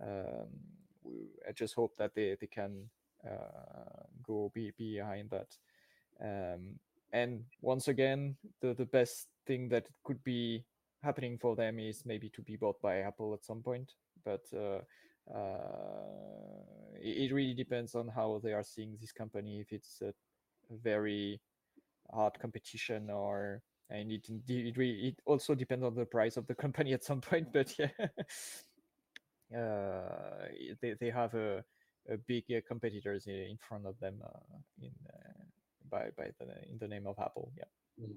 um, 0.01 0.47
we, 1.03 1.29
I 1.47 1.51
just 1.51 1.75
hope 1.75 1.95
that 1.97 2.15
they 2.15 2.35
they 2.39 2.47
can 2.47 2.89
uh, 3.25 4.03
go 4.23 4.51
be 4.53 4.71
behind 4.77 5.29
that. 5.29 5.57
Um, 6.21 6.79
and 7.11 7.45
once 7.61 7.87
again 7.87 8.35
the 8.61 8.73
the 8.73 8.85
best 8.85 9.27
thing 9.45 9.69
that 9.69 9.87
could 10.03 10.23
be 10.23 10.65
happening 11.03 11.37
for 11.37 11.55
them 11.55 11.79
is 11.79 12.05
maybe 12.05 12.29
to 12.29 12.41
be 12.41 12.55
bought 12.55 12.81
by 12.81 12.99
apple 12.99 13.33
at 13.33 13.45
some 13.45 13.61
point 13.61 13.93
but 14.23 14.41
uh, 14.53 14.79
it, 17.01 17.31
it 17.31 17.33
really 17.33 17.53
depends 17.53 17.95
on 17.95 18.07
how 18.07 18.39
they 18.43 18.53
are 18.53 18.63
seeing 18.63 18.97
this 18.99 19.11
company 19.11 19.59
if 19.59 19.71
it's 19.71 20.01
a, 20.01 20.13
very 20.81 21.39
hard 22.11 22.33
competition 22.39 23.11
or 23.11 23.61
and 23.91 24.11
it 24.11 24.27
it, 24.47 24.75
really, 24.77 25.09
it 25.09 25.19
also 25.25 25.53
depends 25.53 25.85
on 25.85 25.93
the 25.93 26.05
price 26.05 26.37
of 26.37 26.47
the 26.47 26.55
company 26.63 26.91
at 26.93 27.03
some 27.03 27.21
point 27.21 27.47
but 27.53 27.71
yeah 27.77 27.89
uh, 29.53 30.47
they, 30.81 30.95
they 30.99 31.09
have 31.09 31.33
a, 31.35 31.63
a 32.09 32.17
big 32.27 32.43
uh, 32.51 32.61
competitors 32.67 33.27
in 33.27 33.57
front 33.67 33.85
of 33.85 33.99
them 33.99 34.15
uh, 34.23 34.57
in 34.81 34.91
uh, 35.13 35.43
by 35.89 36.09
by 36.17 36.29
the 36.39 36.45
in 36.69 36.77
the 36.79 36.87
name 36.87 37.07
of 37.07 37.15
Apple. 37.19 37.51
Yeah. 37.57 38.05
Mm. 38.05 38.15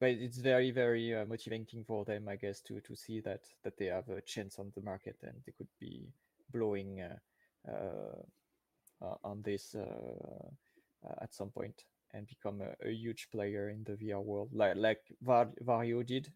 But 0.00 0.10
it's 0.10 0.38
very 0.38 0.70
very 0.70 1.14
uh, 1.14 1.26
motivating 1.26 1.84
for 1.84 2.04
them, 2.04 2.28
I 2.28 2.36
guess, 2.36 2.62
to 2.62 2.80
to 2.80 2.96
see 2.96 3.20
that 3.20 3.42
that 3.64 3.76
they 3.76 3.86
have 3.86 4.08
a 4.08 4.22
chance 4.22 4.58
on 4.58 4.72
the 4.74 4.82
market 4.82 5.16
and 5.22 5.34
they 5.44 5.52
could 5.52 5.68
be 5.78 6.08
blowing 6.52 7.00
uh, 7.00 7.16
uh, 7.70 9.14
on 9.22 9.42
this 9.42 9.76
at 11.20 11.32
some 11.32 11.50
point 11.50 11.84
and 12.12 12.26
become 12.26 12.60
a, 12.60 12.88
a, 12.88 12.90
huge 12.90 13.28
player 13.30 13.70
in 13.70 13.84
the 13.84 13.96
VR 13.96 14.20
world, 14.20 14.50
like 14.52 14.76
like 14.76 15.00
Var- 15.22 15.54
Varjo 15.64 16.04
did. 16.04 16.28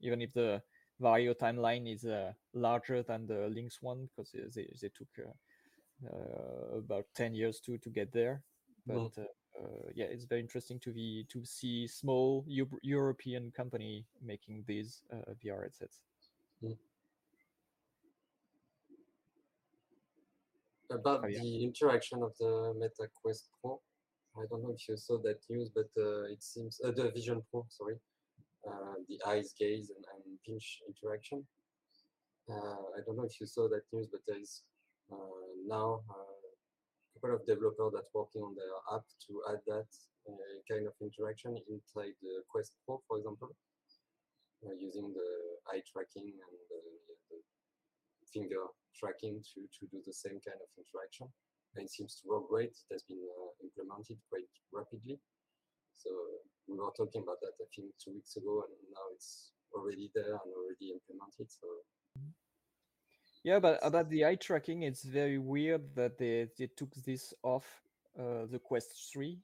even 0.00 0.22
if 0.22 0.32
the 0.32 0.62
Varjo 1.00 1.34
timeline 1.34 1.92
is 1.92 2.04
uh, 2.04 2.32
larger 2.54 3.02
than 3.02 3.26
the 3.26 3.48
Lynx 3.48 3.78
one 3.80 4.08
because 4.08 4.32
they, 4.32 4.66
they 4.80 4.90
took 4.96 5.08
uh, 5.18 5.32
uh, 6.06 6.78
about 6.78 7.04
10 7.14 7.34
years 7.34 7.60
to 7.60 7.78
to 7.78 7.90
get 7.90 8.12
there. 8.12 8.42
But 8.86 9.12
yeah, 9.94 10.06
it's 10.06 10.24
very 10.24 10.40
interesting 10.40 10.78
to 10.80 10.90
be 10.90 11.26
to 11.28 11.44
see 11.44 11.86
small 11.86 12.44
U- 12.46 12.80
European 12.82 13.50
company 13.50 14.04
making 14.22 14.64
these 14.66 15.02
VR 15.44 15.62
headsets. 15.62 16.00
Mm. 16.62 16.76
About 20.90 21.20
oh, 21.24 21.28
yeah. 21.28 21.40
the 21.40 21.64
interaction 21.64 22.22
of 22.22 22.32
the 22.38 22.74
Meta 22.76 23.08
Quest 23.22 23.48
Pro, 23.60 23.80
I 24.36 24.44
don't 24.48 24.62
know 24.62 24.74
if 24.76 24.88
you 24.88 24.96
saw 24.96 25.18
that 25.18 25.38
news, 25.48 25.70
but 25.74 25.88
uh, 25.98 26.24
it 26.24 26.42
seems 26.42 26.80
uh, 26.84 26.90
the 26.92 27.10
Vision 27.10 27.42
Pro, 27.50 27.66
sorry, 27.68 27.96
uh, 28.68 28.94
the 29.08 29.20
eyes 29.26 29.54
gaze 29.58 29.90
and, 29.94 30.04
and 30.14 30.38
pinch 30.46 30.80
interaction. 30.86 31.44
Uh, 32.48 32.82
I 32.96 33.00
don't 33.04 33.16
know 33.16 33.24
if 33.24 33.40
you 33.40 33.46
saw 33.46 33.68
that 33.68 33.82
news, 33.92 34.08
but 34.10 34.20
there 34.26 34.40
is 34.40 34.62
uh, 35.12 35.16
now 35.66 36.00
couple 37.20 37.36
of 37.36 37.44
developers 37.44 37.92
that 37.92 38.08
working 38.16 38.40
on 38.40 38.56
their 38.56 38.72
app 38.96 39.04
to 39.28 39.32
add 39.52 39.60
that 39.68 39.88
kind 40.64 40.88
of 40.88 40.96
interaction 41.04 41.52
inside 41.68 42.16
the 42.24 42.40
Quest 42.48 42.72
Pro, 42.86 42.96
for 43.04 43.20
example, 43.20 43.52
using 44.80 45.12
the 45.12 45.30
eye 45.68 45.84
tracking 45.84 46.32
and 46.32 46.54
the, 46.72 46.80
the 47.28 47.38
finger 48.32 48.64
tracking 48.96 49.44
to, 49.52 49.60
to 49.68 49.84
do 49.92 50.00
the 50.08 50.16
same 50.16 50.40
kind 50.40 50.60
of 50.60 50.68
interaction 50.80 51.28
and 51.76 51.84
it 51.84 51.92
seems 51.92 52.16
to 52.20 52.28
work 52.28 52.48
great. 52.48 52.72
It 52.72 52.88
has 52.90 53.04
been 53.04 53.20
uh, 53.20 53.52
implemented 53.62 54.18
quite 54.32 54.48
rapidly. 54.72 55.20
So 56.00 56.10
we 56.66 56.80
were 56.80 56.90
talking 56.96 57.22
about 57.22 57.38
that, 57.44 57.54
I 57.60 57.68
think, 57.70 57.92
two 58.00 58.16
weeks 58.16 58.34
ago, 58.34 58.64
and 58.64 58.74
now 58.90 59.06
it's 59.14 59.52
already 59.70 60.10
there 60.16 60.34
and 60.34 60.50
already 60.56 60.96
implemented. 60.96 61.46
So 61.52 61.68
yeah, 63.44 63.58
but 63.58 63.78
about 63.82 64.10
the 64.10 64.24
eye 64.24 64.36
tracking, 64.36 64.82
it's 64.82 65.02
very 65.02 65.38
weird 65.38 65.94
that 65.94 66.18
they, 66.18 66.48
they 66.58 66.68
took 66.76 66.94
this 67.06 67.32
off 67.42 67.64
uh, 68.18 68.46
the 68.50 68.58
Quest 68.58 69.10
3 69.12 69.38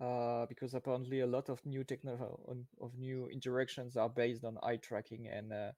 uh, 0.00 0.46
because 0.46 0.74
apparently 0.74 1.20
a 1.20 1.26
lot 1.26 1.48
of 1.48 1.64
new 1.64 1.84
techno 1.84 2.38
of 2.80 2.96
new 2.98 3.28
interactions 3.28 3.96
are 3.96 4.08
based 4.08 4.44
on 4.44 4.58
eye 4.62 4.76
tracking 4.76 5.28
and 5.28 5.52
uh, 5.52 5.72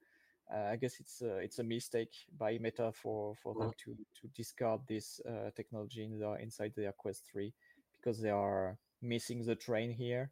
uh, 0.52 0.70
I 0.72 0.76
guess 0.76 0.98
it's 0.98 1.22
a, 1.22 1.36
it's 1.38 1.60
a 1.60 1.64
mistake 1.64 2.12
by 2.36 2.58
Meta 2.58 2.90
for, 2.92 3.36
for 3.36 3.54
them 3.54 3.70
to, 3.84 3.94
to 3.94 4.28
discard 4.34 4.80
this 4.88 5.20
uh, 5.28 5.50
technology 5.54 6.04
in 6.04 6.18
the, 6.18 6.34
inside 6.34 6.72
their 6.76 6.92
Quest 6.92 7.28
3 7.32 7.52
because 7.96 8.20
they 8.20 8.30
are 8.30 8.76
missing 9.00 9.44
the 9.44 9.54
train 9.54 9.90
here, 9.90 10.30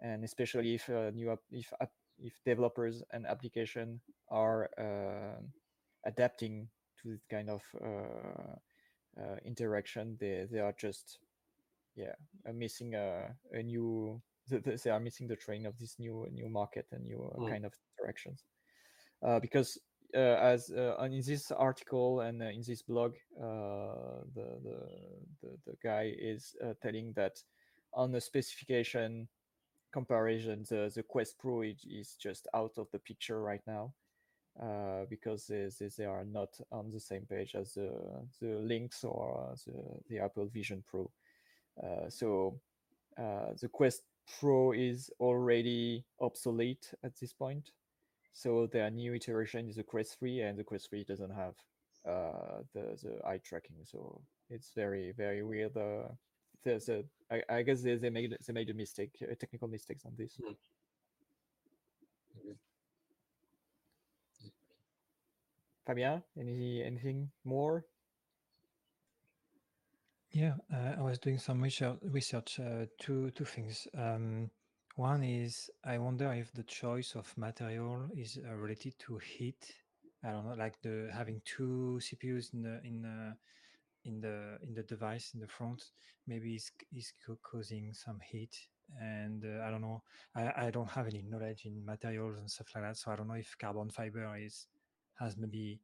and 0.00 0.24
especially 0.24 0.74
if 0.74 0.88
uh, 0.88 1.10
new 1.10 1.36
if 1.50 1.72
if 2.22 2.32
developers 2.44 3.02
and 3.12 3.26
application 3.26 4.00
are 4.28 4.70
uh, 4.78 5.40
adapting 6.04 6.68
to 7.02 7.10
this 7.10 7.24
kind 7.30 7.50
of 7.50 7.62
uh, 7.82 9.20
uh, 9.20 9.36
interaction, 9.44 10.16
they 10.20 10.46
they 10.50 10.60
are 10.60 10.74
just 10.78 11.18
yeah 11.96 12.14
missing 12.52 12.94
a, 12.94 13.34
a 13.52 13.62
new 13.62 14.20
they 14.48 14.90
are 14.90 15.00
missing 15.00 15.28
the 15.28 15.36
train 15.36 15.66
of 15.66 15.78
this 15.78 15.98
new 15.98 16.26
new 16.32 16.48
market 16.48 16.86
and 16.92 17.04
new 17.04 17.30
mm. 17.38 17.48
kind 17.48 17.64
of 17.64 17.72
interactions. 17.98 18.44
Uh, 19.22 19.38
because 19.38 19.78
uh, 20.14 20.18
as 20.18 20.70
uh, 20.70 20.96
in 21.04 21.22
this 21.22 21.50
article 21.52 22.20
and 22.20 22.42
in 22.42 22.62
this 22.66 22.82
blog, 22.82 23.14
the, 23.38 24.24
the, 24.34 24.88
the 25.42 25.48
the 25.66 25.76
guy 25.82 26.12
is 26.18 26.56
telling 26.82 27.12
that 27.14 27.38
on 27.92 28.12
the 28.12 28.20
specification 28.20 29.28
comparison, 29.92 30.64
the 30.68 30.90
the 30.94 31.02
Quest 31.02 31.38
Pro 31.38 31.62
is, 31.62 31.84
is 31.88 32.14
just 32.14 32.48
out 32.54 32.72
of 32.78 32.88
the 32.92 32.98
picture 32.98 33.40
right 33.42 33.62
now. 33.66 33.92
Uh, 34.60 35.04
because 35.08 35.46
they, 35.46 35.68
they, 35.96 36.04
are 36.04 36.24
not 36.24 36.48
on 36.70 36.90
the 36.90 37.00
same 37.00 37.22
page 37.22 37.54
as 37.54 37.74
the, 37.74 37.90
the 38.42 38.58
Lynx 38.58 39.04
or 39.04 39.54
the, 39.64 39.72
the 40.08 40.18
Apple 40.18 40.46
Vision 40.46 40.82
Pro. 40.86 41.10
Uh, 41.82 42.10
so 42.10 42.60
uh, 43.16 43.54
the 43.60 43.68
Quest 43.68 44.02
Pro 44.38 44.72
is 44.72 45.10
already 45.18 46.04
obsolete 46.20 46.92
at 47.02 47.16
this 47.18 47.32
point. 47.32 47.70
So 48.32 48.66
their 48.66 48.90
new 48.90 49.14
iteration 49.14 49.68
is 49.68 49.76
the 49.76 49.82
Quest 49.82 50.18
3, 50.18 50.40
and 50.42 50.58
the 50.58 50.64
Quest 50.64 50.90
3 50.90 51.04
doesn't 51.04 51.34
have 51.34 51.54
uh, 52.06 52.62
the 52.74 52.98
the 53.02 53.20
eye 53.26 53.40
tracking. 53.42 53.76
So 53.84 54.20
it's 54.48 54.72
very 54.74 55.12
very 55.12 55.42
weird. 55.42 55.76
Uh, 55.76 56.08
there's 56.64 56.88
a, 56.88 57.04
I, 57.30 57.42
I 57.48 57.62
guess 57.62 57.82
they, 57.82 57.96
they 57.96 58.10
made 58.10 58.36
they 58.46 58.52
made 58.52 58.70
a 58.70 58.74
mistake, 58.74 59.16
uh, 59.22 59.34
technical 59.38 59.68
mistakes 59.68 60.04
on 60.04 60.12
this. 60.16 60.38
Mm. 60.40 60.54
Fabien, 65.86 66.22
any 66.38 66.82
anything 66.82 67.30
more? 67.44 67.84
Yeah, 70.32 70.54
uh, 70.72 70.94
I 70.98 71.02
was 71.02 71.18
doing 71.18 71.38
some 71.38 71.60
research. 71.60 71.98
Research 72.02 72.60
uh, 72.60 72.86
two 73.00 73.30
two 73.32 73.44
things. 73.44 73.88
Um, 73.96 74.50
one 74.96 75.24
is 75.24 75.70
I 75.84 75.98
wonder 75.98 76.32
if 76.32 76.52
the 76.52 76.64
choice 76.64 77.14
of 77.16 77.36
material 77.36 78.08
is 78.16 78.38
uh, 78.38 78.54
related 78.54 78.94
to 79.00 79.18
heat. 79.18 79.74
I 80.22 80.32
don't 80.32 80.46
know, 80.46 80.54
like 80.54 80.80
the 80.82 81.10
having 81.12 81.40
two 81.44 81.98
CPUs 82.00 82.52
in 82.52 82.62
the 82.62 82.80
in 82.84 83.02
the 83.02 83.34
in 84.04 84.20
the 84.20 84.58
in 84.62 84.74
the 84.74 84.82
device 84.82 85.32
in 85.34 85.40
the 85.40 85.48
front 85.48 85.82
maybe 86.26 86.54
is 86.54 86.70
is 86.92 87.12
causing 87.42 87.92
some 87.92 88.18
heat 88.20 88.54
and 89.00 89.44
uh, 89.44 89.64
i 89.64 89.70
don't 89.70 89.82
know 89.82 90.02
I, 90.34 90.66
I 90.66 90.70
don't 90.70 90.90
have 90.90 91.06
any 91.06 91.22
knowledge 91.22 91.64
in 91.64 91.84
materials 91.84 92.38
and 92.38 92.50
stuff 92.50 92.68
like 92.74 92.84
that 92.84 92.96
so 92.96 93.10
i 93.10 93.16
don't 93.16 93.28
know 93.28 93.34
if 93.34 93.54
carbon 93.58 93.90
fiber 93.90 94.36
is 94.36 94.66
has 95.20 95.36
maybe 95.36 95.80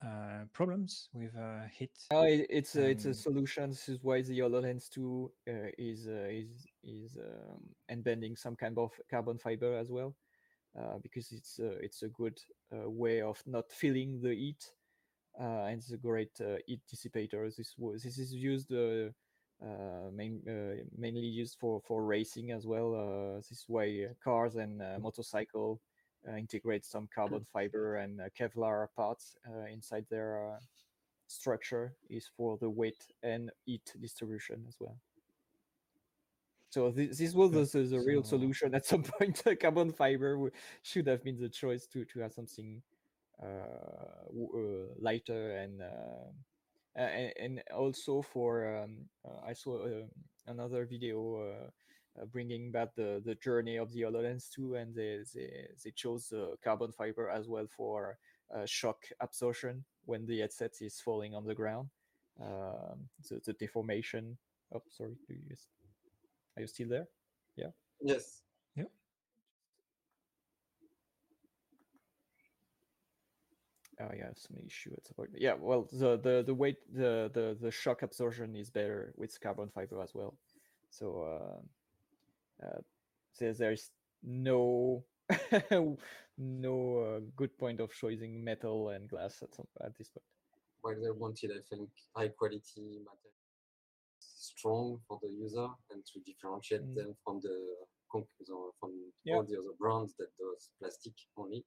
uh, 0.00 0.44
problems 0.52 1.08
with 1.12 1.36
uh, 1.36 1.66
heat. 1.76 1.90
Oh, 2.12 2.22
it, 2.22 2.46
it's 2.48 2.76
a, 2.76 2.88
it's 2.88 3.04
a 3.04 3.12
solution. 3.14 3.70
This 3.70 3.88
is 3.88 3.98
why 4.02 4.22
the 4.22 4.38
HoloLens 4.38 4.88
2 4.90 5.30
uh, 5.48 5.52
is 5.76 6.06
uh, 6.06 6.28
is 6.30 6.66
is 6.84 7.16
um, 7.16 7.60
embedding 7.90 8.36
some 8.36 8.54
kind 8.54 8.78
of 8.78 8.92
carbon 9.10 9.38
fiber 9.38 9.76
as 9.76 9.90
well, 9.90 10.14
uh, 10.78 10.98
because 11.02 11.32
it's 11.32 11.58
uh, 11.58 11.76
it's 11.80 12.02
a 12.02 12.08
good 12.08 12.38
way 12.70 13.20
of 13.20 13.42
not 13.46 13.72
feeling 13.72 14.20
the 14.22 14.34
heat, 14.34 14.70
and 15.36 15.78
it's 15.78 15.90
a 15.90 15.96
great 15.96 16.38
heat 16.66 16.80
dissipator. 16.92 17.54
This 17.56 17.74
was 17.76 18.02
this 18.02 18.18
is 18.18 18.32
used. 18.32 18.70
main, 20.12 20.40
mainly 20.96 21.26
used 21.26 21.56
for, 21.58 21.80
for 21.80 22.04
racing 22.04 22.52
as 22.52 22.64
well. 22.64 23.34
this 23.36 23.50
is 23.50 23.64
why 23.66 24.06
cars 24.22 24.54
and 24.54 24.78
motorcycle 25.02 25.80
integrate 26.36 26.84
some 26.84 27.08
carbon 27.14 27.46
fiber 27.52 27.96
and 27.96 28.20
uh, 28.20 28.24
Kevlar 28.38 28.88
parts 28.96 29.36
uh, 29.46 29.66
inside 29.72 30.06
their 30.10 30.58
structure 31.26 31.94
is 32.08 32.28
for 32.36 32.56
the 32.58 32.68
weight 32.68 33.04
and 33.22 33.50
heat 33.64 33.92
distribution 34.00 34.64
as 34.68 34.76
well. 34.80 34.96
So 36.70 36.90
this, 36.90 37.18
this 37.18 37.32
was 37.32 37.72
the, 37.72 37.80
the, 37.80 38.00
real 38.00 38.22
solution 38.22 38.74
at 38.74 38.84
some 38.84 39.02
point. 39.02 39.42
carbon 39.60 39.92
fiber 39.92 40.50
should 40.82 41.06
have 41.06 41.24
been 41.24 41.40
the 41.40 41.48
choice 41.48 41.86
to 41.86 42.04
to 42.04 42.20
have 42.20 42.32
something 42.32 42.82
uh, 43.40 43.46
uh, 43.46 44.58
lighter 44.98 45.56
and, 45.58 45.80
uh, 45.80 46.26
and, 46.96 47.32
and 47.40 47.62
also 47.72 48.20
for 48.20 48.76
um, 48.76 49.06
I 49.46 49.52
saw 49.52 49.78
another 50.48 50.84
video 50.86 51.36
uh, 51.36 51.70
bringing 52.26 52.70
back 52.70 52.94
the, 52.94 53.22
the 53.24 53.34
journey 53.36 53.76
of 53.76 53.92
the 53.92 54.02
HoloLens 54.02 54.50
2, 54.50 54.74
and 54.74 54.94
they, 54.94 55.20
they, 55.34 55.68
they 55.84 55.90
chose 55.90 56.32
uh, 56.32 56.56
carbon 56.62 56.92
fiber 56.92 57.28
as 57.28 57.48
well 57.48 57.66
for 57.68 58.18
uh, 58.54 58.64
shock 58.66 59.04
absorption 59.20 59.84
when 60.04 60.26
the 60.26 60.40
headset 60.40 60.72
is 60.80 61.00
falling 61.00 61.34
on 61.34 61.44
the 61.44 61.54
ground. 61.54 61.88
Um, 62.40 63.08
the, 63.28 63.40
the 63.44 63.52
deformation. 63.52 64.36
Oh, 64.74 64.82
sorry. 64.90 65.16
Do 65.26 65.34
you, 65.34 65.56
are 66.56 66.62
you 66.62 66.66
still 66.66 66.88
there? 66.88 67.06
Yeah. 67.56 67.70
Yes. 68.00 68.42
Yeah. 68.76 68.84
Oh 74.00 74.10
yeah, 74.16 74.30
some 74.36 74.56
issue 74.64 74.92
at 74.96 75.16
point. 75.16 75.30
Yeah, 75.36 75.54
well, 75.58 75.88
the 75.92 76.16
the 76.16 76.44
the 76.46 76.54
weight, 76.54 76.76
the 76.92 77.30
the 77.34 77.56
the 77.60 77.70
shock 77.70 78.02
absorption 78.02 78.54
is 78.54 78.70
better 78.70 79.12
with 79.16 79.40
carbon 79.40 79.68
fiber 79.68 80.00
as 80.00 80.14
well. 80.14 80.36
So 80.90 81.60
uh, 82.62 82.66
uh, 82.66 83.52
there's 83.58 83.90
no 84.22 85.04
no 86.38 86.98
uh, 86.98 87.20
good 87.36 87.56
point 87.58 87.80
of 87.80 87.92
choosing 87.92 88.42
metal 88.42 88.90
and 88.90 89.08
glass 89.08 89.42
at 89.42 89.54
some 89.54 89.66
at 89.84 89.96
this 89.96 90.08
point. 90.08 90.24
While 90.80 91.00
they 91.02 91.10
wanted, 91.10 91.50
I 91.52 91.60
think, 91.68 91.90
high 92.16 92.28
quality 92.28 93.00
material, 93.00 93.34
strong 94.18 95.00
for 95.06 95.18
the 95.22 95.28
user, 95.28 95.68
and 95.90 96.04
to 96.06 96.20
differentiate 96.20 96.82
Mm. 96.82 96.94
them 96.94 97.14
from 97.24 97.40
the 97.42 97.56
from 98.10 98.92
Yeah. 99.24 99.36
all 99.36 99.42
the 99.44 99.58
other 99.58 99.74
brands 99.78 100.14
that 100.18 100.28
does 100.38 100.70
plastic 100.80 101.12
only. 101.36 101.64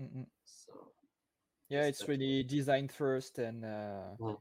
Mm-mm. 0.00 0.26
So 0.44 0.92
Yeah, 1.68 1.84
it's 1.86 2.06
really 2.08 2.42
design 2.42 2.88
first 2.88 3.38
and 3.38 3.64
uh, 3.64 4.16
Mm. 4.20 4.36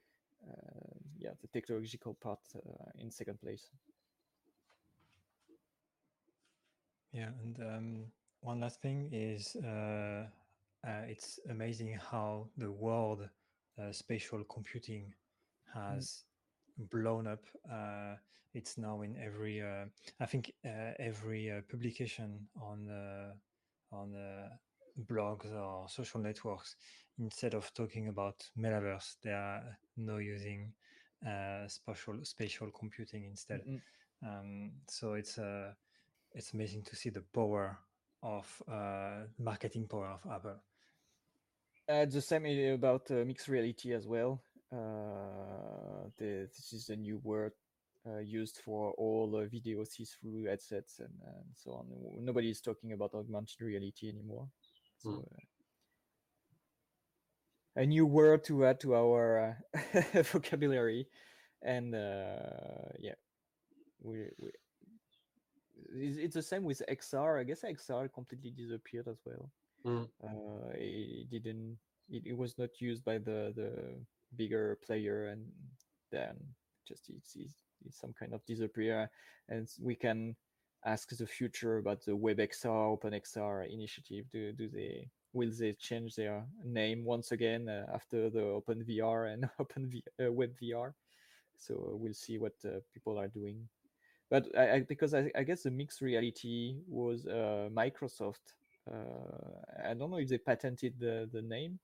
uh, 0.47 0.93
yeah, 1.17 1.32
the 1.41 1.47
technological 1.47 2.15
part 2.21 2.39
uh, 2.55 2.91
in 2.99 3.11
second 3.11 3.39
place. 3.39 3.69
Yeah, 7.14 7.30
and 7.43 7.59
um, 7.61 8.05
one 8.41 8.59
last 8.61 8.82
thing 8.82 9.09
is 9.11 9.55
uh, 9.64 10.26
uh, 10.86 11.03
it's 11.07 11.39
amazing 11.49 11.97
how 12.11 12.47
the 12.57 12.72
world 12.72 13.30
uh, 13.80 13.91
spatial 13.91 14.43
computing 14.45 15.14
has 15.74 16.24
blown 16.91 17.28
up. 17.28 17.45
Uh, 17.72 18.16
it's 18.53 18.78
now 18.78 19.01
in 19.01 19.16
every, 19.18 19.61
uh, 19.61 19.86
I 20.20 20.26
think, 20.26 20.51
uh, 20.66 20.93
every 20.99 21.51
uh, 21.51 21.61
publication 21.70 22.47
on 22.61 22.89
uh, 22.89 23.34
on 23.95 24.16
blogs 25.09 25.51
or 25.53 25.88
social 25.89 26.20
networks. 26.20 26.76
Instead 27.20 27.53
of 27.53 27.72
talking 27.74 28.07
about 28.07 28.43
metaverse, 28.57 29.16
they 29.24 29.32
are 29.32 29.78
now 29.97 30.18
using 30.18 30.74
uh, 31.28 31.68
spatial 31.68 32.20
spatial 32.24 32.72
computing 32.72 33.26
instead. 33.26 33.61
Mm-mm. 33.68 33.82
Um, 34.26 34.72
so 34.89 35.14
it's 35.14 35.38
uh, 35.38 35.74
it's 36.34 36.53
amazing 36.53 36.84
to 36.84 36.95
see 36.95 37.09
the 37.09 37.23
power 37.34 37.77
of 38.21 38.61
uh, 38.71 39.25
marketing 39.39 39.88
power 39.88 40.07
of 40.23 40.31
Apple. 40.31 40.55
Uh, 41.89 42.05
the 42.05 42.21
same 42.21 42.45
about 42.73 43.09
uh, 43.11 43.25
mixed 43.25 43.47
reality 43.47 43.93
as 43.93 44.07
well. 44.07 44.41
Uh, 44.71 46.07
the, 46.17 46.47
this 46.55 46.73
is 46.73 46.89
a 46.89 46.95
new 46.95 47.19
word 47.23 47.51
uh, 48.07 48.19
used 48.19 48.61
for 48.65 48.91
all 48.97 49.36
uh, 49.36 49.45
video 49.45 49.84
see-through 49.84 50.45
headsets 50.45 50.99
and, 50.99 51.13
and 51.25 51.45
so 51.55 51.71
on. 51.73 51.86
Nobody 52.23 52.49
is 52.49 52.61
talking 52.61 52.93
about 52.93 53.13
augmented 53.13 53.61
reality 53.61 54.09
anymore. 54.09 54.47
So, 54.97 55.09
Mm. 55.09 55.19
uh, 55.19 55.39
a 57.75 57.86
new 57.86 58.05
word 58.05 58.43
to 58.45 58.65
add 58.65 58.79
to 58.81 58.95
our 58.95 59.57
uh, 59.73 60.21
vocabulary, 60.23 61.07
and 61.61 61.95
uh, 61.95 62.89
yeah, 62.99 63.15
we, 64.01 64.29
we 64.38 64.51
it's, 65.95 66.17
it's 66.17 66.35
the 66.35 66.41
same 66.41 66.63
with 66.63 66.81
XR. 66.89 67.39
I 67.39 67.43
guess 67.43 67.61
XR 67.61 68.11
completely 68.13 68.51
disappeared 68.51 69.07
as 69.07 69.19
well. 69.25 69.49
Mm. 69.85 70.07
Uh, 70.23 70.71
it 70.75 71.29
didn't. 71.29 71.77
It, 72.09 72.23
it 72.25 72.37
was 72.37 72.57
not 72.57 72.69
used 72.79 73.03
by 73.03 73.17
the 73.17 73.53
the 73.55 73.95
bigger 74.35 74.77
player, 74.85 75.27
and 75.27 75.45
then 76.11 76.35
just 76.87 77.09
it's, 77.09 77.35
it's, 77.35 77.55
it's 77.85 77.99
some 77.99 78.13
kind 78.13 78.33
of 78.33 78.45
disappear. 78.45 79.09
And 79.49 79.67
we 79.79 79.95
can 79.95 80.35
ask 80.85 81.09
the 81.09 81.25
future 81.25 81.77
about 81.77 82.03
the 82.03 82.11
WebXR, 82.11 82.97
OpenXR 82.97 83.71
initiative. 83.71 84.25
Do 84.31 84.51
do 84.53 84.67
they 84.67 85.09
will 85.33 85.51
they 85.51 85.73
change 85.73 86.15
their 86.15 86.45
name 86.63 87.03
once 87.03 87.31
again 87.31 87.67
uh, 87.67 87.85
after 87.93 88.29
the 88.29 88.39
OpenVR 88.39 89.33
and 89.33 89.49
Open 89.59 89.89
v, 89.89 90.03
uh, 90.19 90.23
WebVR? 90.23 90.93
So 91.57 91.73
uh, 91.75 91.95
we'll 91.95 92.13
see 92.13 92.37
what 92.37 92.53
uh, 92.65 92.79
people 92.93 93.19
are 93.19 93.27
doing 93.27 93.67
but 94.30 94.47
I, 94.57 94.71
I 94.76 94.80
because 94.82 95.13
I, 95.13 95.32
I 95.36 95.43
guess 95.43 95.63
the 95.63 95.71
mixed 95.71 96.01
reality 96.01 96.78
was 96.88 97.26
uh, 97.26 97.69
Microsoft. 97.74 98.55
Uh, 98.89 99.88
I 99.89 99.93
don't 99.93 100.11
know 100.11 100.17
if 100.17 100.30
they 100.30 100.38
patented 100.38 100.95
the, 100.99 101.30
the 101.32 101.41
name, 101.41 101.80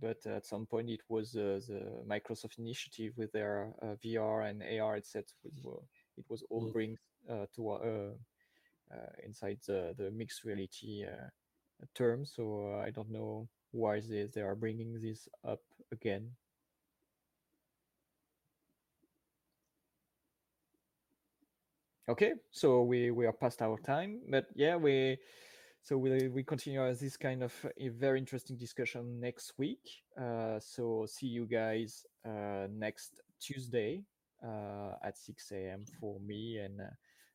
but 0.00 0.24
at 0.26 0.46
some 0.46 0.66
point 0.66 0.90
it 0.90 1.00
was 1.08 1.36
uh, 1.36 1.60
the 1.68 2.02
Microsoft 2.08 2.58
initiative 2.58 3.12
with 3.16 3.30
their 3.32 3.72
uh, 3.82 3.94
VR 4.02 4.42
and 4.42 4.62
AR 4.62 4.94
headsets. 4.94 5.34
It 6.16 6.24
was 6.28 6.42
all 6.50 6.66
Mm. 6.68 6.72
brings 6.72 6.98
uh, 7.30 7.46
to 7.56 7.70
uh, 7.70 7.78
uh, 8.92 9.10
inside 9.24 9.58
the, 9.66 9.94
the 9.96 10.10
mixed 10.10 10.44
reality 10.44 11.04
uh, 11.04 11.28
term. 11.94 12.24
So 12.26 12.74
uh, 12.76 12.86
I 12.86 12.90
don't 12.90 13.10
know 13.10 13.48
why 13.72 14.00
they, 14.00 14.28
they 14.34 14.42
are 14.42 14.54
bringing 14.54 15.00
this 15.00 15.28
up 15.44 15.62
again. 15.92 16.30
Okay, 22.08 22.32
so 22.50 22.82
we 22.82 23.12
we 23.12 23.26
are 23.26 23.32
past 23.32 23.62
our 23.62 23.78
time, 23.78 24.20
but 24.28 24.46
yeah, 24.56 24.74
we 24.74 25.18
so 25.82 25.96
we 25.96 26.28
we 26.28 26.42
continue 26.42 26.92
this 26.94 27.16
kind 27.16 27.44
of 27.44 27.54
a 27.78 27.88
very 27.90 28.18
interesting 28.18 28.56
discussion 28.56 29.20
next 29.20 29.52
week. 29.56 30.02
Uh, 30.20 30.58
so 30.58 31.06
see 31.06 31.28
you 31.28 31.46
guys 31.46 32.04
uh, 32.26 32.66
next 32.68 33.20
Tuesday 33.40 34.02
uh, 34.44 34.94
at 35.04 35.16
six 35.16 35.52
a.m. 35.52 35.84
for 36.00 36.18
me, 36.18 36.58
and 36.58 36.80
uh, 36.80 36.90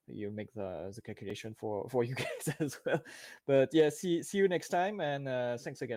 you 0.05 0.31
make 0.31 0.53
the 0.53 0.91
the 0.93 1.01
calculation 1.01 1.55
for 1.57 1.87
for 1.89 2.03
you 2.09 2.15
guys 2.15 2.53
as 2.59 2.77
well. 2.85 3.01
But 3.45 3.69
yeah, 3.71 3.87
see 3.87 4.21
see 4.21 4.37
you 4.37 4.49
next 4.49 4.67
time, 4.67 4.99
and 4.99 5.29
uh, 5.29 5.57
thanks 5.57 5.81
again. 5.81 5.95